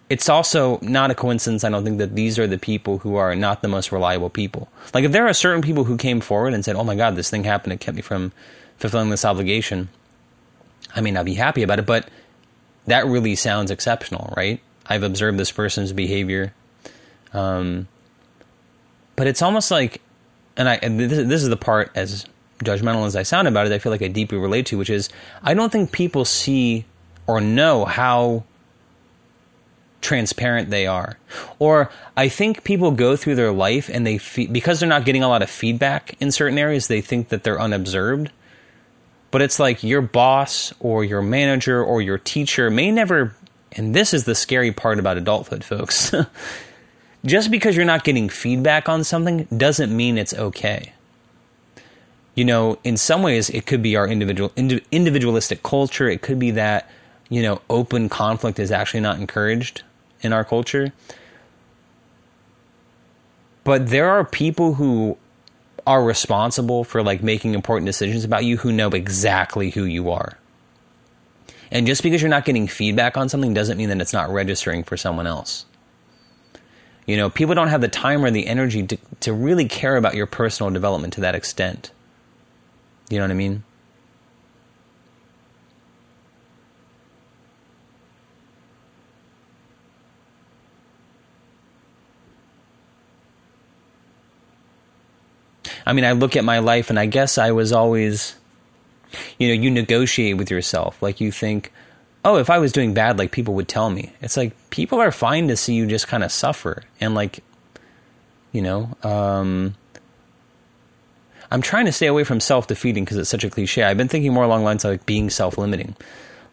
it's 0.09 0.29
also 0.29 0.79
not 0.83 1.11
a 1.11 1.15
coincidence, 1.15 1.65
I 1.65 1.71
don't 1.71 1.85
think, 1.85 1.99
that 1.99 2.15
these 2.15 2.39
are 2.39 2.47
the 2.47 2.59
people 2.59 2.99
who 2.99 3.17
are 3.17 3.35
not 3.35 3.63
the 3.63 3.69
most 3.69 3.91
reliable 3.91 4.31
people. 4.31 4.69
Like, 4.95 5.05
if 5.05 5.13
there 5.13 5.27
are 5.27 5.33
certain 5.33 5.63
people 5.63 5.85
who 5.85 5.97
came 5.97 6.21
forward 6.21 6.55
and 6.55 6.65
said, 6.65 6.77
oh 6.77 6.85
my 6.85 6.95
God, 6.95 7.17
this 7.17 7.29
thing 7.29 7.45
happened, 7.45 7.73
it 7.73 7.81
kept 7.81 7.97
me 7.97 8.03
from 8.03 8.33
fulfilling 8.79 9.11
this 9.11 9.25
obligation, 9.25 9.89
I 10.95 11.01
may 11.01 11.11
not 11.11 11.25
be 11.25 11.35
happy 11.35 11.63
about 11.63 11.79
it, 11.79 11.87
but 11.87 12.09
that 12.87 13.07
really 13.07 13.35
sounds 13.35 13.71
exceptional, 13.71 14.33
right? 14.37 14.61
I've 14.87 15.03
observed 15.03 15.39
this 15.39 15.51
person's 15.51 15.93
behavior. 15.93 16.55
Um, 17.33 17.89
but 19.17 19.27
it's 19.27 19.43
almost 19.43 19.71
like, 19.71 20.01
and 20.57 20.69
I 20.69 20.77
and 20.77 21.01
this, 21.01 21.27
this 21.27 21.43
is 21.43 21.49
the 21.49 21.57
part 21.57 21.91
as 21.95 22.27
judgmental 22.61 23.07
as 23.07 23.17
I 23.17 23.25
sound 23.25 23.49
about 23.49 23.67
it, 23.67 23.73
I 23.73 23.79
feel 23.79 23.93
like 23.93 24.03
I 24.03 24.09
deeply 24.09 24.39
relate 24.39 24.67
to, 24.67 24.79
which 24.79 24.91
is 24.91 25.09
I 25.43 25.55
don't 25.55 25.71
think 25.71 25.93
people 25.93 26.25
see 26.25 26.85
or 27.27 27.41
know 27.41 27.85
how 27.85 28.45
transparent 30.07 30.71
they 30.71 30.87
are. 30.87 31.19
Or 31.59 31.91
I 32.17 32.29
think 32.29 32.63
people 32.63 32.93
go 32.93 33.17
through 33.17 33.35
their 33.35 33.51
life 33.51 33.91
and 33.93 34.07
they 34.07 34.19
fe- 34.19 34.47
because 34.47 34.79
they're 34.79 34.89
not 34.89 35.05
getting 35.05 35.25
a 35.25 35.29
lot 35.29 35.43
of 35.43 35.51
feedback 35.51 36.17
in 36.21 36.31
certain 36.31 36.59
areas, 36.59 36.87
they 36.87 37.01
think 37.01 37.31
that 37.31 37.43
they're 37.43 37.61
unobserved. 37.61 38.31
But 39.33 39.43
it's 39.43 39.59
like 39.59 39.83
your 39.83 40.01
boss 40.01 40.73
or 40.79 41.05
your 41.05 41.23
manager 41.23 41.83
or 41.83 42.01
your 42.01 42.19
teacher 42.19 42.71
may 42.71 42.93
never 42.93 43.35
and 43.73 43.95
this 43.95 44.15
is 44.15 44.25
the 44.25 44.35
scary 44.35 44.73
part 44.73 44.99
about 44.99 45.19
adulthood, 45.19 45.65
folks. 45.65 46.15
Just 47.25 47.51
because 47.51 47.77
you're 47.77 47.85
not 47.85 48.05
getting 48.05 48.29
feedback 48.29 48.89
on 48.89 49.03
something 49.03 49.45
doesn't 49.55 49.95
mean 49.95 50.17
it's 50.17 50.33
okay. 50.33 50.93
You 52.37 52.45
know, 52.45 52.79
in 52.85 52.97
some 52.97 53.23
ways, 53.23 53.51
it 53.51 53.67
could 53.67 53.83
be 53.83 53.97
our 53.97 54.07
individual 54.07 54.53
individualistic 54.57 55.63
culture. 55.63 56.09
It 56.09 56.23
could 56.23 56.39
be 56.39 56.53
that 56.53 56.89
you 57.29 57.43
know 57.43 57.61
open 57.69 58.09
conflict 58.09 58.59
is 58.59 58.71
actually 58.71 59.01
not 59.01 59.19
encouraged 59.19 59.83
in 60.27 60.33
our 60.33 60.45
culture. 60.45 60.93
But 63.65 63.89
there 63.89 64.11
are 64.11 64.25
people 64.25 64.75
who 64.75 65.17
are 65.87 66.05
responsible 66.05 66.85
for 66.85 67.03
like 67.03 67.23
making 67.23 67.55
important 67.55 67.87
decisions 67.87 68.25
about 68.25 68.45
you 68.45 68.59
who 68.59 68.73
know 68.73 68.89
exactly 68.91 69.71
who 69.71 69.85
you 69.85 70.11
are. 70.11 70.39
And 71.71 71.87
just 71.87 72.03
because 72.03 72.23
you're 72.23 72.29
not 72.29 72.45
getting 72.45 72.69
feedback 72.69 73.17
on 73.17 73.29
something 73.29 73.55
doesn't 73.55 73.77
mean 73.77 73.89
that 73.89 74.01
it's 74.01 74.13
not 74.13 74.31
registering 74.31 74.85
for 74.85 74.97
someone 74.97 75.27
else. 75.27 75.67
You 77.07 77.17
know, 77.17 77.31
people 77.31 77.55
don't 77.55 77.69
have 77.69 77.81
the 77.81 77.89
time 77.89 78.25
or 78.25 78.31
the 78.31 78.47
energy 78.47 78.85
to, 78.87 78.99
to 79.21 79.33
really 79.33 79.67
care 79.67 79.97
about 79.97 80.15
your 80.15 80.27
personal 80.27 80.71
development 80.71 81.15
to 81.15 81.21
that 81.23 81.35
extent. 81.35 81.93
You 83.09 83.19
know 83.19 83.25
what 83.25 83.31
I 83.31 83.35
mean? 83.35 83.63
I 95.87 95.93
mean, 95.93 96.05
I 96.05 96.13
look 96.13 96.37
at 96.37 96.45
my 96.45 96.59
life 96.59 96.91
and 96.91 96.99
I 96.99 97.07
guess 97.07 97.39
I 97.39 97.53
was 97.53 97.73
always, 97.73 98.35
you 99.39 99.49
know, 99.49 99.55
you 99.55 99.71
negotiate 99.71 100.37
with 100.37 100.51
yourself. 100.51 101.01
Like 101.01 101.21
you 101.21 101.31
think, 101.31 101.73
oh, 102.25 102.39
if 102.39 102.51
I 102.51 102.59
was 102.59 102.73
doing 102.73 102.93
bad, 102.93 103.19
like 103.19 103.31
people 103.31 103.55
would 103.55 103.69
tell 103.69 103.89
me. 103.89 104.13
It's 104.21 104.37
like 104.37 104.53
people 104.71 105.01
are 105.01 105.13
fine 105.13 105.49
to 105.49 105.57
see 105.57 105.75
you 105.75 105.87
just 105.87 106.09
kind 106.09 106.25
of 106.25 106.33
suffer. 106.33 106.83
And 107.01 107.15
like, 107.15 107.45
you 108.53 108.63
know, 108.63 108.97
um, 109.05 109.77
I'm 111.51 111.63
trying 111.63 111.87
to 111.87 111.93
stay 111.93 112.07
away 112.07 112.25
from 112.25 112.41
self 112.41 112.67
defeating 112.67 113.05
because 113.05 113.17
it's 113.17 113.31
such 113.31 113.45
a 113.45 113.51
cliche. 113.51 113.85
I've 113.85 113.97
been 113.97 114.09
thinking 114.09 114.33
more 114.33 114.45
along 114.45 114.65
lines 114.65 114.85
of 114.85 114.91
like 114.91 115.07
being 115.07 115.31
self 115.31 115.57
limiting. 115.57 115.95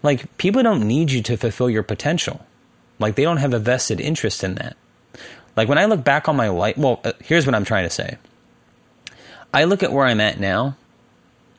Like, 0.03 0.37
people 0.37 0.61
don't 0.61 0.85
need 0.85 1.11
you 1.11 1.21
to 1.23 1.37
fulfill 1.37 1.69
your 1.69 1.81
potential. 1.81 2.45
Like, 2.99 3.15
they 3.15 3.23
don't 3.23 3.37
have 3.37 3.53
a 3.53 3.59
vested 3.59 4.01
interest 4.01 4.43
in 4.43 4.55
that. 4.55 4.75
Like, 5.55 5.69
when 5.69 5.77
I 5.77 5.85
look 5.85 6.03
back 6.03 6.27
on 6.27 6.35
my 6.35 6.49
life, 6.49 6.77
well, 6.77 6.99
uh, 7.05 7.13
here's 7.23 7.45
what 7.45 7.55
I'm 7.55 7.63
trying 7.63 7.85
to 7.85 7.89
say. 7.89 8.17
I 9.53 9.65
look 9.65 9.83
at 9.83 9.91
where 9.91 10.05
I'm 10.05 10.19
at 10.19 10.39
now, 10.39 10.75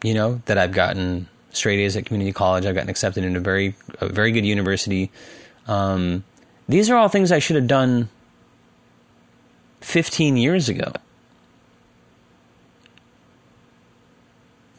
you 0.03 0.14
know, 0.14 0.42
that 0.47 0.59
I've 0.59 0.72
gotten 0.72 1.28
straight 1.53 1.78
A's 1.78 1.97
at 1.97 2.07
community 2.07 2.32
college, 2.32 2.66
I've 2.66 2.74
gotten 2.74 2.90
accepted 2.90 3.24
into 3.24 3.38
a 3.38 3.42
very, 3.42 3.76
a 4.01 4.09
very 4.09 4.32
good 4.32 4.45
university. 4.45 5.11
Um, 5.68 6.24
these 6.68 6.90
are 6.90 6.97
all 6.97 7.09
things 7.09 7.30
I 7.30 7.38
should 7.38 7.57
have 7.57 7.68
done 7.68 8.09
15 9.80 10.36
years 10.36 10.68
ago. 10.68 10.92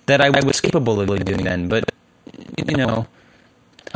That 0.07 0.21
I 0.21 0.29
was 0.29 0.61
capable 0.61 0.99
of 1.01 1.25
doing 1.25 1.45
then, 1.45 1.67
but, 1.67 1.91
you 2.57 2.75
know, 2.75 3.07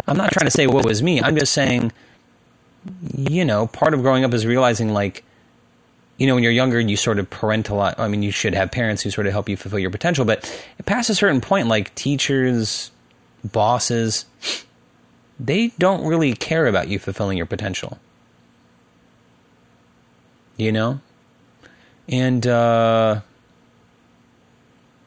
I'm 0.08 0.18
not 0.18 0.32
trying 0.32 0.48
to 0.48 0.52
say 0.52 0.66
what 0.66 0.86
was 0.86 1.04
me. 1.04 1.22
I'm 1.22 1.36
just 1.36 1.52
saying, 1.52 1.92
you 3.16 3.46
know, 3.46 3.68
part 3.68 3.94
of 3.94 4.02
growing 4.02 4.24
up 4.24 4.34
is 4.34 4.46
realizing, 4.46 4.90
like, 4.90 5.24
you 6.20 6.28
know, 6.28 6.36
when 6.36 6.44
you're 6.44 6.52
younger, 6.52 6.80
you 6.82 6.98
sort 6.98 7.18
of 7.18 7.30
parental. 7.30 7.80
I 7.80 8.08
mean, 8.10 8.22
you 8.22 8.32
should 8.32 8.54
have 8.54 8.72
parents 8.72 9.02
who 9.02 9.10
sort 9.10 9.26
of 9.26 9.32
help 9.32 9.48
you 9.48 9.56
fulfill 9.56 9.80
your 9.80 9.90
potential. 9.90 10.26
But 10.26 10.44
past 10.86 11.10
a 11.10 11.16
certain 11.16 11.40
point, 11.40 11.68
like 11.70 11.96
teachers, 11.96 12.92
bosses, 13.44 14.26
they 15.40 15.70
don't 15.80 16.06
really 16.06 16.34
care 16.34 16.68
about 16.68 16.90
you 16.90 17.00
fulfilling 17.00 17.38
your 17.38 17.46
potential. 17.46 18.00
You 20.58 20.74
know? 20.74 21.00
And, 22.10 22.46
uh, 22.46 23.22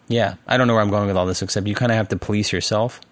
yeah, 0.09 0.37
I 0.47 0.57
don't 0.57 0.67
know 0.67 0.73
where 0.73 0.83
I'm 0.83 0.91
going 0.91 1.09
with 1.09 1.17
all 1.19 1.27
this, 1.27 1.43
except 1.43 1.67
you 1.67 1.75
kind 1.75 1.93
of 1.93 1.97
have 1.97 2.09
to 2.09 2.17
police 2.17 2.53
yourself. 2.53 3.03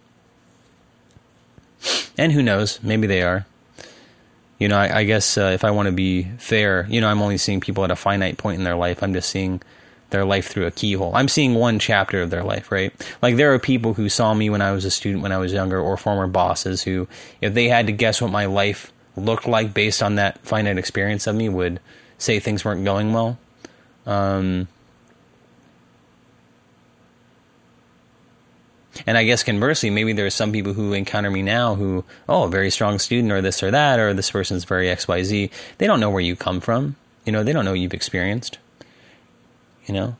And 2.17 2.33
who 2.33 2.43
knows? 2.43 2.83
Maybe 2.83 3.07
they 3.07 3.21
are 3.21 3.45
you 4.61 4.69
know, 4.69 4.77
I, 4.77 4.99
I 4.99 5.05
guess 5.05 5.37
uh, 5.37 5.51
if 5.55 5.65
I 5.65 5.73
want 5.73 5.87
to 5.87 5.93
be 5.93 6.25
fair, 6.39 6.87
you 6.89 7.01
know, 7.01 7.09
I'm 7.09 7.23
only 7.23 7.39
seeing 7.39 7.61
people 7.61 7.83
at 7.83 7.91
a 7.91 7.97
finite 7.97 8.39
point 8.39 8.59
in 8.59 8.65
their 8.65 8.77
life. 8.77 9.03
I'm 9.03 9.15
just 9.15 9.31
seeing 9.31 9.61
their 10.11 10.25
life 10.25 10.49
through 10.49 10.67
a 10.67 10.71
keyhole. 10.71 11.15
I'm 11.15 11.29
seeing 11.29 11.55
one 11.55 11.79
chapter 11.79 12.21
of 12.21 12.31
their 12.31 12.45
life, 12.45 12.71
right? 12.71 12.93
Like 13.23 13.37
there 13.37 13.55
are 13.55 13.59
people 13.59 13.95
who 13.95 14.09
saw 14.09 14.35
me 14.35 14.51
when 14.51 14.61
I 14.61 14.73
was 14.73 14.85
a 14.85 14.91
student 14.91 15.23
when 15.23 15.33
I 15.33 15.39
was 15.39 15.53
younger 15.53 15.81
or 15.81 15.97
former 15.97 16.27
bosses 16.27 16.83
who 16.83 17.09
if 17.41 17.55
they 17.55 17.69
had 17.69 17.87
to 17.87 17.93
guess 17.93 18.21
what 18.21 18.31
my 18.31 18.45
life 18.45 18.93
looked 19.17 19.49
like 19.49 19.73
based 19.73 20.03
on 20.03 20.17
that 20.17 20.39
finite 20.41 20.79
experience 20.79 21.27
of 21.27 21.37
me 21.37 21.49
would 21.49 21.81
say 22.19 22.39
things 22.39 22.65
weren't 22.65 22.85
going 22.85 23.13
well. 23.13 23.39
Um, 24.07 24.69
and 29.07 29.17
I 29.17 29.25
guess 29.25 29.43
conversely, 29.43 29.91
maybe 29.91 30.13
there 30.13 30.27
are 30.27 30.31
some 30.31 30.53
people 30.53 30.73
who 30.73 30.93
encounter 30.93 31.31
me 31.31 31.43
now 31.43 31.75
who, 31.75 32.05
oh, 32.29 32.45
a 32.45 32.49
very 32.49 32.71
strong 32.71 32.99
student 32.99 33.33
or 33.33 33.41
this 33.41 33.63
or 33.63 33.71
that, 33.71 33.99
or 33.99 34.15
this 34.15 34.31
person's 34.31 34.65
very 34.65 34.87
XYZ. 34.87 35.51
They 35.79 35.87
don't 35.87 36.01
know 36.01 36.11
where 36.11 36.21
you 36.21 36.37
come 36.37 36.61
from. 36.61 36.97
You 37.25 37.33
know, 37.33 37.43
they 37.43 37.53
don't 37.53 37.65
know 37.65 37.73
what 37.73 37.81
you've 37.81 37.95
experienced. 37.95 38.59
You 39.87 39.95
know? 39.95 40.17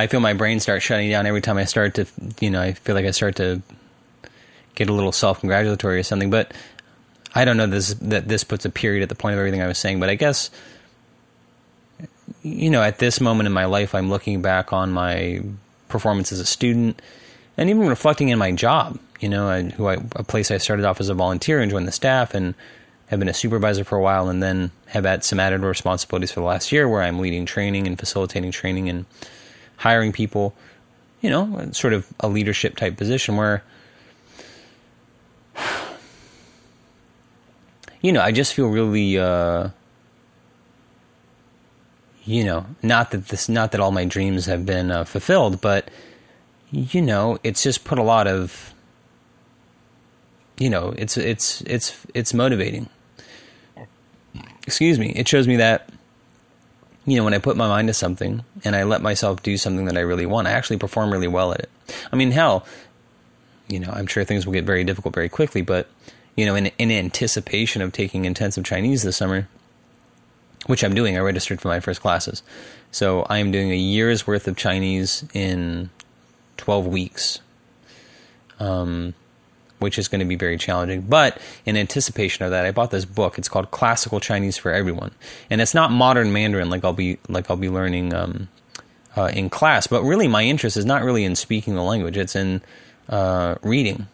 I 0.00 0.06
feel 0.06 0.20
my 0.20 0.32
brain 0.32 0.60
start 0.60 0.82
shutting 0.82 1.10
down 1.10 1.26
every 1.26 1.42
time 1.42 1.58
I 1.58 1.64
start 1.64 1.94
to, 1.94 2.06
you 2.40 2.50
know, 2.50 2.60
I 2.60 2.72
feel 2.72 2.94
like 2.94 3.04
I 3.04 3.10
start 3.10 3.36
to 3.36 3.60
get 4.74 4.88
a 4.88 4.92
little 4.94 5.12
self 5.12 5.40
congratulatory 5.40 5.98
or 5.98 6.02
something. 6.02 6.30
But 6.30 6.52
I 7.34 7.44
don't 7.44 7.56
know 7.56 7.66
this 7.66 7.94
that 7.94 8.26
this 8.26 8.42
puts 8.42 8.64
a 8.64 8.70
period 8.70 9.02
at 9.02 9.10
the 9.10 9.14
point 9.14 9.34
of 9.34 9.38
everything 9.38 9.60
I 9.60 9.66
was 9.66 9.78
saying. 9.78 10.00
But 10.00 10.08
I 10.08 10.14
guess, 10.14 10.50
you 12.42 12.70
know, 12.70 12.82
at 12.82 12.98
this 12.98 13.20
moment 13.20 13.46
in 13.46 13.52
my 13.52 13.66
life, 13.66 13.94
I'm 13.94 14.08
looking 14.08 14.40
back 14.40 14.72
on 14.72 14.90
my 14.90 15.42
performance 15.88 16.32
as 16.32 16.40
a 16.40 16.46
student 16.46 17.00
and 17.58 17.68
even 17.68 17.86
reflecting 17.86 18.30
in 18.30 18.38
my 18.38 18.52
job. 18.52 18.98
You 19.20 19.28
know, 19.28 19.48
I, 19.48 19.64
who 19.64 19.86
I, 19.86 19.94
a 20.16 20.24
place 20.24 20.50
I 20.50 20.56
started 20.56 20.86
off 20.86 20.98
as 21.00 21.10
a 21.10 21.14
volunteer 21.14 21.60
and 21.60 21.70
joined 21.70 21.86
the 21.86 21.92
staff 21.92 22.32
and 22.32 22.54
have 23.08 23.18
been 23.18 23.28
a 23.28 23.34
supervisor 23.34 23.84
for 23.84 23.98
a 23.98 24.00
while 24.00 24.30
and 24.30 24.42
then 24.42 24.70
have 24.86 25.04
had 25.04 25.24
some 25.24 25.38
added 25.38 25.60
responsibilities 25.60 26.32
for 26.32 26.40
the 26.40 26.46
last 26.46 26.72
year 26.72 26.88
where 26.88 27.02
I'm 27.02 27.18
leading 27.18 27.44
training 27.44 27.86
and 27.86 27.98
facilitating 27.98 28.50
training 28.50 28.88
and 28.88 29.04
hiring 29.80 30.12
people, 30.12 30.54
you 31.22 31.30
know, 31.30 31.70
sort 31.72 31.94
of 31.94 32.06
a 32.20 32.28
leadership 32.28 32.76
type 32.76 32.98
position 32.98 33.36
where, 33.36 33.64
you 38.02 38.12
know, 38.12 38.20
I 38.20 38.30
just 38.30 38.52
feel 38.52 38.68
really, 38.68 39.18
uh, 39.18 39.70
you 42.24 42.44
know, 42.44 42.66
not 42.82 43.10
that 43.12 43.28
this, 43.28 43.48
not 43.48 43.72
that 43.72 43.80
all 43.80 43.90
my 43.90 44.04
dreams 44.04 44.44
have 44.46 44.66
been 44.66 44.90
uh, 44.90 45.04
fulfilled, 45.04 45.62
but 45.62 45.90
you 46.70 47.00
know, 47.00 47.38
it's 47.42 47.62
just 47.62 47.84
put 47.84 47.98
a 47.98 48.02
lot 48.02 48.26
of, 48.26 48.74
you 50.58 50.68
know, 50.68 50.94
it's 50.98 51.16
it's 51.16 51.62
it's 51.62 52.06
it's 52.12 52.34
motivating. 52.34 52.88
Excuse 54.66 54.98
me. 54.98 55.10
It 55.16 55.26
shows 55.26 55.48
me 55.48 55.56
that 55.56 55.88
you 57.10 57.16
know, 57.16 57.24
when 57.24 57.34
I 57.34 57.38
put 57.38 57.56
my 57.56 57.66
mind 57.66 57.88
to 57.88 57.94
something 57.94 58.44
and 58.62 58.76
I 58.76 58.84
let 58.84 59.02
myself 59.02 59.42
do 59.42 59.56
something 59.56 59.86
that 59.86 59.96
I 59.96 60.00
really 60.00 60.26
want, 60.26 60.46
I 60.46 60.52
actually 60.52 60.76
perform 60.76 61.10
really 61.10 61.26
well 61.26 61.52
at 61.52 61.58
it. 61.58 61.70
I 62.12 62.16
mean, 62.16 62.30
hell, 62.30 62.64
you 63.66 63.80
know, 63.80 63.90
I'm 63.90 64.06
sure 64.06 64.22
things 64.22 64.46
will 64.46 64.52
get 64.52 64.64
very 64.64 64.84
difficult 64.84 65.12
very 65.12 65.28
quickly, 65.28 65.60
but, 65.60 65.88
you 66.36 66.46
know, 66.46 66.54
in, 66.54 66.66
in 66.78 66.92
anticipation 66.92 67.82
of 67.82 67.90
taking 67.90 68.26
intensive 68.26 68.64
Chinese 68.64 69.02
this 69.02 69.16
summer, 69.16 69.48
which 70.66 70.84
I'm 70.84 70.94
doing, 70.94 71.16
I 71.16 71.20
registered 71.20 71.60
for 71.60 71.66
my 71.66 71.80
first 71.80 72.00
classes. 72.00 72.44
So 72.92 73.22
I 73.22 73.38
am 73.38 73.50
doing 73.50 73.72
a 73.72 73.76
year's 73.76 74.24
worth 74.24 74.46
of 74.46 74.56
Chinese 74.56 75.24
in 75.34 75.90
12 76.58 76.86
weeks. 76.86 77.40
Um, 78.60 79.14
which 79.80 79.98
is 79.98 80.08
going 80.08 80.20
to 80.20 80.24
be 80.24 80.36
very 80.36 80.56
challenging. 80.56 81.02
But 81.02 81.38
in 81.66 81.76
anticipation 81.76 82.44
of 82.44 82.52
that, 82.52 82.64
I 82.64 82.70
bought 82.70 82.90
this 82.90 83.04
book. 83.04 83.38
It's 83.38 83.48
called 83.48 83.70
Classical 83.70 84.20
Chinese 84.20 84.56
for 84.56 84.72
Everyone, 84.72 85.10
and 85.50 85.60
it's 85.60 85.74
not 85.74 85.90
modern 85.90 86.32
Mandarin 86.32 86.70
like 86.70 86.84
I'll 86.84 86.92
be 86.92 87.18
like 87.28 87.50
I'll 87.50 87.56
be 87.56 87.68
learning 87.68 88.14
um, 88.14 88.48
uh, 89.16 89.30
in 89.34 89.50
class. 89.50 89.86
But 89.86 90.02
really, 90.02 90.28
my 90.28 90.44
interest 90.44 90.76
is 90.76 90.84
not 90.84 91.02
really 91.02 91.24
in 91.24 91.34
speaking 91.34 91.74
the 91.74 91.82
language; 91.82 92.16
it's 92.16 92.36
in 92.36 92.62
uh, 93.08 93.56
reading 93.62 94.06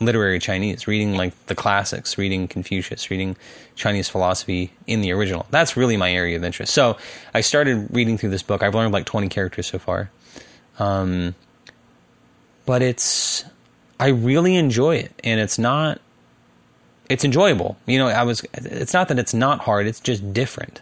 literary 0.00 0.38
Chinese, 0.38 0.86
reading 0.86 1.14
like 1.14 1.46
the 1.46 1.54
classics, 1.54 2.16
reading 2.16 2.48
Confucius, 2.48 3.10
reading 3.10 3.36
Chinese 3.74 4.08
philosophy 4.08 4.72
in 4.86 5.02
the 5.02 5.12
original. 5.12 5.46
That's 5.50 5.76
really 5.76 5.96
my 5.96 6.10
area 6.10 6.36
of 6.36 6.44
interest. 6.44 6.72
So 6.72 6.96
I 7.34 7.42
started 7.42 7.88
reading 7.94 8.16
through 8.16 8.30
this 8.30 8.42
book. 8.42 8.62
I've 8.62 8.74
learned 8.74 8.92
like 8.92 9.04
20 9.04 9.28
characters 9.28 9.66
so 9.66 9.78
far. 9.78 10.10
Um, 10.78 11.34
but 12.64 12.82
it's 12.82 13.44
I 14.00 14.08
really 14.08 14.56
enjoy 14.56 14.96
it, 14.96 15.12
and 15.22 15.38
it's 15.38 15.58
not. 15.58 16.00
It's 17.10 17.24
enjoyable. 17.24 17.76
You 17.86 17.98
know, 17.98 18.08
I 18.08 18.22
was. 18.22 18.42
It's 18.54 18.94
not 18.94 19.08
that 19.08 19.18
it's 19.18 19.34
not 19.34 19.60
hard. 19.60 19.86
It's 19.86 20.00
just 20.00 20.32
different. 20.32 20.80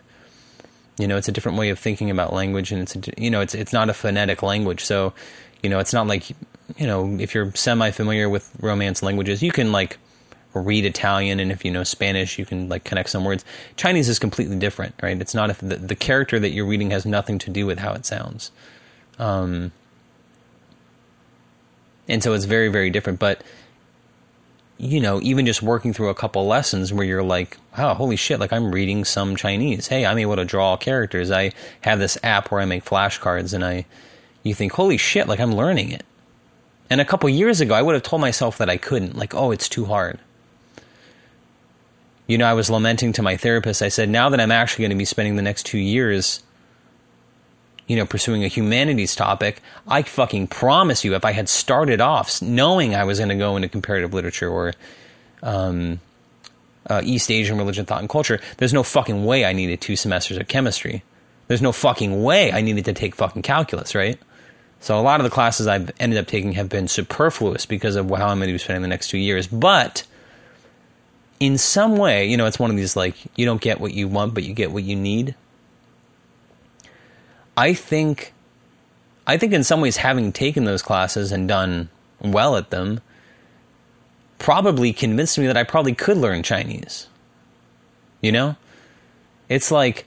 You 0.98 1.08
know, 1.08 1.16
it's 1.16 1.28
a 1.28 1.32
different 1.32 1.58
way 1.58 1.70
of 1.70 1.80
thinking 1.80 2.10
about 2.10 2.32
language, 2.32 2.70
and 2.70 2.82
it's 2.82 2.94
a, 2.94 3.00
you 3.20 3.28
know, 3.28 3.40
it's 3.40 3.56
it's 3.56 3.72
not 3.72 3.90
a 3.90 3.94
phonetic 3.94 4.42
language. 4.42 4.84
So, 4.84 5.14
you 5.64 5.68
know, 5.68 5.80
it's 5.80 5.92
not 5.92 6.06
like 6.06 6.30
you 6.76 6.86
know, 6.86 7.16
if 7.18 7.34
you're 7.34 7.52
semi 7.54 7.90
familiar 7.90 8.28
with 8.28 8.52
Romance 8.60 9.02
languages, 9.02 9.42
you 9.42 9.50
can 9.50 9.72
like 9.72 9.98
read 10.54 10.84
Italian, 10.84 11.40
and 11.40 11.50
if 11.50 11.64
you 11.64 11.72
know 11.72 11.82
Spanish, 11.82 12.38
you 12.38 12.46
can 12.46 12.68
like 12.68 12.84
connect 12.84 13.10
some 13.10 13.24
words. 13.24 13.44
Chinese 13.74 14.08
is 14.08 14.20
completely 14.20 14.56
different, 14.56 14.94
right? 15.02 15.20
It's 15.20 15.34
not 15.34 15.50
if 15.50 15.58
the, 15.58 15.76
the 15.76 15.96
character 15.96 16.38
that 16.38 16.50
you're 16.50 16.66
reading 16.66 16.92
has 16.92 17.04
nothing 17.04 17.40
to 17.40 17.50
do 17.50 17.66
with 17.66 17.80
how 17.80 17.94
it 17.94 18.06
sounds. 18.06 18.52
Um, 19.18 19.72
and 22.08 22.22
so 22.22 22.32
it's 22.32 22.46
very 22.46 22.68
very 22.68 22.90
different. 22.90 23.18
But 23.18 23.42
you 24.78 25.00
know 25.00 25.20
even 25.22 25.44
just 25.44 25.60
working 25.60 25.92
through 25.92 26.08
a 26.08 26.14
couple 26.14 26.46
lessons 26.46 26.92
where 26.92 27.04
you're 27.04 27.22
like 27.22 27.58
wow 27.76 27.94
holy 27.94 28.14
shit 28.14 28.38
like 28.38 28.52
i'm 28.52 28.72
reading 28.72 29.04
some 29.04 29.36
chinese. 29.36 29.88
Hey 29.88 30.06
i'm 30.06 30.18
able 30.18 30.36
to 30.36 30.44
draw 30.44 30.76
characters. 30.76 31.30
I 31.30 31.52
have 31.82 31.98
this 31.98 32.16
app 32.22 32.50
where 32.50 32.60
i 32.60 32.64
make 32.64 32.84
flashcards 32.84 33.52
and 33.52 33.64
i 33.64 33.84
you 34.44 34.54
think 34.54 34.72
holy 34.72 34.96
shit 34.96 35.26
like 35.26 35.40
i'm 35.40 35.54
learning 35.54 35.90
it. 35.90 36.04
And 36.88 37.00
a 37.00 37.04
couple 37.04 37.28
years 37.28 37.60
ago 37.60 37.74
i 37.74 37.82
would 37.82 37.94
have 37.94 38.04
told 38.04 38.22
myself 38.22 38.56
that 38.58 38.70
i 38.70 38.76
couldn't 38.76 39.16
like 39.16 39.34
oh 39.34 39.50
it's 39.50 39.68
too 39.68 39.86
hard. 39.86 40.20
You 42.28 42.38
know 42.38 42.46
i 42.46 42.54
was 42.54 42.70
lamenting 42.70 43.12
to 43.14 43.22
my 43.22 43.36
therapist. 43.36 43.82
I 43.82 43.88
said 43.88 44.08
now 44.08 44.28
that 44.28 44.40
i'm 44.40 44.52
actually 44.52 44.84
going 44.84 44.96
to 44.96 44.96
be 44.96 45.04
spending 45.04 45.34
the 45.34 45.42
next 45.42 45.66
two 45.66 45.78
years 45.78 46.42
you 47.88 47.96
know, 47.96 48.06
pursuing 48.06 48.44
a 48.44 48.48
humanities 48.48 49.16
topic, 49.16 49.60
I 49.88 50.02
fucking 50.02 50.48
promise 50.48 51.04
you, 51.04 51.14
if 51.14 51.24
I 51.24 51.32
had 51.32 51.48
started 51.48 52.00
off 52.00 52.40
knowing 52.40 52.94
I 52.94 53.04
was 53.04 53.18
going 53.18 53.30
to 53.30 53.34
go 53.34 53.56
into 53.56 53.68
comparative 53.68 54.14
literature 54.14 54.48
or 54.48 54.74
um, 55.42 55.98
uh, 56.86 57.00
East 57.02 57.30
Asian 57.30 57.56
religion, 57.56 57.86
thought, 57.86 58.00
and 58.00 58.08
culture, 58.08 58.40
there's 58.58 58.74
no 58.74 58.82
fucking 58.82 59.24
way 59.24 59.44
I 59.44 59.54
needed 59.54 59.80
two 59.80 59.96
semesters 59.96 60.36
of 60.36 60.46
chemistry. 60.48 61.02
There's 61.48 61.62
no 61.62 61.72
fucking 61.72 62.22
way 62.22 62.52
I 62.52 62.60
needed 62.60 62.84
to 62.84 62.92
take 62.92 63.14
fucking 63.16 63.42
calculus, 63.42 63.94
right? 63.94 64.18
So 64.80 65.00
a 65.00 65.02
lot 65.02 65.18
of 65.18 65.24
the 65.24 65.30
classes 65.30 65.66
I've 65.66 65.90
ended 65.98 66.18
up 66.18 66.26
taking 66.26 66.52
have 66.52 66.68
been 66.68 66.88
superfluous 66.88 67.64
because 67.64 67.96
of 67.96 68.10
how 68.10 68.28
I'm 68.28 68.38
going 68.38 68.48
to 68.48 68.52
be 68.52 68.58
spending 68.58 68.82
the 68.82 68.88
next 68.88 69.08
two 69.08 69.18
years. 69.18 69.46
But 69.46 70.04
in 71.40 71.56
some 71.56 71.96
way, 71.96 72.26
you 72.26 72.36
know, 72.36 72.44
it's 72.44 72.58
one 72.58 72.70
of 72.70 72.76
these 72.76 72.96
like 72.96 73.16
you 73.34 73.46
don't 73.46 73.62
get 73.62 73.80
what 73.80 73.94
you 73.94 74.08
want, 74.08 74.34
but 74.34 74.44
you 74.44 74.52
get 74.52 74.72
what 74.72 74.84
you 74.84 74.94
need 74.94 75.34
I 77.58 77.74
think 77.74 78.32
I 79.26 79.36
think 79.36 79.52
in 79.52 79.64
some 79.64 79.80
ways 79.80 79.96
having 79.96 80.30
taken 80.30 80.64
those 80.64 80.80
classes 80.80 81.32
and 81.32 81.48
done 81.48 81.88
well 82.20 82.56
at 82.56 82.70
them 82.70 83.00
probably 84.38 84.92
convinced 84.92 85.36
me 85.38 85.48
that 85.48 85.56
I 85.56 85.64
probably 85.64 85.92
could 85.92 86.16
learn 86.16 86.44
Chinese. 86.44 87.08
You 88.20 88.30
know? 88.30 88.56
It's 89.48 89.72
like 89.72 90.06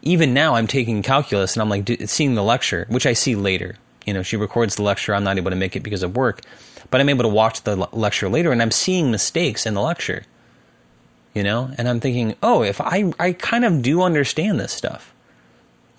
even 0.00 0.32
now 0.32 0.54
I'm 0.54 0.66
taking 0.66 1.02
calculus 1.02 1.54
and 1.54 1.60
I'm 1.60 1.68
like 1.68 1.86
seeing 2.06 2.34
the 2.34 2.42
lecture, 2.42 2.86
which 2.88 3.04
I 3.04 3.12
see 3.12 3.36
later. 3.36 3.76
You 4.06 4.14
know, 4.14 4.22
she 4.22 4.38
records 4.38 4.76
the 4.76 4.82
lecture, 4.82 5.14
I'm 5.14 5.22
not 5.22 5.36
able 5.36 5.50
to 5.50 5.56
make 5.56 5.76
it 5.76 5.82
because 5.82 6.02
of 6.02 6.16
work, 6.16 6.40
but 6.90 6.98
I'm 6.98 7.10
able 7.10 7.24
to 7.24 7.28
watch 7.28 7.62
the 7.64 7.76
lecture 7.92 8.30
later 8.30 8.52
and 8.52 8.62
I'm 8.62 8.70
seeing 8.70 9.10
mistakes 9.10 9.66
in 9.66 9.74
the 9.74 9.82
lecture. 9.82 10.22
You 11.34 11.42
know? 11.42 11.72
And 11.76 11.90
I'm 11.90 12.00
thinking, 12.00 12.36
"Oh, 12.42 12.62
if 12.62 12.80
I 12.80 13.12
I 13.18 13.34
kind 13.34 13.66
of 13.66 13.82
do 13.82 14.00
understand 14.00 14.58
this 14.58 14.72
stuff." 14.72 15.12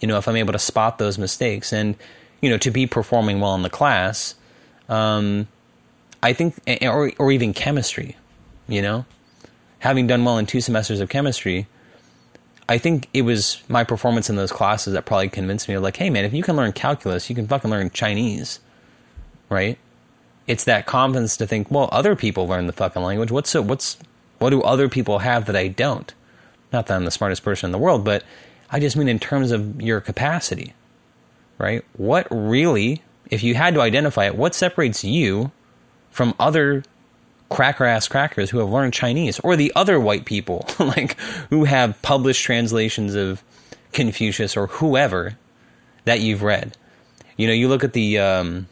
You 0.02 0.08
know, 0.08 0.18
if 0.18 0.28
I'm 0.28 0.36
able 0.36 0.54
to 0.54 0.60
spot 0.60 0.98
those 0.98 1.18
mistakes 1.18 1.72
and, 1.72 1.96
you 2.42 2.50
know, 2.50 2.58
to 2.58 2.72
be 2.72 2.88
performing 2.88 3.40
well 3.40 3.56
in 3.56 3.62
the 3.62 3.70
class, 3.70 4.36
um, 4.90 5.48
I 6.22 6.34
think, 6.34 6.56
or, 6.82 7.12
or 7.18 7.32
even 7.32 7.54
chemistry, 7.54 8.18
you 8.68 8.82
know, 8.82 9.06
having 9.80 10.08
done 10.08 10.26
well 10.26 10.38
in 10.38 10.46
two 10.46 10.60
semesters 10.60 11.00
of 11.00 11.10
chemistry, 11.10 11.68
I 12.68 12.78
think 12.78 13.08
it 13.14 13.24
was 13.24 13.62
my 13.68 13.84
performance 13.84 14.30
in 14.30 14.36
those 14.36 14.52
classes 14.52 14.94
that 14.94 15.06
probably 15.06 15.30
convinced 15.30 15.68
me 15.68 15.76
of 15.76 15.84
like, 15.84 15.98
hey 15.98 16.10
man, 16.10 16.26
if 16.26 16.34
you 16.34 16.44
can 16.44 16.56
learn 16.56 16.72
calculus, 16.72 17.30
you 17.30 17.36
can 17.36 17.48
fucking 17.48 17.70
learn 17.70 17.90
Chinese, 17.90 18.60
right? 19.50 19.78
It's 20.48 20.64
that 20.64 20.86
confidence 20.86 21.38
to 21.38 21.48
think, 21.48 21.70
well, 21.70 21.90
other 21.92 22.16
people 22.16 22.48
learn 22.48 22.68
the 22.68 22.74
fucking 22.74 23.02
language. 23.02 23.32
What's 23.32 23.50
so, 23.50 23.62
what's 23.62 23.98
what 24.40 24.50
do 24.50 24.62
other 24.62 24.90
people 24.90 25.20
have 25.20 25.46
that 25.46 25.56
I 25.56 25.68
don't? 25.68 26.14
Not 26.74 26.88
that 26.88 26.96
I'm 26.96 27.06
the 27.06 27.12
smartest 27.12 27.44
person 27.44 27.68
in 27.68 27.72
the 27.72 27.78
world, 27.78 28.04
but 28.04 28.24
I 28.72 28.80
just 28.80 28.96
mean 28.96 29.10
in 29.10 29.20
terms 29.20 29.52
of 29.52 29.82
your 29.82 30.00
capacity, 30.00 30.74
right? 31.58 31.84
What 31.98 32.28
really, 32.32 33.02
if 33.30 33.44
you 33.44 33.56
had 33.56 33.74
to 33.74 33.82
identify 33.82 34.26
it, 34.26 34.36
what 34.36 34.56
separates 34.56 35.04
you 35.04 35.52
from 36.10 36.34
other 36.40 36.84
cracker 37.50 37.84
ass 37.84 38.08
crackers 38.08 38.50
who 38.50 38.60
have 38.60 38.70
learned 38.70 38.94
Chinese 38.94 39.40
or 39.42 39.58
the 39.58 39.74
other 39.76 40.00
white 40.00 40.24
people 40.24 40.66
like 40.80 41.20
who 41.50 41.66
have 41.66 42.02
published 42.02 42.44
translations 42.44 43.14
of 43.14 43.44
Confucius 43.92 44.56
or 44.56 44.68
whoever 44.68 45.38
that 46.06 46.22
you've 46.22 46.44
read. 46.44 46.78
You 47.36 47.48
know, 47.48 47.54
you 47.54 47.68
look 47.68 47.84
at 47.84 47.94
the 47.94 48.20
um, 48.20 48.68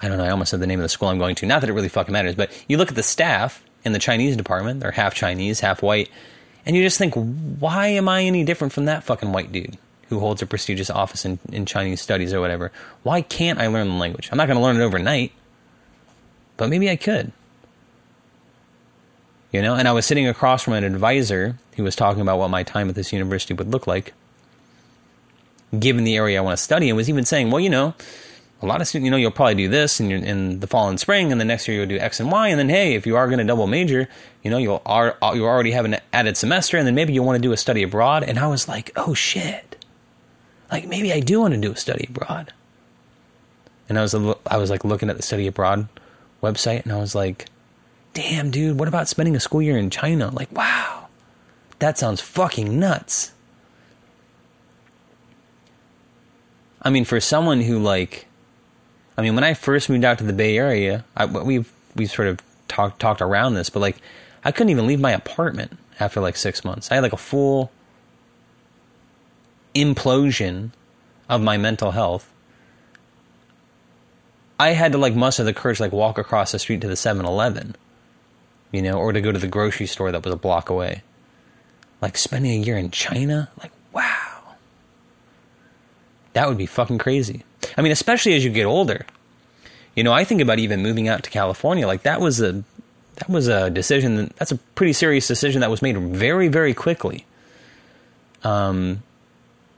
I 0.00 0.08
don't 0.08 0.18
know, 0.18 0.24
I 0.24 0.30
almost 0.30 0.50
said 0.50 0.60
the 0.60 0.66
name 0.66 0.80
of 0.80 0.84
the 0.84 0.88
school 0.88 1.08
I'm 1.08 1.18
going 1.18 1.34
to. 1.36 1.46
Not 1.46 1.60
that 1.60 1.70
it 1.70 1.74
really 1.74 1.88
fucking 1.88 2.12
matters, 2.12 2.34
but 2.34 2.50
you 2.68 2.78
look 2.78 2.88
at 2.88 2.96
the 2.96 3.02
staff 3.02 3.62
in 3.84 3.92
the 3.92 3.98
Chinese 3.98 4.36
department, 4.36 4.80
they're 4.80 4.90
half 4.90 5.14
Chinese, 5.14 5.60
half 5.60 5.82
white, 5.82 6.10
and 6.64 6.76
you 6.76 6.82
just 6.82 6.98
think, 6.98 7.14
why 7.14 7.88
am 7.88 8.08
I 8.08 8.22
any 8.24 8.44
different 8.44 8.72
from 8.72 8.84
that 8.86 9.04
fucking 9.04 9.32
white 9.32 9.52
dude 9.52 9.78
who 10.08 10.20
holds 10.20 10.42
a 10.42 10.46
prestigious 10.46 10.90
office 10.90 11.24
in, 11.24 11.38
in 11.50 11.66
Chinese 11.66 12.00
studies 12.00 12.32
or 12.32 12.40
whatever? 12.40 12.70
Why 13.02 13.22
can't 13.22 13.58
I 13.58 13.66
learn 13.66 13.88
the 13.88 13.94
language? 13.94 14.28
I'm 14.30 14.38
not 14.38 14.46
going 14.46 14.58
to 14.58 14.62
learn 14.62 14.76
it 14.76 14.84
overnight, 14.84 15.32
but 16.56 16.68
maybe 16.68 16.88
I 16.90 16.96
could 16.96 17.32
you 19.52 19.62
know 19.62 19.74
and 19.74 19.86
i 19.86 19.92
was 19.92 20.04
sitting 20.04 20.26
across 20.26 20.64
from 20.64 20.72
an 20.72 20.82
advisor 20.82 21.56
who 21.76 21.84
was 21.84 21.94
talking 21.94 22.20
about 22.22 22.38
what 22.38 22.48
my 22.48 22.62
time 22.62 22.88
at 22.88 22.94
this 22.94 23.12
university 23.12 23.54
would 23.54 23.70
look 23.70 23.86
like 23.86 24.12
given 25.78 26.04
the 26.04 26.16
area 26.16 26.38
i 26.38 26.40
want 26.40 26.56
to 26.56 26.62
study 26.62 26.88
and 26.88 26.96
was 26.96 27.08
even 27.08 27.24
saying 27.24 27.50
well 27.50 27.60
you 27.60 27.70
know 27.70 27.94
a 28.62 28.66
lot 28.66 28.80
of 28.80 28.86
students 28.86 29.04
you 29.04 29.10
know 29.10 29.16
you'll 29.16 29.30
probably 29.30 29.54
do 29.54 29.68
this 29.68 30.00
in, 30.00 30.08
your, 30.08 30.18
in 30.20 30.60
the 30.60 30.66
fall 30.66 30.88
and 30.88 30.98
spring 30.98 31.32
and 31.32 31.40
the 31.40 31.44
next 31.44 31.68
year 31.68 31.78
you'll 31.78 31.88
do 31.88 31.98
x 31.98 32.20
and 32.20 32.30
y 32.30 32.48
and 32.48 32.58
then 32.58 32.68
hey 32.68 32.94
if 32.94 33.06
you 33.06 33.16
are 33.16 33.26
going 33.26 33.38
to 33.38 33.44
double 33.44 33.66
major 33.66 34.08
you 34.42 34.50
know 34.50 34.58
you'll 34.58 34.82
are 34.86 35.16
uh, 35.22 35.32
you 35.34 35.44
already 35.44 35.72
have 35.72 35.84
an 35.84 35.96
added 36.12 36.36
semester 36.36 36.76
and 36.76 36.86
then 36.86 36.94
maybe 36.94 37.12
you 37.12 37.22
want 37.22 37.36
to 37.36 37.42
do 37.42 37.52
a 37.52 37.56
study 37.56 37.82
abroad 37.82 38.22
and 38.22 38.38
i 38.38 38.46
was 38.46 38.68
like 38.68 38.90
oh 38.96 39.14
shit 39.14 39.84
like 40.70 40.86
maybe 40.86 41.12
i 41.12 41.20
do 41.20 41.40
want 41.40 41.52
to 41.52 41.60
do 41.60 41.72
a 41.72 41.76
study 41.76 42.06
abroad 42.08 42.52
and 43.88 43.98
i 43.98 44.02
was 44.02 44.14
i 44.14 44.56
was 44.56 44.70
like 44.70 44.84
looking 44.84 45.10
at 45.10 45.16
the 45.16 45.22
study 45.22 45.46
abroad 45.46 45.88
website 46.42 46.82
and 46.84 46.92
i 46.92 46.96
was 46.96 47.14
like 47.14 47.46
damn, 48.12 48.50
dude, 48.50 48.78
what 48.78 48.88
about 48.88 49.08
spending 49.08 49.36
a 49.36 49.40
school 49.40 49.62
year 49.62 49.76
in 49.76 49.90
China? 49.90 50.30
Like, 50.30 50.52
wow, 50.52 51.08
that 51.78 51.98
sounds 51.98 52.20
fucking 52.20 52.78
nuts. 52.78 53.32
I 56.80 56.90
mean, 56.90 57.04
for 57.04 57.20
someone 57.20 57.60
who 57.60 57.78
like, 57.78 58.26
I 59.16 59.22
mean, 59.22 59.34
when 59.34 59.44
I 59.44 59.54
first 59.54 59.88
moved 59.88 60.04
out 60.04 60.18
to 60.18 60.24
the 60.24 60.32
Bay 60.32 60.56
Area, 60.56 61.04
I, 61.16 61.26
we've 61.26 61.70
we've 61.94 62.10
sort 62.10 62.28
of 62.28 62.40
talked 62.68 63.00
talked 63.00 63.20
around 63.20 63.54
this, 63.54 63.70
but 63.70 63.80
like, 63.80 63.96
I 64.44 64.52
couldn't 64.52 64.70
even 64.70 64.86
leave 64.86 65.00
my 65.00 65.12
apartment 65.12 65.78
after 66.00 66.20
like 66.20 66.36
six 66.36 66.64
months. 66.64 66.90
I 66.90 66.96
had 66.96 67.02
like 67.02 67.12
a 67.12 67.18
full 67.18 67.70
implosion 69.74 70.70
of 71.28 71.42
my 71.42 71.56
mental 71.56 71.92
health. 71.92 72.30
I 74.58 74.70
had 74.70 74.92
to 74.92 74.98
like 74.98 75.14
muster 75.14 75.44
the 75.44 75.54
courage 75.54 75.78
to 75.78 75.84
like 75.84 75.92
walk 75.92 76.18
across 76.18 76.52
the 76.52 76.58
street 76.58 76.80
to 76.82 76.88
the 76.88 76.94
7-Eleven 76.94 77.74
you 78.72 78.80
know, 78.80 78.98
or 78.98 79.12
to 79.12 79.20
go 79.20 79.30
to 79.30 79.38
the 79.38 79.46
grocery 79.46 79.86
store 79.86 80.10
that 80.10 80.24
was 80.24 80.32
a 80.32 80.36
block 80.36 80.70
away. 80.70 81.02
Like 82.00 82.16
spending 82.16 82.62
a 82.62 82.64
year 82.64 82.76
in 82.76 82.90
China, 82.90 83.50
like 83.62 83.70
wow. 83.92 84.54
That 86.32 86.48
would 86.48 86.58
be 86.58 86.66
fucking 86.66 86.98
crazy. 86.98 87.44
I 87.76 87.82
mean, 87.82 87.92
especially 87.92 88.34
as 88.34 88.44
you 88.44 88.50
get 88.50 88.64
older. 88.64 89.06
You 89.94 90.04
know, 90.04 90.12
I 90.12 90.24
think 90.24 90.40
about 90.40 90.58
even 90.58 90.82
moving 90.82 91.08
out 91.08 91.22
to 91.24 91.30
California. 91.30 91.86
Like 91.86 92.02
that 92.02 92.20
was 92.20 92.40
a 92.40 92.64
that 93.16 93.28
was 93.28 93.48
a 93.48 93.70
decision. 93.70 94.32
That's 94.38 94.52
a 94.52 94.56
pretty 94.56 94.92
serious 94.92 95.26
decision 95.26 95.60
that 95.60 95.70
was 95.70 95.82
made 95.82 95.98
very, 95.98 96.48
very 96.48 96.74
quickly. 96.74 97.26
Um, 98.42 99.02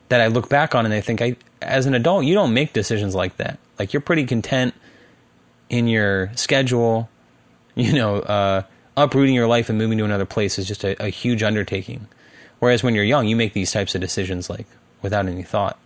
that 0.09 0.21
I 0.21 0.29
look 0.29 0.49
back 0.49 0.75
on 0.75 0.85
and 0.85 0.95
I 0.95 1.01
think, 1.01 1.21
I 1.21 1.37
as 1.61 1.87
an 1.87 1.95
adult, 1.95 2.25
you 2.25 2.35
don't 2.35 2.55
make 2.55 2.73
decisions 2.73 3.15
like 3.15 3.37
that. 3.39 3.59
Like 3.79 3.93
you're 3.93 4.01
pretty 4.01 4.25
content 4.25 4.75
in 5.69 5.89
your 5.89 6.31
schedule. 6.37 7.09
You 7.77 7.93
know, 7.93 8.19
uh, 8.21 8.63
uprooting 8.97 9.35
your 9.35 9.49
life 9.49 9.69
and 9.69 9.77
moving 9.77 9.99
to 9.99 10.05
another 10.05 10.27
place 10.27 10.61
is 10.61 10.69
just 10.69 10.85
a, 10.85 10.95
a 11.05 11.09
huge 11.09 11.43
undertaking. 11.43 12.07
Whereas 12.61 12.85
when 12.85 12.95
you're 12.95 13.03
young, 13.03 13.27
you 13.27 13.35
make 13.35 13.53
these 13.53 13.73
types 13.73 13.97
of 13.97 14.01
decisions 14.01 14.49
like 14.49 14.69
without 15.03 15.27
any 15.27 15.43
thought. 15.43 15.77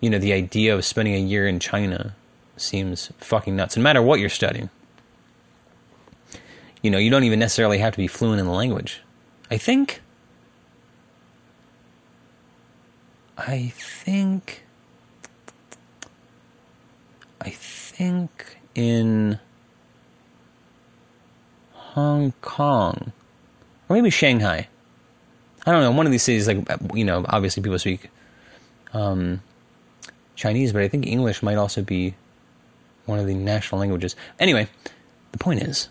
You 0.00 0.10
know, 0.10 0.18
the 0.18 0.32
idea 0.32 0.74
of 0.74 0.84
spending 0.84 1.14
a 1.14 1.18
year 1.18 1.46
in 1.46 1.58
China 1.60 2.14
seems 2.56 3.12
fucking 3.18 3.56
nuts, 3.56 3.76
no 3.76 3.82
matter 3.82 4.02
what 4.02 4.20
you're 4.20 4.28
studying. 4.28 4.70
You 6.82 6.90
know, 6.90 6.98
you 6.98 7.10
don't 7.10 7.24
even 7.24 7.38
necessarily 7.38 7.78
have 7.78 7.92
to 7.94 7.98
be 7.98 8.06
fluent 8.06 8.40
in 8.40 8.46
the 8.46 8.52
language. 8.52 9.02
I 9.50 9.58
think. 9.58 10.00
I 13.36 13.72
think. 13.74 14.64
I 17.40 17.50
think 17.50 18.58
in 18.74 19.38
Hong 21.72 22.32
Kong, 22.40 23.12
or 23.88 23.96
maybe 23.96 24.10
Shanghai. 24.10 24.68
I 25.66 25.72
don't 25.72 25.82
know. 25.82 25.90
One 25.90 26.06
of 26.06 26.12
these 26.12 26.22
cities, 26.22 26.46
like 26.46 26.64
you 26.94 27.04
know, 27.04 27.24
obviously 27.28 27.62
people 27.62 27.78
speak 27.78 28.10
um, 28.92 29.42
Chinese, 30.38 30.72
but 30.72 30.82
I 30.82 30.88
think 30.88 31.06
English 31.06 31.42
might 31.42 31.56
also 31.56 31.82
be 31.82 32.14
one 33.06 33.18
of 33.18 33.26
the 33.26 33.34
national 33.34 33.80
languages. 33.80 34.14
Anyway, 34.38 34.68
the 35.32 35.38
point 35.38 35.62
is, 35.62 35.88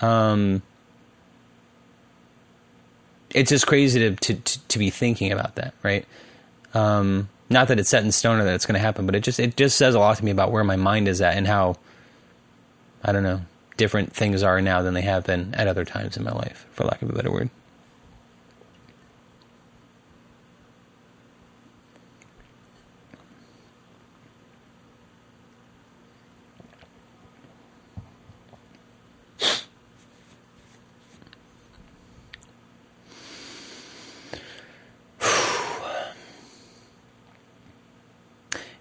um, 0.00 0.62
it's 3.30 3.50
just 3.50 3.66
crazy 3.66 4.00
to, 4.00 4.16
to, 4.16 4.58
to, 4.66 4.78
be 4.78 4.90
thinking 4.90 5.30
about 5.30 5.54
that, 5.54 5.74
right? 5.84 6.04
Um, 6.74 7.28
not 7.50 7.68
that 7.68 7.78
it's 7.78 7.88
set 7.88 8.02
in 8.04 8.10
stone 8.10 8.40
or 8.40 8.44
that 8.44 8.54
it's 8.54 8.66
going 8.66 8.74
to 8.74 8.80
happen, 8.80 9.06
but 9.06 9.14
it 9.14 9.20
just 9.20 9.38
it 9.38 9.56
just 9.56 9.78
says 9.78 9.94
a 9.94 10.00
lot 10.00 10.16
to 10.16 10.24
me 10.24 10.32
about 10.32 10.50
where 10.50 10.64
my 10.64 10.76
mind 10.76 11.06
is 11.06 11.20
at 11.20 11.36
and 11.36 11.46
how 11.46 11.76
I 13.04 13.12
don't 13.12 13.22
know 13.22 13.42
different 13.76 14.12
things 14.12 14.42
are 14.42 14.60
now 14.60 14.82
than 14.82 14.94
they 14.94 15.02
have 15.02 15.24
been 15.24 15.54
at 15.54 15.68
other 15.68 15.84
times 15.84 16.16
in 16.16 16.24
my 16.24 16.32
life, 16.32 16.66
for 16.72 16.84
lack 16.84 17.00
of 17.00 17.10
a 17.10 17.12
better 17.12 17.30
word. 17.30 17.48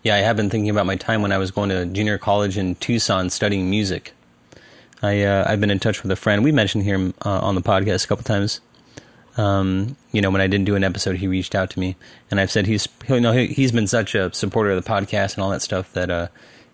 Yeah, 0.03 0.15
I 0.15 0.19
have 0.19 0.35
been 0.35 0.49
thinking 0.49 0.69
about 0.69 0.85
my 0.85 0.95
time 0.95 1.21
when 1.21 1.31
I 1.31 1.37
was 1.37 1.51
going 1.51 1.69
to 1.69 1.85
junior 1.85 2.17
college 2.17 2.57
in 2.57 2.75
Tucson 2.75 3.29
studying 3.29 3.69
music. 3.69 4.13
I 5.01 5.23
uh, 5.23 5.45
I've 5.47 5.59
been 5.59 5.71
in 5.71 5.79
touch 5.79 6.03
with 6.03 6.11
a 6.11 6.15
friend. 6.15 6.43
We 6.43 6.51
mentioned 6.51 6.83
him 6.83 7.13
uh, 7.25 7.39
on 7.39 7.55
the 7.55 7.61
podcast 7.61 8.05
a 8.05 8.07
couple 8.07 8.23
times. 8.23 8.61
Um, 9.37 9.95
you 10.11 10.21
know, 10.21 10.29
when 10.29 10.41
I 10.41 10.47
didn't 10.47 10.65
do 10.65 10.75
an 10.75 10.83
episode, 10.83 11.17
he 11.17 11.27
reached 11.27 11.55
out 11.55 11.69
to 11.71 11.79
me, 11.79 11.95
and 12.29 12.39
I've 12.39 12.51
said 12.51 12.67
he's 12.67 12.87
you 13.07 13.19
know 13.19 13.31
he, 13.31 13.61
has 13.61 13.71
been 13.71 13.87
such 13.87 14.15
a 14.15 14.33
supporter 14.33 14.71
of 14.71 14.83
the 14.83 14.89
podcast 14.89 15.35
and 15.35 15.43
all 15.43 15.49
that 15.51 15.61
stuff 15.61 15.93
that 15.93 16.09
uh, 16.09 16.27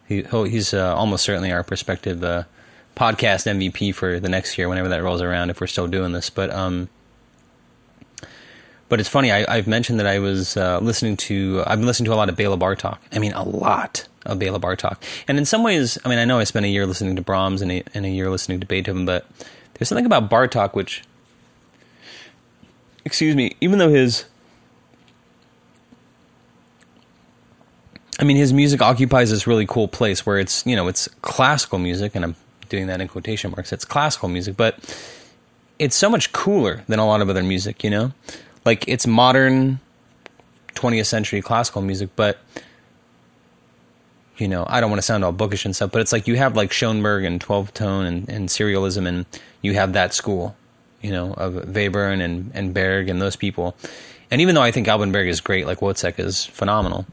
he 0.07 0.23
he's 0.23 0.73
uh, 0.73 0.95
almost 0.95 1.23
certainly 1.23 1.51
our 1.51 1.63
prospective 1.63 2.23
uh, 2.23 2.43
podcast 2.95 3.45
MVP 3.45 3.93
for 3.93 4.19
the 4.19 4.29
next 4.29 4.57
year, 4.57 4.67
whenever 4.67 4.89
that 4.89 5.03
rolls 5.03 5.21
around, 5.21 5.49
if 5.49 5.61
we're 5.61 5.67
still 5.67 5.87
doing 5.87 6.13
this. 6.13 6.29
But 6.29 6.49
um, 6.51 6.89
but 8.89 8.99
it's 8.99 9.09
funny. 9.09 9.31
I, 9.31 9.55
have 9.55 9.67
mentioned 9.67 9.99
that 9.99 10.07
I 10.07 10.19
was 10.19 10.55
uh, 10.55 10.79
listening 10.79 11.17
to. 11.17 11.63
I've 11.65 11.79
been 11.79 11.87
listening 11.87 12.05
to 12.05 12.13
a 12.13 12.15
lot 12.15 12.29
of 12.29 12.35
Bela 12.35 12.57
Bartok. 12.57 12.97
I 13.11 13.19
mean, 13.19 13.33
a 13.33 13.43
lot 13.43 14.07
of 14.25 14.39
Bela 14.39 14.59
Bartok. 14.59 14.97
And 15.27 15.37
in 15.37 15.45
some 15.45 15.63
ways, 15.63 15.97
I 16.05 16.09
mean, 16.09 16.19
I 16.19 16.25
know 16.25 16.39
I 16.39 16.43
spent 16.43 16.65
a 16.65 16.69
year 16.69 16.85
listening 16.85 17.15
to 17.15 17.21
Brahms 17.21 17.61
and 17.61 17.71
a, 17.71 17.83
and 17.93 18.05
a 18.05 18.09
year 18.09 18.29
listening 18.29 18.59
to 18.59 18.65
Beethoven, 18.65 19.05
but 19.05 19.25
there's 19.73 19.89
something 19.89 20.05
about 20.05 20.29
Bartok 20.29 20.73
which, 20.73 21.03
excuse 23.05 23.35
me, 23.35 23.55
even 23.61 23.79
though 23.79 23.89
his, 23.89 24.25
I 28.19 28.23
mean, 28.23 28.37
his 28.37 28.53
music 28.53 28.81
occupies 28.81 29.29
this 29.29 29.47
really 29.47 29.65
cool 29.65 29.87
place 29.87 30.25
where 30.25 30.39
it's, 30.39 30.65
you 30.65 30.75
know, 30.75 30.87
it's 30.87 31.07
classical 31.21 31.79
music, 31.79 32.15
and 32.15 32.25
I'm 32.25 32.35
doing 32.69 32.87
that 32.87 32.99
in 32.99 33.07
quotation 33.07 33.51
marks, 33.51 33.71
it's 33.71 33.85
classical 33.85 34.29
music, 34.29 34.57
but 34.57 34.77
it's 35.79 35.95
so 35.95 36.09
much 36.09 36.33
cooler 36.33 36.83
than 36.87 36.99
a 36.99 37.05
lot 37.05 37.21
of 37.21 37.29
other 37.29 37.43
music, 37.43 37.83
you 37.83 37.89
know? 37.89 38.11
Like, 38.67 38.85
it's 38.89 39.07
modern 39.07 39.79
20th 40.75 41.05
century 41.05 41.41
classical 41.41 41.81
music, 41.81 42.09
but 42.17 42.37
you 44.37 44.49
know, 44.49 44.65
I 44.67 44.81
don't 44.81 44.89
want 44.89 44.99
to 44.99 45.05
sound 45.05 45.23
all 45.23 45.31
bookish 45.31 45.63
and 45.63 45.73
stuff, 45.73 45.91
but 45.91 46.01
it's 46.01 46.11
like 46.11 46.27
you 46.27 46.35
have 46.35 46.57
like 46.57 46.73
Schoenberg 46.73 47.23
and 47.23 47.39
12 47.39 47.73
tone 47.73 48.05
and, 48.05 48.27
and 48.27 48.49
serialism, 48.49 49.07
and 49.07 49.25
you 49.61 49.73
have 49.75 49.93
that 49.93 50.13
school, 50.13 50.53
you 51.01 51.11
know, 51.11 51.33
of 51.33 51.53
Webern 51.53 52.21
and 52.21 52.51
and 52.53 52.73
Berg 52.73 53.07
and 53.07 53.21
those 53.21 53.37
people. 53.37 53.73
And 54.29 54.41
even 54.41 54.53
though 54.53 54.61
I 54.61 54.71
think 54.71 54.89
Alban 54.89 55.13
Berg 55.13 55.29
is 55.29 55.39
great, 55.39 55.65
like 55.65 55.79
Wozzeck 55.79 56.19
is 56.19 56.43
phenomenal, 56.43 57.05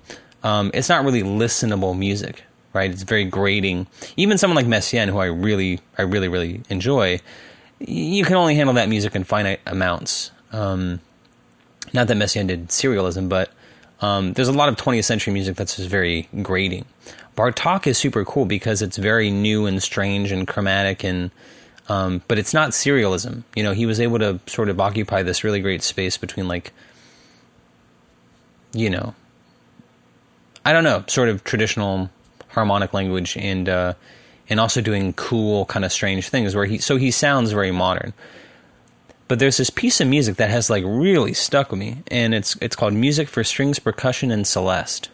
um, 0.42 0.72
it's 0.74 0.88
not 0.88 1.05
really 1.05 1.22
listenable 1.22 1.96
music, 1.96 2.42
right? 2.72 2.90
It's 2.90 3.05
very 3.05 3.26
grating. 3.26 3.86
Even 4.16 4.38
someone 4.38 4.57
like 4.57 4.66
Messiaen, 4.66 5.09
who 5.09 5.18
I 5.18 5.26
really, 5.26 5.78
I 5.96 6.02
really, 6.02 6.26
really 6.26 6.62
enjoy, 6.68 7.20
you 7.78 8.24
can 8.24 8.34
only 8.34 8.57
handle 8.57 8.74
that 8.74 8.88
music 8.88 9.14
in 9.14 9.22
finite 9.22 9.61
amounts. 9.66 10.32
Um, 10.50 10.98
not 11.95 12.09
that 12.09 12.16
Messiaen 12.16 12.49
did 12.49 12.68
serialism, 12.68 13.28
but 13.28 13.51
um, 14.01 14.34
there's 14.34 14.49
a 14.49 14.53
lot 14.53 14.68
of 14.68 14.76
20th 14.76 15.05
century 15.05 15.32
music 15.32 15.57
that's 15.57 15.76
just 15.76 15.88
very 15.88 16.28
grating. 16.42 16.84
Bartok 17.36 17.86
is 17.86 17.97
super 17.97 18.24
cool 18.24 18.45
because 18.45 18.82
it's 18.82 18.97
very 18.97 19.30
new 19.30 19.66
and 19.66 19.82
strange 19.82 20.30
and 20.30 20.47
chromatic 20.47 21.05
and 21.05 21.30
um, 21.88 22.22
but 22.28 22.38
it's 22.38 22.55
not 22.55 22.70
serialism. 22.70 23.45
You 23.55 23.62
know, 23.62 23.72
he 23.72 23.84
was 23.86 24.01
able 24.01 24.18
to 24.18 24.40
sort 24.47 24.68
of 24.68 24.80
occupy 24.80 25.22
this 25.22 25.45
really 25.45 25.61
great 25.61 25.82
space 25.82 26.16
between 26.16 26.49
like 26.49 26.72
you 28.72 28.90
know 28.90 29.14
I 30.64 30.72
don't 30.72 30.84
know, 30.84 31.05
sort 31.07 31.28
of 31.28 31.45
traditional 31.45 32.11
harmonic 32.49 32.95
language 32.95 33.36
and 33.36 33.68
uh, 33.68 33.95
and 34.49 34.59
also 34.59 34.80
doing 34.80 35.12
cool 35.12 35.66
kind 35.66 35.84
of 35.84 35.92
strange 35.92 36.28
things 36.28 36.55
where 36.55 36.64
he 36.64 36.78
so 36.78 36.97
he 36.97 37.11
sounds 37.11 37.53
very 37.53 37.70
modern. 37.70 38.14
But 39.26 39.38
there's 39.38 39.56
this 39.56 39.70
piece 39.70 40.00
of 40.00 40.08
music 40.08 40.36
that 40.36 40.50
has 40.50 40.68
like 40.68 40.84
really 40.86 41.32
stuck 41.32 41.70
with 41.70 41.80
me, 41.80 42.02
and 42.08 42.34
it's 42.34 42.56
it's 42.60 42.76
called 42.76 42.92
Music 42.92 43.28
for 43.28 43.42
Strings, 43.42 43.78
Percussion, 43.78 44.30
and 44.30 44.46
Celeste. 44.46 45.10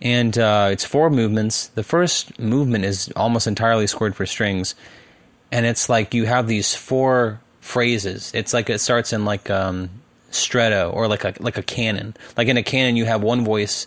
And 0.00 0.38
uh, 0.38 0.68
it's 0.70 0.84
four 0.84 1.10
movements. 1.10 1.68
The 1.68 1.82
first 1.82 2.38
movement 2.38 2.84
is 2.84 3.10
almost 3.16 3.46
entirely 3.46 3.86
scored 3.86 4.16
for 4.16 4.26
strings, 4.26 4.74
and 5.50 5.66
it's 5.66 5.88
like 5.88 6.14
you 6.14 6.26
have 6.26 6.46
these 6.46 6.74
four 6.74 7.40
phrases. 7.60 8.32
It's 8.34 8.52
like 8.52 8.70
it 8.70 8.80
starts 8.80 9.12
in 9.12 9.24
like 9.24 9.50
um, 9.50 9.90
stretto 10.30 10.90
or 10.90 11.08
like 11.08 11.24
a 11.24 11.34
like 11.38 11.58
a 11.58 11.62
canon. 11.62 12.16
Like 12.36 12.48
in 12.48 12.56
a 12.56 12.62
canon, 12.62 12.96
you 12.96 13.04
have 13.04 13.22
one 13.22 13.44
voice 13.44 13.86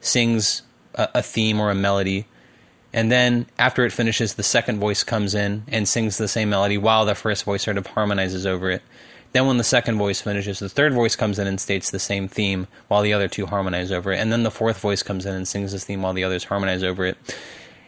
sings 0.00 0.62
a, 0.94 1.08
a 1.16 1.22
theme 1.22 1.60
or 1.60 1.70
a 1.70 1.74
melody, 1.74 2.26
and 2.92 3.10
then 3.10 3.46
after 3.58 3.84
it 3.84 3.92
finishes, 3.92 4.34
the 4.34 4.42
second 4.42 4.78
voice 4.78 5.02
comes 5.02 5.34
in 5.34 5.64
and 5.68 5.88
sings 5.88 6.18
the 6.18 6.28
same 6.28 6.50
melody 6.50 6.76
while 6.76 7.04
the 7.06 7.14
first 7.14 7.44
voice 7.44 7.62
sort 7.62 7.78
of 7.78 7.86
harmonizes 7.88 8.46
over 8.46 8.70
it. 8.70 8.82
Then, 9.32 9.46
when 9.46 9.56
the 9.56 9.64
second 9.64 9.96
voice 9.96 10.20
finishes, 10.20 10.58
the 10.58 10.68
third 10.68 10.92
voice 10.92 11.16
comes 11.16 11.38
in 11.38 11.46
and 11.46 11.58
states 11.58 11.90
the 11.90 11.98
same 11.98 12.28
theme 12.28 12.66
while 12.88 13.00
the 13.00 13.14
other 13.14 13.28
two 13.28 13.46
harmonize 13.46 13.90
over 13.90 14.12
it. 14.12 14.18
And 14.18 14.30
then 14.30 14.42
the 14.42 14.50
fourth 14.50 14.78
voice 14.78 15.02
comes 15.02 15.24
in 15.24 15.34
and 15.34 15.48
sings 15.48 15.72
this 15.72 15.84
theme 15.84 16.02
while 16.02 16.12
the 16.12 16.24
others 16.24 16.44
harmonize 16.44 16.82
over 16.82 17.06
it. 17.06 17.16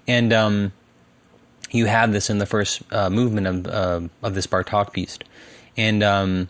And 0.09 0.33
um, 0.33 0.73
you 1.71 1.85
have 1.85 2.13
this 2.13 2.31
in 2.31 2.39
the 2.39 2.47
first 2.47 2.83
uh, 2.91 3.11
movement 3.11 3.47
of 3.47 3.67
uh, 3.67 4.09
of 4.23 4.35
this 4.35 4.47
Bartok 4.47 4.95
piece. 4.95 5.19
And 5.77 6.03
um, 6.03 6.49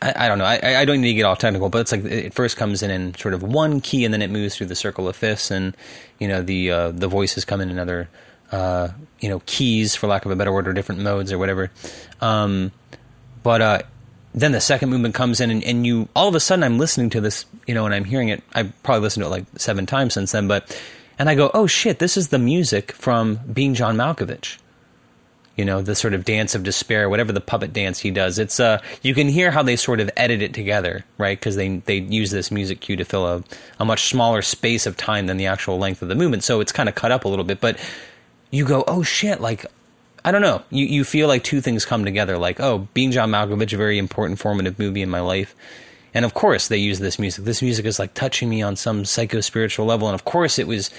I, 0.00 0.26
I, 0.26 0.28
don't 0.28 0.38
know. 0.38 0.44
I, 0.44 0.80
I 0.80 0.84
don't 0.84 1.00
need 1.00 1.08
to 1.08 1.14
get 1.14 1.24
all 1.24 1.36
technical, 1.36 1.68
but 1.68 1.80
it's 1.80 1.92
like 1.92 2.04
it 2.04 2.34
first 2.34 2.56
comes 2.56 2.82
in 2.82 2.90
in 2.90 3.14
sort 3.14 3.34
of 3.34 3.42
one 3.42 3.80
key, 3.80 4.04
and 4.04 4.14
then 4.14 4.22
it 4.22 4.30
moves 4.30 4.56
through 4.56 4.66
the 4.66 4.76
circle 4.76 5.08
of 5.08 5.16
fifths, 5.16 5.50
and 5.50 5.76
you 6.18 6.28
know 6.28 6.42
the 6.42 6.70
uh, 6.70 6.90
the 6.90 7.08
voices 7.08 7.44
come 7.44 7.60
in 7.60 7.70
another 7.70 8.08
uh, 8.52 8.88
you 9.20 9.28
know 9.28 9.42
keys, 9.46 9.94
for 9.94 10.06
lack 10.06 10.24
of 10.24 10.30
a 10.30 10.36
better 10.36 10.52
word, 10.52 10.68
or 10.68 10.72
different 10.72 11.00
modes 11.00 11.32
or 11.32 11.38
whatever. 11.38 11.70
Um, 12.20 12.72
but 13.42 13.60
uh, 13.60 13.82
then 14.34 14.52
the 14.52 14.60
second 14.60 14.90
movement 14.90 15.14
comes 15.14 15.40
in, 15.40 15.50
and, 15.50 15.64
and 15.64 15.86
you 15.86 16.08
all 16.14 16.28
of 16.28 16.34
a 16.34 16.40
sudden 16.40 16.62
I'm 16.62 16.78
listening 16.78 17.10
to 17.10 17.20
this, 17.20 17.44
you 17.66 17.74
know, 17.74 17.84
and 17.84 17.94
I'm 17.94 18.04
hearing 18.04 18.28
it. 18.28 18.42
I 18.54 18.64
probably 18.82 19.02
listened 19.02 19.24
to 19.24 19.28
it 19.28 19.30
like 19.30 19.44
seven 19.56 19.86
times 19.86 20.14
since 20.14 20.32
then, 20.32 20.46
but 20.46 20.80
and 21.18 21.28
I 21.28 21.34
go, 21.34 21.50
oh 21.52 21.66
shit, 21.66 21.98
this 21.98 22.16
is 22.16 22.28
the 22.28 22.38
music 22.38 22.92
from 22.92 23.40
Being 23.52 23.74
John 23.74 23.96
Malkovich 23.96 24.58
you 25.58 25.64
know 25.64 25.82
the 25.82 25.94
sort 25.94 26.14
of 26.14 26.24
dance 26.24 26.54
of 26.54 26.62
despair 26.62 27.10
whatever 27.10 27.32
the 27.32 27.40
puppet 27.40 27.72
dance 27.72 27.98
he 27.98 28.10
does 28.10 28.38
it's 28.38 28.58
uh 28.60 28.80
you 29.02 29.12
can 29.12 29.28
hear 29.28 29.50
how 29.50 29.62
they 29.62 29.76
sort 29.76 30.00
of 30.00 30.08
edit 30.16 30.40
it 30.40 30.54
together 30.54 31.04
right 31.18 31.38
because 31.38 31.56
they 31.56 31.78
they 31.78 31.96
use 31.98 32.30
this 32.30 32.50
music 32.50 32.80
cue 32.80 32.96
to 32.96 33.04
fill 33.04 33.26
a, 33.26 33.44
a 33.78 33.84
much 33.84 34.08
smaller 34.08 34.40
space 34.40 34.86
of 34.86 34.96
time 34.96 35.26
than 35.26 35.36
the 35.36 35.46
actual 35.46 35.76
length 35.76 36.00
of 36.00 36.08
the 36.08 36.14
movement 36.14 36.44
so 36.44 36.60
it's 36.60 36.72
kind 36.72 36.88
of 36.88 36.94
cut 36.94 37.10
up 37.10 37.24
a 37.24 37.28
little 37.28 37.44
bit 37.44 37.60
but 37.60 37.78
you 38.50 38.64
go 38.64 38.84
oh 38.86 39.02
shit 39.02 39.40
like 39.40 39.66
I 40.24 40.32
don't 40.32 40.42
know. 40.42 40.62
You 40.68 40.84
you 40.84 41.04
feel 41.04 41.28
like 41.28 41.44
two 41.44 41.60
things 41.60 41.84
come 41.86 42.04
together. 42.04 42.36
Like, 42.36 42.60
oh, 42.60 42.88
being 42.92 43.12
John 43.12 43.30
Malkovich, 43.30 43.72
a 43.72 43.76
very 43.76 43.98
important 43.98 44.38
formative 44.38 44.78
movie 44.78 45.00
in 45.00 45.08
my 45.08 45.20
life, 45.20 45.54
and 46.12 46.24
of 46.24 46.34
course 46.34 46.68
they 46.68 46.76
use 46.76 46.98
this 46.98 47.18
music. 47.18 47.44
This 47.44 47.62
music 47.62 47.86
is 47.86 47.98
like 47.98 48.14
touching 48.14 48.50
me 48.50 48.60
on 48.60 48.76
some 48.76 49.04
psycho 49.04 49.40
spiritual 49.40 49.86
level, 49.86 50.08
and 50.08 50.14
of 50.14 50.24
course 50.24 50.58
it 50.58 50.66
was 50.66 50.90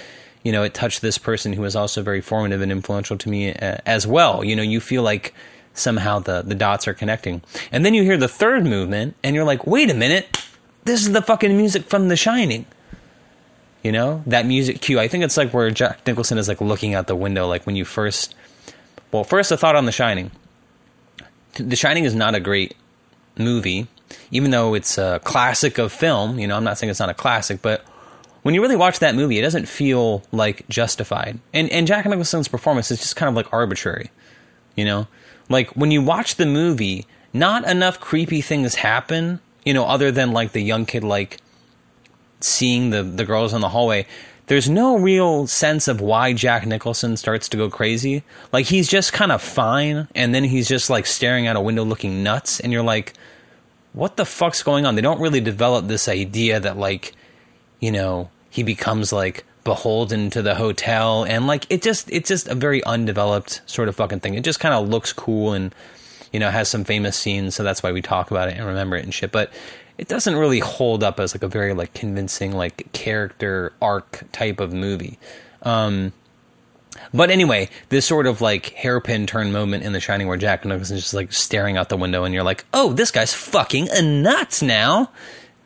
you 0.42 0.52
know, 0.52 0.62
it 0.62 0.74
touched 0.74 1.02
this 1.02 1.18
person 1.18 1.52
who 1.52 1.62
was 1.62 1.76
also 1.76 2.02
very 2.02 2.20
formative 2.20 2.60
and 2.60 2.72
influential 2.72 3.16
to 3.18 3.28
me 3.28 3.52
uh, 3.52 3.78
as 3.84 4.06
well. 4.06 4.42
You 4.42 4.56
know, 4.56 4.62
you 4.62 4.80
feel 4.80 5.02
like 5.02 5.34
somehow 5.74 6.18
the, 6.18 6.42
the 6.42 6.54
dots 6.54 6.88
are 6.88 6.94
connecting. 6.94 7.42
And 7.70 7.84
then 7.84 7.94
you 7.94 8.02
hear 8.02 8.16
the 8.16 8.28
third 8.28 8.64
movement 8.64 9.16
and 9.22 9.34
you're 9.34 9.44
like, 9.44 9.66
wait 9.66 9.90
a 9.90 9.94
minute, 9.94 10.44
this 10.84 11.02
is 11.02 11.12
the 11.12 11.22
fucking 11.22 11.56
music 11.56 11.84
from 11.84 12.08
The 12.08 12.16
Shining. 12.16 12.66
You 13.82 13.92
know, 13.92 14.22
that 14.26 14.44
music 14.46 14.80
cue. 14.82 15.00
I 15.00 15.08
think 15.08 15.24
it's 15.24 15.36
like 15.36 15.54
where 15.54 15.70
Jack 15.70 16.06
Nicholson 16.06 16.36
is 16.36 16.48
like 16.48 16.60
looking 16.60 16.94
out 16.94 17.06
the 17.06 17.16
window, 17.16 17.46
like 17.48 17.64
when 17.64 17.76
you 17.76 17.84
first, 17.84 18.34
well, 19.10 19.24
first 19.24 19.50
a 19.52 19.56
thought 19.56 19.76
on 19.76 19.86
The 19.86 19.92
Shining. 19.92 20.30
The 21.54 21.76
Shining 21.76 22.04
is 22.04 22.14
not 22.14 22.34
a 22.34 22.40
great 22.40 22.76
movie, 23.38 23.88
even 24.30 24.50
though 24.50 24.74
it's 24.74 24.98
a 24.98 25.20
classic 25.24 25.78
of 25.78 25.92
film. 25.92 26.38
You 26.38 26.46
know, 26.46 26.56
I'm 26.56 26.64
not 26.64 26.78
saying 26.78 26.90
it's 26.90 27.00
not 27.00 27.08
a 27.08 27.14
classic, 27.14 27.62
but 27.62 27.84
when 28.42 28.54
you 28.54 28.62
really 28.62 28.76
watch 28.76 28.98
that 29.00 29.14
movie, 29.14 29.38
it 29.38 29.42
doesn't 29.42 29.68
feel 29.68 30.22
like 30.32 30.66
justified. 30.68 31.38
And 31.52 31.70
and 31.70 31.86
Jack 31.86 32.06
Nicholson's 32.06 32.48
performance 32.48 32.90
is 32.90 32.98
just 32.98 33.16
kind 33.16 33.28
of 33.28 33.34
like 33.34 33.52
arbitrary. 33.52 34.10
You 34.76 34.84
know? 34.84 35.08
Like 35.48 35.70
when 35.70 35.90
you 35.90 36.00
watch 36.02 36.36
the 36.36 36.46
movie, 36.46 37.06
not 37.32 37.68
enough 37.68 38.00
creepy 38.00 38.40
things 38.40 38.76
happen, 38.76 39.40
you 39.64 39.74
know, 39.74 39.84
other 39.84 40.10
than 40.10 40.32
like 40.32 40.52
the 40.52 40.60
young 40.60 40.86
kid 40.86 41.04
like 41.04 41.38
seeing 42.40 42.90
the 42.90 43.02
the 43.02 43.24
girls 43.24 43.52
in 43.52 43.60
the 43.60 43.68
hallway. 43.68 44.06
There's 44.46 44.68
no 44.68 44.98
real 44.98 45.46
sense 45.46 45.86
of 45.86 46.00
why 46.00 46.32
Jack 46.32 46.66
Nicholson 46.66 47.16
starts 47.16 47.48
to 47.50 47.56
go 47.56 47.70
crazy. 47.70 48.24
Like 48.52 48.66
he's 48.66 48.88
just 48.88 49.12
kind 49.12 49.30
of 49.30 49.40
fine 49.40 50.08
and 50.14 50.34
then 50.34 50.42
he's 50.42 50.66
just 50.66 50.90
like 50.90 51.06
staring 51.06 51.46
out 51.46 51.54
a 51.54 51.60
window 51.60 51.84
looking 51.84 52.24
nuts 52.24 52.58
and 52.58 52.72
you're 52.72 52.82
like 52.82 53.14
what 53.92 54.16
the 54.16 54.24
fuck's 54.24 54.62
going 54.62 54.86
on? 54.86 54.94
They 54.94 55.02
don't 55.02 55.20
really 55.20 55.40
develop 55.40 55.86
this 55.86 56.08
idea 56.08 56.60
that 56.60 56.76
like 56.76 57.12
you 57.80 57.90
know, 57.90 58.30
he 58.50 58.62
becomes 58.62 59.12
like 59.12 59.44
beholden 59.64 60.30
to 60.30 60.40
the 60.40 60.54
hotel 60.54 61.24
and 61.24 61.46
like 61.46 61.66
it 61.68 61.82
just 61.82 62.10
it's 62.10 62.28
just 62.28 62.48
a 62.48 62.54
very 62.54 62.82
undeveloped 62.84 63.60
sort 63.66 63.88
of 63.88 63.96
fucking 63.96 64.20
thing. 64.20 64.34
It 64.34 64.44
just 64.44 64.60
kind 64.60 64.74
of 64.74 64.88
looks 64.88 65.12
cool 65.12 65.52
and 65.52 65.74
you 66.32 66.38
know 66.38 66.50
has 66.50 66.68
some 66.68 66.84
famous 66.84 67.16
scenes, 67.16 67.54
so 67.54 67.62
that's 67.62 67.82
why 67.82 67.92
we 67.92 68.02
talk 68.02 68.30
about 68.30 68.48
it 68.48 68.56
and 68.56 68.66
remember 68.66 68.96
it 68.96 69.04
and 69.04 69.12
shit. 69.12 69.32
But 69.32 69.52
it 69.98 70.08
doesn't 70.08 70.36
really 70.36 70.60
hold 70.60 71.02
up 71.02 71.20
as 71.20 71.34
like 71.34 71.42
a 71.42 71.48
very 71.48 71.74
like 71.74 71.92
convincing 71.94 72.52
like 72.52 72.90
character 72.92 73.72
arc 73.82 74.24
type 74.32 74.60
of 74.60 74.72
movie. 74.72 75.18
Um, 75.62 76.12
but 77.12 77.30
anyway, 77.30 77.68
this 77.88 78.06
sort 78.06 78.26
of 78.26 78.40
like 78.40 78.70
hairpin 78.70 79.26
turn 79.26 79.52
moment 79.52 79.84
in 79.84 79.92
The 79.92 80.00
Shining 80.00 80.26
where 80.26 80.36
Jack 80.36 80.64
Nicholson's 80.64 81.02
just 81.02 81.14
like 81.14 81.32
staring 81.32 81.76
out 81.76 81.88
the 81.88 81.96
window 81.96 82.24
and 82.24 82.34
you're 82.34 82.42
like, 82.42 82.64
oh, 82.72 82.92
this 82.92 83.10
guy's 83.10 83.34
fucking 83.34 83.88
a 83.90 84.02
nuts 84.02 84.62
now 84.62 85.10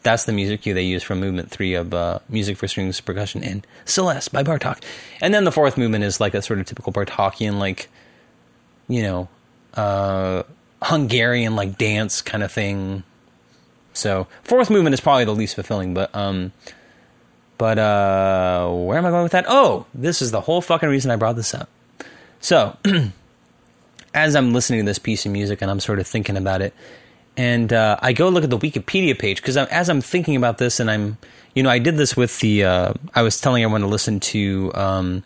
that's 0.04 0.26
the 0.26 0.32
music 0.32 0.62
cue 0.62 0.74
they 0.74 0.82
use 0.82 1.02
from 1.02 1.18
movement 1.18 1.50
three 1.50 1.74
of 1.74 1.92
uh, 1.92 2.20
music 2.28 2.56
for 2.56 2.68
strings, 2.68 3.00
percussion, 3.00 3.42
and 3.42 3.66
Celeste 3.86 4.30
by 4.30 4.44
Bartok. 4.44 4.80
And 5.20 5.34
then 5.34 5.44
the 5.44 5.50
fourth 5.50 5.76
movement 5.76 6.04
is 6.04 6.20
like 6.20 6.34
a 6.34 6.42
sort 6.42 6.60
of 6.60 6.66
typical 6.66 6.92
Bartokian, 6.92 7.58
like 7.58 7.88
you 8.86 9.02
know, 9.02 9.28
uh, 9.74 10.44
Hungarian 10.82 11.56
like 11.56 11.78
dance 11.78 12.22
kind 12.22 12.42
of 12.42 12.52
thing. 12.52 13.02
So 13.94 14.28
fourth 14.42 14.70
movement 14.70 14.94
is 14.94 15.00
probably 15.00 15.24
the 15.24 15.34
least 15.34 15.54
fulfilling, 15.54 15.94
but 15.94 16.14
um, 16.14 16.52
but 17.56 17.78
uh, 17.78 18.70
where 18.70 18.98
am 18.98 19.06
I 19.06 19.10
going 19.10 19.22
with 19.22 19.32
that? 19.32 19.46
Oh, 19.48 19.86
this 19.94 20.20
is 20.20 20.30
the 20.30 20.42
whole 20.42 20.60
fucking 20.60 20.88
reason 20.88 21.10
I 21.10 21.16
brought 21.16 21.36
this 21.36 21.54
up. 21.54 21.68
So, 22.40 22.76
as 24.14 24.36
I'm 24.36 24.52
listening 24.52 24.80
to 24.80 24.86
this 24.86 24.98
piece 24.98 25.24
of 25.24 25.32
music 25.32 25.62
and 25.62 25.70
I'm 25.70 25.80
sort 25.80 25.98
of 25.98 26.06
thinking 26.06 26.36
about 26.36 26.60
it, 26.60 26.74
and 27.36 27.72
uh, 27.72 27.98
I 28.00 28.12
go 28.12 28.28
look 28.28 28.44
at 28.44 28.50
the 28.50 28.58
Wikipedia 28.58 29.18
page 29.18 29.40
because 29.40 29.56
as 29.56 29.88
I'm 29.88 30.00
thinking 30.00 30.36
about 30.36 30.58
this, 30.58 30.80
and 30.80 30.90
I'm, 30.90 31.18
you 31.54 31.62
know, 31.62 31.70
I 31.70 31.78
did 31.78 31.96
this 31.96 32.16
with 32.16 32.38
the. 32.40 32.64
Uh, 32.64 32.92
I 33.14 33.22
was 33.22 33.40
telling 33.40 33.62
everyone 33.62 33.80
to 33.80 33.86
listen 33.86 34.20
to 34.20 34.72
um, 34.74 35.24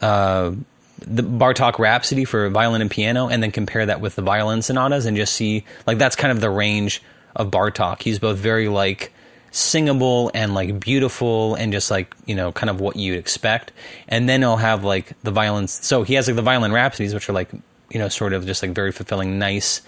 uh, 0.00 0.52
the 0.98 1.22
Bartok 1.22 1.78
Rhapsody 1.78 2.24
for 2.24 2.48
violin 2.50 2.80
and 2.80 2.90
piano, 2.90 3.28
and 3.28 3.42
then 3.42 3.52
compare 3.52 3.86
that 3.86 4.00
with 4.00 4.16
the 4.16 4.22
violin 4.22 4.62
sonatas, 4.62 5.06
and 5.06 5.16
just 5.16 5.34
see 5.34 5.64
like 5.86 5.98
that's 5.98 6.16
kind 6.16 6.32
of 6.32 6.40
the 6.40 6.50
range 6.50 7.02
of 7.36 7.50
Bartok. 7.50 8.02
He's 8.02 8.18
both 8.18 8.38
very 8.38 8.68
like 8.68 9.12
singable 9.52 10.30
and 10.34 10.52
like 10.52 10.78
beautiful 10.80 11.54
and 11.54 11.72
just 11.72 11.90
like 11.90 12.14
you 12.26 12.34
know 12.34 12.52
kind 12.52 12.68
of 12.68 12.78
what 12.78 12.94
you'd 12.94 13.16
expect 13.16 13.72
and 14.06 14.28
then 14.28 14.42
he'll 14.42 14.58
have 14.58 14.84
like 14.84 15.14
the 15.22 15.30
violins 15.30 15.72
so 15.72 16.02
he 16.02 16.12
has 16.12 16.26
like 16.26 16.36
the 16.36 16.42
violin 16.42 16.72
rhapsodies 16.72 17.14
which 17.14 17.26
are 17.30 17.32
like 17.32 17.48
you 17.88 17.98
know 17.98 18.06
sort 18.06 18.34
of 18.34 18.44
just 18.44 18.62
like 18.62 18.72
very 18.72 18.92
fulfilling 18.92 19.38
nice 19.38 19.80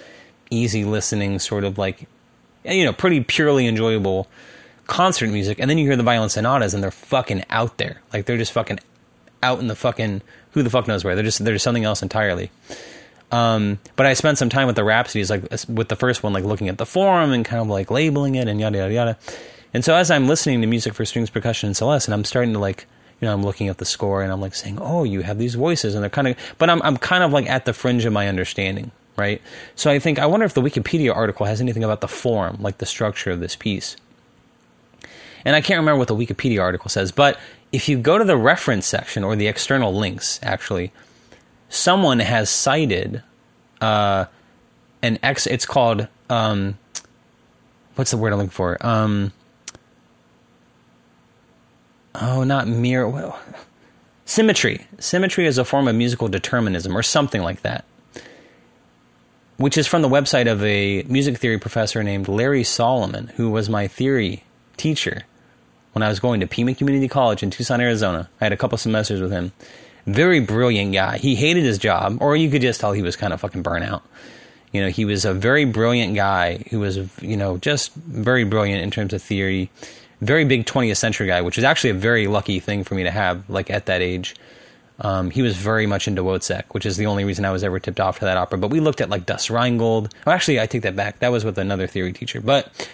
easy 0.50 0.84
listening, 0.84 1.38
sort 1.38 1.64
of 1.64 1.78
like, 1.78 2.08
you 2.64 2.84
know, 2.84 2.92
pretty 2.92 3.20
purely 3.22 3.66
enjoyable 3.66 4.28
concert 4.86 5.30
music. 5.30 5.58
And 5.58 5.68
then 5.70 5.78
you 5.78 5.86
hear 5.86 5.96
the 5.96 6.02
violin 6.02 6.28
sonatas 6.28 6.74
and 6.74 6.82
they're 6.82 6.90
fucking 6.90 7.44
out 7.50 7.78
there. 7.78 8.00
Like 8.12 8.26
they're 8.26 8.38
just 8.38 8.52
fucking 8.52 8.80
out 9.42 9.60
in 9.60 9.68
the 9.68 9.76
fucking, 9.76 10.22
who 10.52 10.62
the 10.62 10.70
fuck 10.70 10.88
knows 10.88 11.04
where. 11.04 11.14
They're 11.14 11.24
just, 11.24 11.44
they're 11.44 11.54
just 11.54 11.64
something 11.64 11.84
else 11.84 12.02
entirely. 12.02 12.50
Um, 13.30 13.78
but 13.96 14.06
I 14.06 14.14
spent 14.14 14.38
some 14.38 14.48
time 14.48 14.66
with 14.66 14.76
the 14.76 14.84
Rhapsodies, 14.84 15.30
like 15.30 15.42
with 15.68 15.88
the 15.88 15.96
first 15.96 16.22
one, 16.22 16.32
like 16.32 16.44
looking 16.44 16.68
at 16.68 16.78
the 16.78 16.86
form 16.86 17.32
and 17.32 17.44
kind 17.44 17.60
of 17.60 17.68
like 17.68 17.90
labeling 17.90 18.34
it 18.36 18.48
and 18.48 18.58
yada 18.58 18.78
yada 18.78 18.94
yada. 18.94 19.18
And 19.74 19.84
so 19.84 19.94
as 19.94 20.10
I'm 20.10 20.26
listening 20.26 20.62
to 20.62 20.66
music 20.66 20.94
for 20.94 21.04
strings, 21.04 21.28
percussion, 21.28 21.66
and 21.68 21.76
celeste, 21.76 22.08
and 22.08 22.14
I'm 22.14 22.24
starting 22.24 22.54
to 22.54 22.58
like, 22.58 22.86
you 23.20 23.26
know, 23.26 23.34
I'm 23.34 23.42
looking 23.42 23.68
at 23.68 23.78
the 23.78 23.84
score 23.84 24.22
and 24.22 24.32
I'm 24.32 24.40
like 24.40 24.54
saying, 24.54 24.78
"Oh, 24.80 25.04
you 25.04 25.22
have 25.22 25.38
these 25.38 25.56
voices," 25.56 25.94
and 25.94 26.02
they're 26.02 26.10
kind 26.10 26.28
of, 26.28 26.36
but 26.56 26.70
I'm 26.70 26.80
I'm 26.82 26.96
kind 26.96 27.22
of 27.22 27.32
like 27.32 27.46
at 27.48 27.66
the 27.66 27.74
fringe 27.74 28.04
of 28.04 28.12
my 28.12 28.28
understanding, 28.28 28.92
right? 29.18 29.42
So 29.74 29.90
I 29.90 29.98
think 29.98 30.18
I 30.18 30.26
wonder 30.26 30.46
if 30.46 30.54
the 30.54 30.62
Wikipedia 30.62 31.14
article 31.14 31.44
has 31.44 31.60
anything 31.60 31.84
about 31.84 32.00
the 32.00 32.08
form, 32.08 32.56
like 32.60 32.78
the 32.78 32.86
structure 32.86 33.30
of 33.30 33.40
this 33.40 33.56
piece. 33.56 33.96
And 35.44 35.54
I 35.54 35.60
can't 35.60 35.78
remember 35.78 35.98
what 35.98 36.08
the 36.08 36.16
Wikipedia 36.16 36.60
article 36.60 36.88
says, 36.88 37.12
but 37.12 37.38
if 37.72 37.88
you 37.88 37.98
go 37.98 38.18
to 38.18 38.24
the 38.24 38.36
reference 38.36 38.86
section 38.86 39.24
or 39.24 39.36
the 39.36 39.46
external 39.46 39.94
links, 39.94 40.40
actually, 40.42 40.92
someone 41.68 42.20
has 42.20 42.48
cited 42.48 43.22
uh, 43.80 44.24
an 45.02 45.18
X. 45.22 45.46
It's 45.46 45.66
called 45.66 46.08
um, 46.30 46.78
what's 47.94 48.10
the 48.10 48.16
word 48.16 48.32
I'm 48.32 48.38
looking 48.38 48.50
for? 48.50 48.84
Um, 48.84 49.32
oh, 52.14 52.44
not 52.44 52.68
mirror. 52.68 53.08
Well, 53.08 53.38
symmetry. 54.24 54.86
Symmetry 54.98 55.46
is 55.46 55.58
a 55.58 55.64
form 55.64 55.88
of 55.88 55.96
musical 55.96 56.28
determinism, 56.28 56.96
or 56.96 57.02
something 57.02 57.42
like 57.42 57.62
that. 57.62 57.84
Which 59.58 59.76
is 59.76 59.88
from 59.88 60.02
the 60.02 60.08
website 60.08 60.50
of 60.50 60.62
a 60.62 61.02
music 61.08 61.36
theory 61.38 61.58
professor 61.58 62.04
named 62.04 62.28
Larry 62.28 62.62
Solomon, 62.62 63.26
who 63.34 63.50
was 63.50 63.68
my 63.68 63.88
theory 63.88 64.44
teacher 64.76 65.24
when 65.92 66.04
I 66.04 66.08
was 66.08 66.20
going 66.20 66.38
to 66.38 66.46
Pima 66.46 66.74
Community 66.74 67.08
College 67.08 67.42
in 67.42 67.50
Tucson, 67.50 67.80
Arizona. 67.80 68.30
I 68.40 68.44
had 68.44 68.52
a 68.52 68.56
couple 68.56 68.78
semesters 68.78 69.20
with 69.20 69.32
him. 69.32 69.50
Very 70.06 70.38
brilliant 70.38 70.92
guy. 70.92 71.18
He 71.18 71.34
hated 71.34 71.64
his 71.64 71.76
job, 71.76 72.18
or 72.20 72.36
you 72.36 72.50
could 72.50 72.62
just 72.62 72.80
tell 72.80 72.92
he 72.92 73.02
was 73.02 73.16
kind 73.16 73.32
of 73.32 73.40
fucking 73.40 73.64
burnout. 73.64 74.02
You 74.70 74.80
know, 74.80 74.90
he 74.90 75.04
was 75.04 75.24
a 75.24 75.34
very 75.34 75.64
brilliant 75.64 76.14
guy 76.14 76.58
who 76.70 76.78
was, 76.78 76.98
you 77.20 77.36
know, 77.36 77.58
just 77.58 77.92
very 77.94 78.44
brilliant 78.44 78.80
in 78.80 78.92
terms 78.92 79.12
of 79.12 79.20
theory. 79.20 79.70
Very 80.20 80.44
big 80.44 80.66
20th 80.66 80.98
century 80.98 81.26
guy, 81.26 81.40
which 81.40 81.58
is 81.58 81.64
actually 81.64 81.90
a 81.90 81.94
very 81.94 82.28
lucky 82.28 82.60
thing 82.60 82.84
for 82.84 82.94
me 82.94 83.02
to 83.02 83.10
have, 83.10 83.50
like 83.50 83.70
at 83.70 83.86
that 83.86 84.02
age. 84.02 84.36
Um, 85.00 85.30
he 85.30 85.42
was 85.42 85.56
very 85.56 85.86
much 85.86 86.08
into 86.08 86.22
Wozzeck, 86.22 86.64
which 86.72 86.84
is 86.84 86.96
the 86.96 87.06
only 87.06 87.24
reason 87.24 87.44
I 87.44 87.52
was 87.52 87.62
ever 87.62 87.78
tipped 87.78 88.00
off 88.00 88.18
to 88.18 88.24
that 88.24 88.36
opera. 88.36 88.58
But 88.58 88.70
we 88.70 88.80
looked 88.80 89.00
at 89.00 89.08
like 89.08 89.26
Das 89.26 89.48
Rheingold. 89.48 90.12
Actually, 90.26 90.60
I 90.60 90.66
take 90.66 90.82
that 90.82 90.96
back. 90.96 91.20
That 91.20 91.30
was 91.30 91.44
with 91.44 91.56
another 91.58 91.86
theory 91.86 92.12
teacher. 92.12 92.40
But 92.40 92.88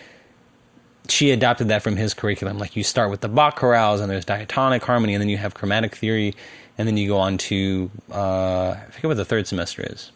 she 1.09 1.31
adopted 1.31 1.69
that 1.69 1.83
from 1.83 1.97
his 1.97 2.13
curriculum. 2.13 2.59
Like 2.59 2.77
you 2.77 2.85
start 2.85 3.11
with 3.11 3.21
the 3.21 3.29
Bach 3.29 3.59
chorales, 3.59 4.01
and 4.01 4.11
there's 4.11 4.25
diatonic 4.25 4.83
harmony, 4.83 5.15
and 5.15 5.21
then 5.21 5.29
you 5.29 5.39
have 5.39 5.55
chromatic 5.55 5.95
theory, 5.95 6.35
and 6.77 6.87
then 6.87 6.97
you 6.97 7.09
go 7.09 7.19
on 7.19 7.39
to 7.39 7.91
uh, 8.13 8.71
I 8.73 8.87
forget 8.91 9.09
what 9.09 9.17
the 9.17 9.25
third 9.25 9.47
semester 9.47 9.83
is. 9.83 10.13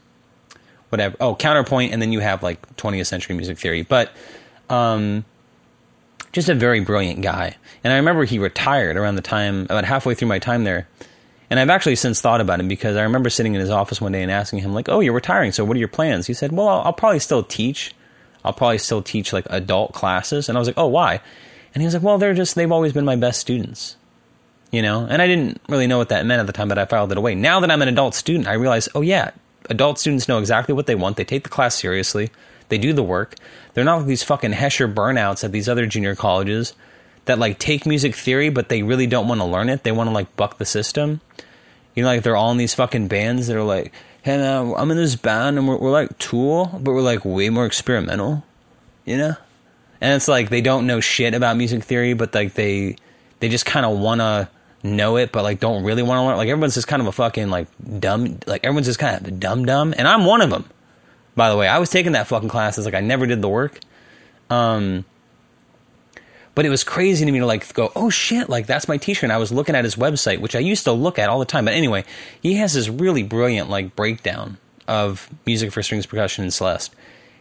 Whatever. 0.91 1.16
Oh, 1.20 1.34
counterpoint, 1.34 1.93
and 1.93 2.03
then 2.03 2.12
you 2.12 2.20
have 2.20 2.43
like 2.43 2.76
20th 2.76 3.07
century 3.07 3.34
music 3.34 3.59
theory. 3.59 3.82
But 3.82 4.11
um, 4.68 5.24
just 6.32 6.49
a 6.49 6.55
very 6.55 6.80
brilliant 6.80 7.22
guy. 7.22 7.57
And 7.82 7.93
I 7.93 7.97
remember 7.97 8.24
he 8.24 8.39
retired 8.39 8.97
around 8.97 9.16
the 9.16 9.22
time, 9.22 9.64
about 9.64 9.84
halfway 9.84 10.14
through 10.14 10.28
my 10.28 10.39
time 10.39 10.64
there. 10.64 10.89
And 11.51 11.59
I've 11.59 11.71
actually 11.71 11.97
since 11.97 12.21
thought 12.21 12.41
about 12.41 12.61
him 12.61 12.69
because 12.69 12.97
I 12.97 13.03
remember 13.03 13.31
sitting 13.31 13.55
in 13.55 13.61
his 13.61 13.71
office 13.71 14.01
one 14.01 14.13
day 14.13 14.23
and 14.23 14.31
asking 14.31 14.61
him, 14.61 14.75
like, 14.75 14.89
"Oh, 14.89 15.01
you're 15.01 15.15
retiring, 15.15 15.53
so 15.53 15.65
what 15.65 15.77
are 15.77 15.81
your 15.81 15.89
plans?" 15.89 16.27
He 16.27 16.35
said, 16.35 16.53
"Well, 16.53 16.69
I'll, 16.69 16.83
I'll 16.83 16.93
probably 16.93 17.21
still 17.21 17.43
teach. 17.43 17.95
I'll 18.45 18.53
probably 18.53 18.79
still 18.79 19.03
teach 19.03 19.33
like 19.33 19.47
adult 19.49 19.93
classes." 19.93 20.49
And 20.49 20.57
I 20.57 20.61
was 20.61 20.69
like, 20.69 20.79
"Oh, 20.79 20.87
why?" 20.87 21.21
And 21.75 21.83
he 21.83 21.87
was 21.87 21.95
like, 21.95 22.03
"Well, 22.03 22.19
they're 22.19 22.35
just 22.35 22.55
they've 22.55 22.71
always 22.71 22.93
been 22.93 23.05
my 23.05 23.17
best 23.17 23.41
students." 23.41 23.97
you 24.71 24.83
know 24.83 25.07
and 25.09 25.23
i 25.23 25.27
didn't 25.27 25.61
really 25.69 25.87
know 25.87 25.99
what 25.99 26.11
that 26.11 26.27
meant 26.27 26.41
at 26.41 26.47
the 26.47 26.53
time 26.53 26.69
but 26.69 26.79
i 26.79 26.85
filed 26.85 27.13
it 27.13 27.19
away 27.19 27.35
now 27.35 27.61
that 27.61 27.71
i'm 27.71 27.83
an 27.83 27.89
adult 27.89 28.15
student 28.15 28.47
i 28.47 28.53
realize 28.53 28.89
oh 28.95 29.01
yeah 29.01 29.31
adult 29.71 29.99
students 29.99 30.29
know 30.29 30.39
exactly 30.39 30.75
what 30.75 30.87
they 30.87 30.95
want 30.95 31.17
they 31.17 31.25
take 31.25 31.43
the 31.43 31.49
class 31.49 31.75
seriously 31.75 32.31
they 32.69 32.79
do 32.79 32.93
the 32.93 33.03
work 33.03 33.35
they're 33.75 33.85
not 33.85 33.99
like 33.99 34.07
these 34.07 34.23
fucking 34.23 34.53
hesher 34.53 34.93
burnouts 34.93 35.45
at 35.45 35.53
these 35.53 35.69
other 35.69 35.87
junior 35.87 36.15
colleges 36.15 36.75
that 37.29 37.39
like 37.39 37.59
take 37.59 37.87
music 37.87 38.14
theory 38.14 38.49
but 38.49 38.68
they 38.68 38.83
really 38.83 39.07
don't 39.07 39.29
want 39.29 39.41
to 39.41 39.45
learn 39.45 39.68
it 39.68 39.85
they 39.85 39.93
want 39.93 40.09
to 40.09 40.14
like 40.14 40.35
buck 40.37 40.59
the 40.59 40.64
system 40.66 41.20
you 41.95 42.03
know 42.03 42.09
like 42.09 42.22
they're 42.22 42.37
all 42.37 42.51
in 42.51 42.59
these 42.59 42.74
fucking 42.74 43.09
bands 43.09 43.47
that 43.47 43.57
are 43.57 43.62
like 43.62 43.93
hey 44.22 44.45
i'm 44.45 44.91
in 44.91 44.97
this 44.97 45.16
band 45.16 45.57
and 45.57 45.66
we're, 45.66 45.76
we're 45.76 45.91
like 45.91 46.16
tool 46.18 46.66
but 46.83 46.93
we're 46.93 47.01
like 47.01 47.24
way 47.24 47.49
more 47.49 47.64
experimental 47.64 48.45
you 49.05 49.16
know 49.16 49.35
and 50.01 50.14
it's 50.14 50.29
like 50.29 50.51
they 50.51 50.61
don't 50.61 50.87
know 50.87 51.01
shit 51.01 51.35
about 51.35 51.57
music 51.57 51.83
theory 51.85 52.12
but 52.12 52.35
like 52.35 52.55
they 52.55 52.97
they 53.41 53.49
just 53.49 53.64
kind 53.64 53.87
of 53.87 53.99
want 53.99 54.20
to 54.20 54.49
know 54.83 55.16
it, 55.16 55.33
but 55.33 55.43
like 55.43 55.61
don't 55.61 55.85
really 55.85 56.03
want 56.03 56.18
to 56.18 56.22
learn. 56.22 56.37
Like 56.37 56.49
everyone's 56.49 56.74
just 56.74 56.89
kind 56.89 57.01
of 57.01 57.09
a 57.09 57.12
fucking 57.12 57.51
like 57.51 57.68
dumb. 58.01 58.39
Like 58.47 58.64
everyone's 58.64 58.87
just 58.87 58.99
kind 58.99 59.26
of 59.26 59.41
dumb 59.41 59.64
dumb, 59.64 59.95
and 59.97 60.07
I'm 60.07 60.24
one 60.24 60.41
of 60.41 60.51
them. 60.51 60.64
By 61.35 61.51
the 61.51 61.57
way, 61.57 61.68
I 61.68 61.79
was 61.79 61.91
taking 61.91 62.12
that 62.12 62.26
fucking 62.26 62.49
class. 62.49 62.79
It's 62.79 62.85
like 62.85 62.95
I 62.95 63.01
never 63.01 63.26
did 63.26 63.43
the 63.43 63.49
work. 63.49 63.79
Um, 64.51 65.05
but 66.59 66.67
it 66.67 66.71
was 66.71 66.83
crazy 66.83 67.25
to 67.25 67.31
me 67.31 67.39
to 67.39 67.47
like 67.47 67.73
go, 67.73 67.93
oh 67.95 68.11
shit, 68.11 68.49
like 68.49 68.67
that's 68.67 68.89
my 68.89 68.97
T-shirt. 68.97 69.23
And 69.23 69.33
I 69.33 69.37
was 69.37 69.53
looking 69.53 69.77
at 69.77 69.85
his 69.85 69.95
website, 69.95 70.41
which 70.41 70.57
I 70.57 70.59
used 70.59 70.83
to 70.87 70.93
look 70.93 71.17
at 71.17 71.29
all 71.29 71.39
the 71.39 71.45
time. 71.45 71.67
But 71.67 71.75
anyway, 71.75 72.05
he 72.43 72.55
has 72.55 72.75
this 72.75 72.89
really 72.89 73.23
brilliant 73.23 73.71
like 73.71 73.95
breakdown 73.95 74.59
of 74.89 75.31
music 75.47 75.71
for 75.71 75.85
strings, 75.85 76.05
percussion, 76.05 76.43
and 76.43 76.53
celeste, 76.53 76.97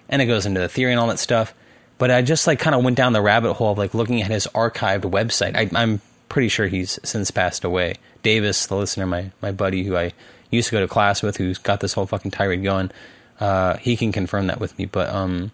and 0.08 0.22
it 0.22 0.28
goes 0.28 0.46
into 0.46 0.60
the 0.60 0.70
theory 0.70 0.92
and 0.92 1.00
all 1.00 1.08
that 1.08 1.18
stuff. 1.18 1.56
But 1.98 2.12
I 2.12 2.22
just 2.22 2.46
like 2.46 2.60
kind 2.60 2.76
of 2.76 2.84
went 2.84 2.96
down 2.96 3.14
the 3.14 3.24
rabbit 3.24 3.56
hole 3.56 3.72
of 3.72 3.80
like 3.80 3.96
looking 3.96 4.22
at 4.22 4.30
his 4.30 4.46
archived 4.54 5.10
website. 5.10 5.56
I, 5.56 5.68
I'm 5.74 6.00
pretty 6.30 6.50
sure 6.50 6.68
he's 6.68 7.00
since 7.04 7.32
passed 7.32 7.64
away. 7.64 7.96
Davis, 8.22 8.68
the 8.68 8.76
listener, 8.76 9.08
my 9.08 9.32
my 9.42 9.52
buddy 9.52 9.84
who 9.84 9.98
I 9.98 10.14
used 10.52 10.70
to 10.70 10.74
go 10.76 10.82
to 10.82 10.88
class 10.88 11.24
with, 11.24 11.38
who's 11.38 11.58
got 11.58 11.80
this 11.80 11.94
whole 11.94 12.06
fucking 12.06 12.30
tirade 12.30 12.62
going, 12.62 12.92
uh, 13.40 13.78
he 13.78 13.98
can 13.98 14.12
confirm 14.12 14.46
that 14.46 14.60
with 14.60 14.78
me. 14.78 14.86
But 14.86 15.10
um, 15.10 15.52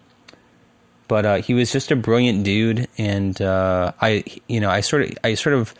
but 1.08 1.26
uh, 1.26 1.36
he 1.36 1.54
was 1.54 1.72
just 1.72 1.90
a 1.90 1.96
brilliant 1.96 2.44
dude, 2.44 2.88
and 2.98 3.40
uh, 3.40 3.92
I 4.00 4.24
you 4.48 4.60
know 4.60 4.70
I 4.70 4.80
sort 4.80 5.02
of 5.02 5.18
I 5.22 5.34
sort 5.34 5.54
of 5.54 5.74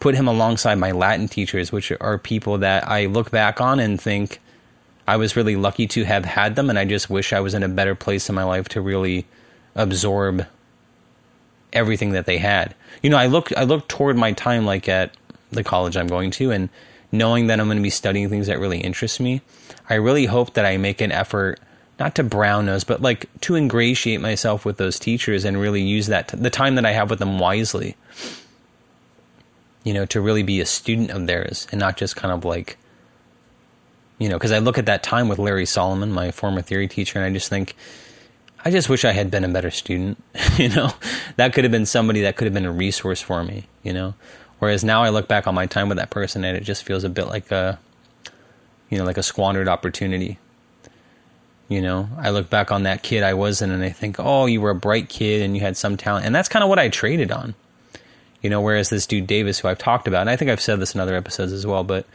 put 0.00 0.14
him 0.14 0.28
alongside 0.28 0.74
my 0.76 0.92
Latin 0.92 1.28
teachers, 1.28 1.72
which 1.72 1.92
are 2.00 2.18
people 2.18 2.58
that 2.58 2.88
I 2.88 3.06
look 3.06 3.30
back 3.30 3.60
on 3.60 3.80
and 3.80 4.00
think 4.00 4.40
I 5.06 5.16
was 5.16 5.36
really 5.36 5.56
lucky 5.56 5.86
to 5.88 6.04
have 6.04 6.24
had 6.24 6.56
them, 6.56 6.70
and 6.70 6.78
I 6.78 6.84
just 6.84 7.08
wish 7.08 7.32
I 7.32 7.40
was 7.40 7.54
in 7.54 7.62
a 7.62 7.68
better 7.68 7.94
place 7.94 8.28
in 8.28 8.34
my 8.34 8.44
life 8.44 8.68
to 8.70 8.80
really 8.80 9.26
absorb 9.74 10.46
everything 11.72 12.12
that 12.12 12.26
they 12.26 12.38
had. 12.38 12.74
You 13.02 13.10
know, 13.10 13.18
I 13.18 13.26
look 13.26 13.56
I 13.56 13.64
look 13.64 13.88
toward 13.88 14.16
my 14.16 14.32
time 14.32 14.64
like 14.64 14.88
at 14.88 15.14
the 15.50 15.64
college 15.64 15.96
I'm 15.96 16.08
going 16.08 16.30
to 16.32 16.50
and 16.50 16.68
knowing 17.12 17.46
that 17.46 17.60
I'm 17.60 17.66
going 17.66 17.78
to 17.78 17.82
be 17.82 17.90
studying 17.90 18.28
things 18.28 18.48
that 18.48 18.58
really 18.58 18.80
interest 18.80 19.20
me. 19.20 19.40
I 19.88 19.94
really 19.94 20.26
hope 20.26 20.54
that 20.54 20.64
I 20.64 20.76
make 20.78 21.00
an 21.00 21.12
effort 21.12 21.60
not 21.98 22.14
to 22.16 22.24
brown 22.24 22.66
nose, 22.66 22.84
but 22.84 23.00
like 23.00 23.28
to 23.42 23.54
ingratiate 23.54 24.20
myself 24.20 24.64
with 24.64 24.76
those 24.76 24.98
teachers 24.98 25.44
and 25.44 25.60
really 25.60 25.82
use 25.82 26.06
that 26.08 26.28
t- 26.28 26.36
the 26.36 26.50
time 26.50 26.74
that 26.74 26.86
I 26.86 26.92
have 26.92 27.10
with 27.10 27.18
them 27.18 27.38
wisely. 27.38 27.96
You 29.84 29.92
know, 29.92 30.06
to 30.06 30.20
really 30.20 30.42
be 30.42 30.60
a 30.60 30.66
student 30.66 31.10
of 31.10 31.26
theirs 31.26 31.66
and 31.70 31.78
not 31.78 31.96
just 31.96 32.16
kind 32.16 32.32
of 32.32 32.44
like 32.44 32.78
you 34.18 34.28
know, 34.28 34.36
because 34.36 34.52
I 34.52 34.58
look 34.58 34.78
at 34.78 34.86
that 34.86 35.02
time 35.02 35.28
with 35.28 35.38
Larry 35.38 35.66
Solomon, 35.66 36.12
my 36.12 36.30
former 36.30 36.62
theory 36.62 36.88
teacher, 36.88 37.18
and 37.18 37.26
I 37.26 37.32
just 37.32 37.48
think 37.48 37.74
I 38.64 38.70
just 38.70 38.88
wish 38.88 39.04
I 39.04 39.12
had 39.12 39.30
been 39.30 39.44
a 39.44 39.48
better 39.48 39.70
student. 39.70 40.22
you 40.56 40.68
know, 40.68 40.92
that 41.36 41.52
could 41.52 41.64
have 41.64 41.70
been 41.70 41.86
somebody 41.86 42.22
that 42.22 42.36
could 42.36 42.46
have 42.46 42.54
been 42.54 42.64
a 42.64 42.72
resource 42.72 43.20
for 43.20 43.44
me. 43.44 43.66
You 43.82 43.92
know, 43.92 44.14
whereas 44.58 44.84
now 44.84 45.02
I 45.02 45.10
look 45.10 45.28
back 45.28 45.46
on 45.46 45.54
my 45.54 45.66
time 45.66 45.88
with 45.88 45.98
that 45.98 46.10
person 46.10 46.44
and 46.44 46.56
it 46.56 46.62
just 46.62 46.84
feels 46.84 47.04
a 47.04 47.08
bit 47.08 47.26
like 47.26 47.50
a, 47.50 47.78
you 48.88 48.98
know, 48.98 49.04
like 49.04 49.18
a 49.18 49.22
squandered 49.22 49.68
opportunity. 49.68 50.38
You 51.68 51.80
know, 51.80 52.08
I 52.18 52.30
look 52.30 52.50
back 52.50 52.70
on 52.70 52.82
that 52.82 53.02
kid 53.02 53.22
I 53.22 53.34
was 53.34 53.62
in 53.62 53.70
and 53.70 53.82
I 53.82 53.88
think, 53.88 54.16
oh, 54.18 54.46
you 54.46 54.60
were 54.60 54.70
a 54.70 54.74
bright 54.74 55.08
kid 55.08 55.42
and 55.42 55.56
you 55.56 55.62
had 55.62 55.76
some 55.76 55.96
talent, 55.96 56.26
and 56.26 56.34
that's 56.34 56.48
kind 56.48 56.62
of 56.62 56.68
what 56.68 56.78
I 56.78 56.88
traded 56.88 57.32
on. 57.32 57.54
You 58.42 58.50
know, 58.50 58.60
whereas 58.60 58.90
this 58.90 59.06
dude 59.06 59.26
Davis, 59.26 59.60
who 59.60 59.68
I've 59.68 59.78
talked 59.78 60.06
about, 60.06 60.20
and 60.20 60.30
I 60.30 60.36
think 60.36 60.50
I've 60.50 60.60
said 60.60 60.78
this 60.78 60.94
in 60.94 61.00
other 61.00 61.14
episodes 61.14 61.52
as 61.52 61.66
well, 61.66 61.82
but 61.82 62.06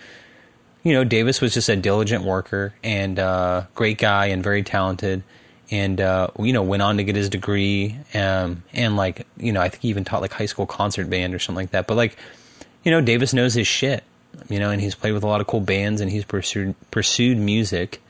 you 0.83 0.93
know, 0.93 1.03
Davis 1.03 1.41
was 1.41 1.53
just 1.53 1.67
a 1.67 1.75
diligent 1.75 2.23
worker 2.23 2.73
and 2.83 3.17
uh, 3.19 3.63
great 3.75 3.97
guy 3.97 4.27
and 4.27 4.43
very 4.43 4.63
talented 4.63 5.23
and 5.71 6.01
uh, 6.01 6.27
you 6.39 6.53
know 6.53 6.63
went 6.63 6.81
on 6.81 6.97
to 6.97 7.03
get 7.03 7.15
his 7.15 7.29
degree 7.29 7.95
um, 8.13 8.63
and 8.73 8.95
like 8.95 9.27
you 9.37 9.51
know 9.51 9.61
I 9.61 9.69
think 9.69 9.83
he 9.83 9.89
even 9.89 10.03
taught 10.03 10.21
like 10.21 10.33
high 10.33 10.45
school 10.45 10.65
concert 10.65 11.09
band 11.09 11.33
or 11.33 11.39
something 11.39 11.63
like 11.63 11.71
that. 11.71 11.87
But 11.87 11.95
like 11.95 12.17
you 12.83 12.91
know 12.91 13.01
Davis 13.01 13.33
knows 13.33 13.53
his 13.53 13.67
shit, 13.67 14.03
you 14.49 14.59
know, 14.59 14.71
and 14.71 14.81
he's 14.81 14.95
played 14.95 15.11
with 15.11 15.23
a 15.23 15.27
lot 15.27 15.41
of 15.41 15.47
cool 15.47 15.61
bands 15.61 16.01
and 16.01 16.11
he's 16.11 16.25
pursued 16.25 16.75
pursued 16.91 17.37
music, 17.37 18.01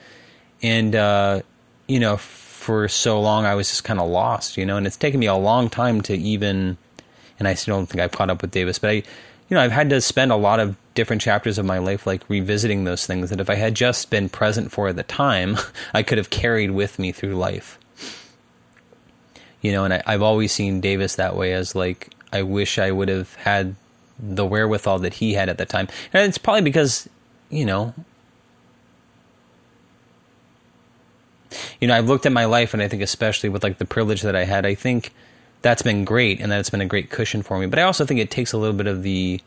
and 0.62 0.95
uh, 0.95 1.41
you 1.88 1.99
know 1.99 2.18
for 2.18 2.88
so 2.88 3.20
long 3.22 3.45
I 3.45 3.55
was 3.55 3.70
just 3.70 3.84
kind 3.84 3.99
of 3.99 4.10
lost, 4.10 4.57
you 4.57 4.66
know, 4.66 4.78
and 4.78 4.86
it's 4.86 4.97
taken 4.97 5.20
me 5.20 5.28
a 5.28 5.36
long 5.36 5.70
time 5.70 6.01
to 6.01 6.16
even, 6.16 6.78
and 7.39 7.47
I 7.47 7.53
still 7.53 7.78
don't 7.78 7.88
think 7.88 8.01
I've 8.01 8.12
caught 8.12 8.30
up 8.30 8.41
with 8.41 8.51
Davis, 8.51 8.80
but 8.80 8.89
I 8.89 9.03
you 9.49 9.55
know, 9.55 9.62
I've 9.62 9.72
had 9.72 9.89
to 9.89 9.99
spend 9.99 10.32
a 10.32 10.36
lot 10.36 10.60
of 10.60 10.78
different 10.93 11.22
chapters 11.22 11.57
of 11.57 11.66
my 11.66 11.80
life 11.80 12.05
like 12.05 12.22
revisiting 12.30 12.84
those 12.84 13.05
things 13.05 13.32
that 13.32 13.41
if 13.41 13.49
I 13.49 13.55
had 13.55 13.74
just 13.74 14.10
been 14.10 14.30
present 14.30 14.72
for 14.72 14.89
at 14.89 14.95
the 14.95 15.03
time, 15.03 15.57
I 15.93 16.03
could 16.03 16.18
have 16.18 16.30
carried 16.30 16.72
with 16.72 16.99
me 16.99 17.12
through 17.12 17.36
life. 17.36 17.80
You 19.62 19.72
know, 19.72 19.84
and 19.84 19.93
I, 19.93 20.03
I've 20.05 20.22
always 20.22 20.53
seen 20.53 20.80
Davis 20.82 21.16
that 21.16 21.36
way 21.36 21.53
as 21.53 21.76
like, 21.76 22.14
I 22.32 22.43
wish 22.43 22.78
I 22.78 22.91
would 22.91 23.10
have 23.10 23.34
had 23.36 23.76
the 24.20 24.45
wherewithal 24.45 24.99
that 24.99 25.16
he 25.16 25.34
had 25.34 25.49
at 25.49 25.57
the 25.57 25.66
time. 25.66 25.88
And 26.14 26.28
it's 26.28 26.38
probably 26.38 26.62
because, 26.62 27.10
you 27.49 27.66
know, 27.66 27.93
you 31.80 31.88
know, 31.88 31.95
I've 31.95 32.08
looked 32.08 32.26
at 32.26 32.32
my 32.32 32.45
life 32.45 32.74
and 32.74 32.82
I 32.82 32.88
think 32.88 33.02
especially 33.02 33.50
with 33.50 33.64
like 33.64 33.78
the 33.78 33.86
privilege 33.86 34.22
that 34.22 34.36
I 34.36 34.43
had, 34.43 34.66
I 34.66 34.76
think 34.76 35.14
that's 35.62 35.82
been 35.82 36.06
great 36.06 36.39
and 36.39 36.52
that 36.52 36.60
it's 36.60 36.70
been 36.70 36.82
a 36.82 36.86
great 36.86 37.10
cushion 37.10 37.41
for 37.41 37.60
me. 37.60 37.66
But 37.66 37.80
I 37.80 37.84
also 37.84 38.06
think 38.06 38.20
it 38.20 38.32
takes 38.32 38.54
a 38.54 38.58
little 38.58 38.76
bit 38.76 38.88
of 38.88 39.04
the 39.04 39.41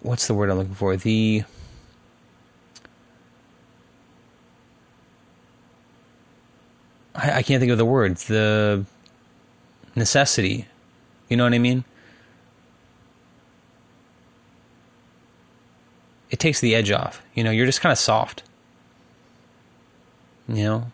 what's 0.00 0.26
the 0.26 0.34
word 0.34 0.50
I'm 0.50 0.58
looking 0.58 0.74
for? 0.74 0.96
The 0.96 1.44
I, 7.14 7.38
I 7.38 7.42
can't 7.42 7.60
think 7.60 7.72
of 7.72 7.78
the 7.78 7.84
word. 7.84 8.16
The 8.16 8.84
necessity. 9.94 10.66
You 11.28 11.36
know 11.36 11.44
what 11.44 11.54
I 11.54 11.58
mean? 11.58 11.84
It 16.30 16.38
takes 16.38 16.60
the 16.60 16.74
edge 16.74 16.90
off. 16.90 17.22
You 17.34 17.44
know, 17.44 17.50
you're 17.50 17.66
just 17.66 17.80
kind 17.80 17.92
of 17.92 17.98
soft. 17.98 18.42
You 20.48 20.64
know? 20.64 20.92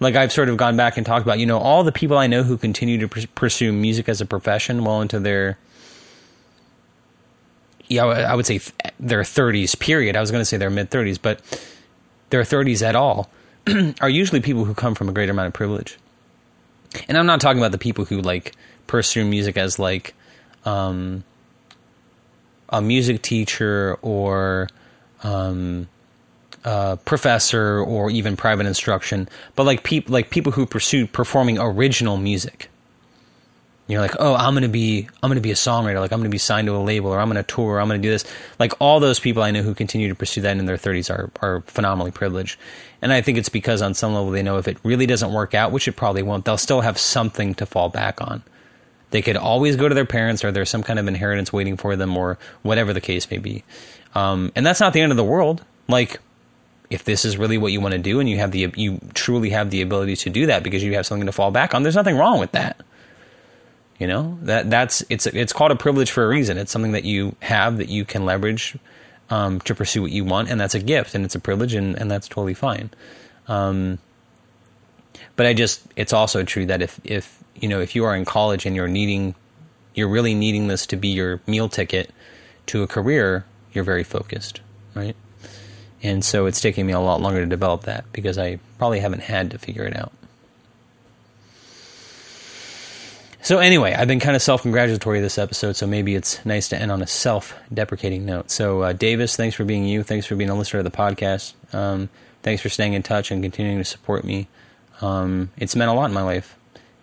Like 0.00 0.16
I've 0.16 0.32
sort 0.32 0.48
of 0.48 0.56
gone 0.56 0.76
back 0.76 0.96
and 0.96 1.04
talked 1.04 1.24
about, 1.26 1.38
you 1.38 1.46
know, 1.46 1.58
all 1.58 1.84
the 1.84 1.92
people 1.92 2.16
I 2.16 2.26
know 2.26 2.42
who 2.42 2.56
continue 2.56 3.06
to 3.06 3.26
pursue 3.28 3.72
music 3.72 4.08
as 4.08 4.20
a 4.20 4.26
profession 4.26 4.84
well 4.84 5.00
into 5.00 5.20
their 5.20 5.58
yeah, 7.88 8.04
I 8.04 8.34
would 8.34 8.46
say 8.46 8.60
their 8.98 9.22
30s 9.22 9.78
period. 9.78 10.16
I 10.16 10.20
was 10.20 10.30
going 10.30 10.40
to 10.40 10.46
say 10.46 10.56
their 10.56 10.70
mid 10.70 10.90
30s, 10.90 11.18
but 11.20 11.40
their 12.30 12.42
30s 12.42 12.82
at 12.82 12.96
all 12.96 13.30
are 14.00 14.08
usually 14.08 14.40
people 14.40 14.64
who 14.64 14.74
come 14.74 14.94
from 14.94 15.08
a 15.08 15.12
greater 15.12 15.32
amount 15.32 15.48
of 15.48 15.52
privilege. 15.52 15.98
And 17.08 17.18
I'm 17.18 17.26
not 17.26 17.40
talking 17.40 17.58
about 17.58 17.72
the 17.72 17.78
people 17.78 18.04
who 18.04 18.20
like 18.20 18.54
pursue 18.86 19.24
music 19.24 19.56
as 19.56 19.78
like 19.78 20.14
um, 20.64 21.24
a 22.68 22.80
music 22.80 23.22
teacher 23.22 23.98
or 24.02 24.68
um, 25.22 25.88
professor 27.04 27.80
or 27.80 28.10
even 28.10 28.36
private 28.36 28.66
instruction, 28.66 29.28
but 29.54 29.64
like 29.64 29.82
people 29.82 30.12
like 30.12 30.30
people 30.30 30.52
who 30.52 30.66
pursue 30.66 31.06
performing 31.06 31.58
original 31.58 32.16
music 32.16 32.68
you're 33.86 34.00
like, 34.00 34.16
oh, 34.18 34.34
I'm 34.34 34.54
gonna 34.54 34.68
be, 34.68 35.08
I'm 35.22 35.28
gonna 35.28 35.42
be 35.42 35.50
a 35.50 35.54
songwriter. 35.56 36.00
Like, 36.00 36.10
I'm 36.10 36.18
gonna 36.18 36.30
be 36.30 36.38
signed 36.38 36.66
to 36.68 36.76
a 36.76 36.78
label, 36.78 37.10
or 37.10 37.20
I'm 37.20 37.28
gonna 37.28 37.42
tour, 37.42 37.74
or 37.74 37.80
I'm 37.80 37.88
gonna 37.88 38.00
do 38.00 38.10
this. 38.10 38.24
Like, 38.58 38.72
all 38.80 38.98
those 38.98 39.20
people 39.20 39.42
I 39.42 39.50
know 39.50 39.62
who 39.62 39.74
continue 39.74 40.08
to 40.08 40.14
pursue 40.14 40.40
that 40.40 40.56
in 40.56 40.64
their 40.64 40.78
30s 40.78 41.10
are 41.10 41.30
are 41.42 41.60
phenomenally 41.62 42.10
privileged. 42.10 42.58
And 43.02 43.12
I 43.12 43.20
think 43.20 43.36
it's 43.36 43.50
because 43.50 43.82
on 43.82 43.92
some 43.92 44.14
level 44.14 44.30
they 44.30 44.42
know 44.42 44.56
if 44.56 44.68
it 44.68 44.78
really 44.82 45.04
doesn't 45.04 45.32
work 45.32 45.54
out, 45.54 45.70
which 45.70 45.86
it 45.86 45.92
probably 45.92 46.22
won't, 46.22 46.46
they'll 46.46 46.56
still 46.56 46.80
have 46.80 46.98
something 46.98 47.54
to 47.56 47.66
fall 47.66 47.90
back 47.90 48.22
on. 48.22 48.42
They 49.14 49.22
could 49.22 49.36
always 49.36 49.76
go 49.76 49.88
to 49.88 49.94
their 49.94 50.04
parents, 50.04 50.44
or 50.44 50.50
there's 50.50 50.68
some 50.68 50.82
kind 50.82 50.98
of 50.98 51.06
inheritance 51.06 51.52
waiting 51.52 51.76
for 51.76 51.94
them, 51.94 52.16
or 52.16 52.36
whatever 52.62 52.92
the 52.92 53.00
case 53.00 53.30
may 53.30 53.38
be. 53.38 53.62
Um, 54.14 54.50
and 54.56 54.66
that's 54.66 54.80
not 54.80 54.92
the 54.92 55.00
end 55.00 55.12
of 55.12 55.16
the 55.16 55.24
world. 55.24 55.62
Like, 55.86 56.20
if 56.90 57.04
this 57.04 57.24
is 57.24 57.36
really 57.36 57.56
what 57.56 57.70
you 57.70 57.80
want 57.80 57.92
to 57.92 57.98
do, 57.98 58.18
and 58.18 58.28
you 58.28 58.38
have 58.38 58.50
the 58.50 58.72
you 58.74 58.98
truly 59.14 59.50
have 59.50 59.70
the 59.70 59.82
ability 59.82 60.16
to 60.16 60.30
do 60.30 60.46
that 60.46 60.62
because 60.62 60.82
you 60.82 60.94
have 60.94 61.06
something 61.06 61.26
to 61.26 61.32
fall 61.32 61.50
back 61.50 61.74
on, 61.74 61.84
there's 61.84 61.94
nothing 61.94 62.16
wrong 62.16 62.40
with 62.40 62.52
that 62.52 62.80
you 63.98 64.06
know 64.06 64.38
that 64.42 64.70
that's 64.70 65.04
it's 65.08 65.26
it's 65.26 65.52
called 65.52 65.70
a 65.70 65.76
privilege 65.76 66.10
for 66.10 66.24
a 66.24 66.28
reason. 66.28 66.58
It's 66.58 66.72
something 66.72 66.92
that 66.92 67.04
you 67.04 67.36
have 67.40 67.78
that 67.78 67.88
you 67.88 68.04
can 68.04 68.24
leverage 68.24 68.76
um, 69.30 69.60
to 69.60 69.74
pursue 69.74 70.02
what 70.02 70.10
you 70.10 70.24
want, 70.24 70.50
and 70.50 70.60
that's 70.60 70.74
a 70.74 70.80
gift, 70.80 71.14
and 71.14 71.24
it's 71.24 71.34
a 71.34 71.40
privilege, 71.40 71.74
and, 71.74 71.96
and 71.96 72.10
that's 72.10 72.28
totally 72.28 72.54
fine. 72.54 72.90
Um, 73.46 73.98
but 75.36 75.46
I 75.46 75.54
just 75.54 75.82
it's 75.96 76.12
also 76.12 76.42
true 76.42 76.66
that 76.66 76.82
if 76.82 77.00
if 77.04 77.43
you 77.64 77.68
know 77.68 77.80
if 77.80 77.96
you 77.96 78.04
are 78.04 78.14
in 78.14 78.26
college 78.26 78.66
and 78.66 78.76
you're 78.76 78.86
needing 78.86 79.34
you're 79.94 80.08
really 80.08 80.34
needing 80.34 80.66
this 80.66 80.84
to 80.88 80.96
be 80.96 81.08
your 81.08 81.40
meal 81.46 81.70
ticket 81.70 82.10
to 82.66 82.82
a 82.82 82.86
career, 82.86 83.46
you're 83.72 83.84
very 83.84 84.04
focused, 84.04 84.60
right? 84.94 85.16
And 86.02 86.22
so 86.22 86.44
it's 86.44 86.60
taking 86.60 86.84
me 86.84 86.92
a 86.92 87.00
lot 87.00 87.22
longer 87.22 87.40
to 87.40 87.46
develop 87.46 87.84
that 87.84 88.04
because 88.12 88.36
I 88.36 88.58
probably 88.76 89.00
haven't 89.00 89.22
had 89.22 89.50
to 89.52 89.58
figure 89.58 89.84
it 89.84 89.96
out. 89.96 90.12
So 93.40 93.60
anyway, 93.60 93.94
I've 93.94 94.08
been 94.08 94.20
kind 94.20 94.36
of 94.36 94.42
self-congratulatory 94.42 95.20
this 95.20 95.38
episode, 95.38 95.76
so 95.76 95.86
maybe 95.86 96.14
it's 96.14 96.44
nice 96.44 96.68
to 96.68 96.78
end 96.78 96.92
on 96.92 97.00
a 97.00 97.06
self-deprecating 97.06 98.26
note. 98.26 98.50
So 98.50 98.82
uh, 98.82 98.92
Davis, 98.92 99.36
thanks 99.36 99.56
for 99.56 99.64
being 99.64 99.86
you. 99.86 100.02
Thanks 100.02 100.26
for 100.26 100.36
being 100.36 100.50
a 100.50 100.54
listener 100.54 100.82
to 100.82 100.88
the 100.90 100.94
podcast. 100.94 101.54
Um, 101.72 102.10
thanks 102.42 102.60
for 102.60 102.68
staying 102.68 102.92
in 102.92 103.02
touch 103.02 103.30
and 103.30 103.42
continuing 103.42 103.78
to 103.78 103.84
support 103.84 104.24
me. 104.24 104.48
Um, 105.00 105.50
it's 105.56 105.74
meant 105.74 105.90
a 105.90 105.94
lot 105.94 106.06
in 106.06 106.12
my 106.12 106.22
life, 106.22 106.56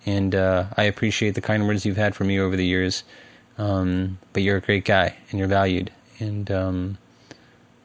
and 0.05 0.33
uh, 0.33 0.65
I 0.77 0.83
appreciate 0.83 1.35
the 1.35 1.41
kind 1.41 1.67
words 1.67 1.85
you've 1.85 1.97
had 1.97 2.15
for 2.15 2.23
me 2.23 2.39
over 2.39 2.55
the 2.55 2.65
years. 2.65 3.03
Um, 3.57 4.17
but 4.33 4.43
you're 4.43 4.57
a 4.57 4.61
great 4.61 4.85
guy, 4.85 5.15
and 5.29 5.39
you're 5.39 5.47
valued, 5.47 5.91
and 6.19 6.49
um, 6.49 6.97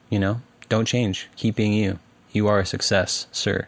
you 0.09 0.19
know, 0.19 0.41
don't 0.69 0.85
change. 0.85 1.27
Keep 1.35 1.55
being 1.55 1.73
you. 1.73 1.99
You 2.31 2.47
are 2.47 2.59
a 2.59 2.65
success, 2.65 3.27
sir. 3.31 3.67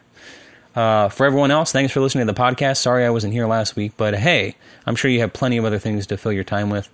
Uh, 0.75 1.09
for 1.09 1.25
everyone 1.25 1.51
else, 1.51 1.71
thanks 1.71 1.91
for 1.91 1.99
listening 1.99 2.25
to 2.25 2.33
the 2.33 2.39
podcast. 2.39 2.77
Sorry 2.77 3.05
I 3.05 3.09
wasn't 3.09 3.33
here 3.33 3.47
last 3.47 3.75
week, 3.75 3.93
but 3.97 4.13
hey, 4.15 4.55
I'm 4.85 4.95
sure 4.95 5.09
you 5.09 5.19
have 5.21 5.33
plenty 5.33 5.57
of 5.57 5.65
other 5.65 5.79
things 5.79 6.07
to 6.07 6.17
fill 6.17 6.31
your 6.31 6.43
time 6.43 6.69
with. 6.69 6.89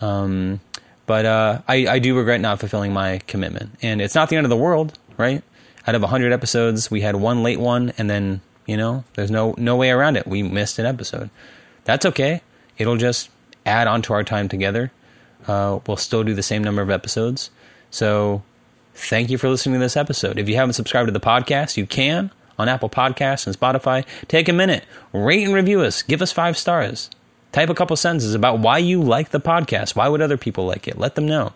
Um, 0.00 0.60
but 1.06 1.26
uh, 1.26 1.62
I, 1.66 1.86
I, 1.86 1.98
do 1.98 2.16
regret 2.16 2.40
not 2.40 2.60
fulfilling 2.60 2.92
my 2.92 3.18
commitment. 3.26 3.70
And 3.82 4.00
it's 4.00 4.14
not 4.14 4.28
the 4.28 4.36
end 4.36 4.46
of 4.46 4.50
the 4.50 4.56
world, 4.56 4.98
right? 5.16 5.42
Out 5.86 5.94
of 5.94 6.02
100 6.02 6.32
episodes, 6.32 6.90
we 6.90 7.00
had 7.00 7.16
one 7.16 7.42
late 7.42 7.58
one, 7.60 7.92
and 7.98 8.08
then, 8.08 8.40
you 8.70 8.76
know, 8.76 9.02
there's 9.14 9.32
no, 9.32 9.52
no 9.58 9.74
way 9.74 9.90
around 9.90 10.16
it. 10.16 10.28
We 10.28 10.44
missed 10.44 10.78
an 10.78 10.86
episode. 10.86 11.28
That's 11.82 12.06
okay. 12.06 12.40
It'll 12.78 12.96
just 12.96 13.28
add 13.66 13.88
on 13.88 14.00
to 14.02 14.12
our 14.12 14.22
time 14.22 14.48
together. 14.48 14.92
Uh, 15.48 15.80
we'll 15.88 15.96
still 15.96 16.22
do 16.22 16.34
the 16.34 16.42
same 16.44 16.62
number 16.62 16.80
of 16.80 16.88
episodes. 16.88 17.50
So 17.90 18.44
thank 18.94 19.28
you 19.28 19.38
for 19.38 19.48
listening 19.48 19.74
to 19.74 19.80
this 19.80 19.96
episode. 19.96 20.38
If 20.38 20.48
you 20.48 20.54
haven't 20.54 20.74
subscribed 20.74 21.08
to 21.08 21.12
the 21.12 21.18
podcast, 21.18 21.76
you 21.76 21.84
can 21.84 22.30
on 22.60 22.68
Apple 22.68 22.88
Podcasts 22.88 23.44
and 23.44 23.58
Spotify. 23.58 24.06
Take 24.28 24.48
a 24.48 24.52
minute, 24.52 24.84
rate 25.12 25.42
and 25.42 25.52
review 25.52 25.80
us, 25.80 26.02
give 26.02 26.22
us 26.22 26.30
five 26.30 26.56
stars. 26.56 27.10
Type 27.50 27.70
a 27.70 27.74
couple 27.74 27.96
sentences 27.96 28.34
about 28.34 28.60
why 28.60 28.78
you 28.78 29.02
like 29.02 29.30
the 29.30 29.40
podcast. 29.40 29.96
Why 29.96 30.06
would 30.06 30.22
other 30.22 30.36
people 30.36 30.64
like 30.64 30.86
it? 30.86 30.96
Let 30.96 31.16
them 31.16 31.26
know. 31.26 31.52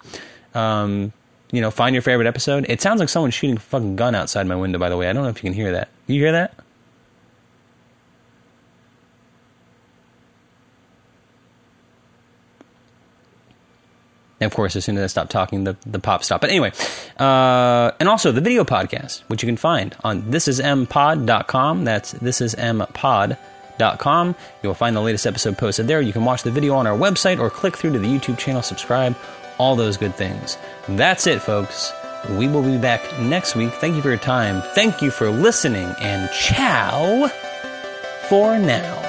Um, 0.53 1.13
you 1.53 1.61
know, 1.61 1.71
find 1.71 1.95
your 1.95 2.03
favorite 2.03 2.27
episode. 2.27 2.67
It 2.69 2.83
sounds 2.83 2.99
like 2.99 3.09
someone's 3.09 3.35
shooting 3.35 3.59
a 3.59 3.61
fucking 3.61 3.95
gun 3.95 4.17
outside 4.17 4.49
my 4.49 4.57
window, 4.57 4.81
by 4.81 4.89
the 4.89 4.97
way. 4.97 5.09
I 5.09 5.13
don't 5.13 5.23
know 5.23 5.29
if 5.29 5.37
you 5.37 5.49
can 5.49 5.53
hear 5.53 5.71
that. 5.71 5.91
You 6.09 6.21
hear 6.21 6.33
that? 6.33 6.64
And 14.41 14.51
of 14.51 14.55
course, 14.55 14.77
as 14.77 14.85
soon 14.85 14.97
as 14.97 15.05
I 15.05 15.07
stop 15.07 15.29
talking, 15.29 15.65
the, 15.65 15.77
the 15.87 15.99
pop 15.99 16.25
stop. 16.25 16.41
But 16.41 16.51
anyway, 16.51 16.73
uh, 17.19 17.93
and 18.01 18.09
also 18.09 18.33
the 18.33 18.41
video 18.41 18.65
podcast, 18.65 19.21
which 19.29 19.43
you 19.43 19.47
can 19.47 19.57
find 19.57 19.95
on 20.03 20.23
thisismpod.com. 20.23 21.85
That's 21.85 22.15
thisismpod.com. 22.15 24.35
You 24.63 24.69
will 24.69 24.75
find 24.75 24.97
the 24.97 25.01
latest 25.01 25.27
episode 25.27 25.59
posted 25.59 25.87
there. 25.87 26.01
You 26.01 26.13
can 26.13 26.25
watch 26.25 26.43
the 26.43 26.51
video 26.51 26.75
on 26.75 26.87
our 26.87 26.97
website 26.97 27.39
or 27.39 27.51
click 27.51 27.77
through 27.77 27.93
to 27.93 27.99
the 27.99 28.09
YouTube 28.09 28.39
channel, 28.39 28.63
subscribe, 28.63 29.17
all 29.59 29.77
those 29.77 29.97
good 29.97 30.15
things. 30.15 30.59
That's 30.89 31.27
it, 31.27 31.41
folks. 31.41 31.93
We 32.31 32.49
will 32.49 32.63
be 32.63 32.79
back 32.79 33.03
next 33.21 33.55
week. 33.55 33.73
Thank 33.75 33.97
you 33.97 34.03
for 34.03 34.09
your 34.09 34.19
time. 34.19 34.63
Thank 34.75 35.03
you 35.03 35.11
for 35.11 35.31
listening, 35.31 35.95
and 36.01 36.31
ciao 36.33 37.29
for 38.29 38.59
now. 38.59 39.04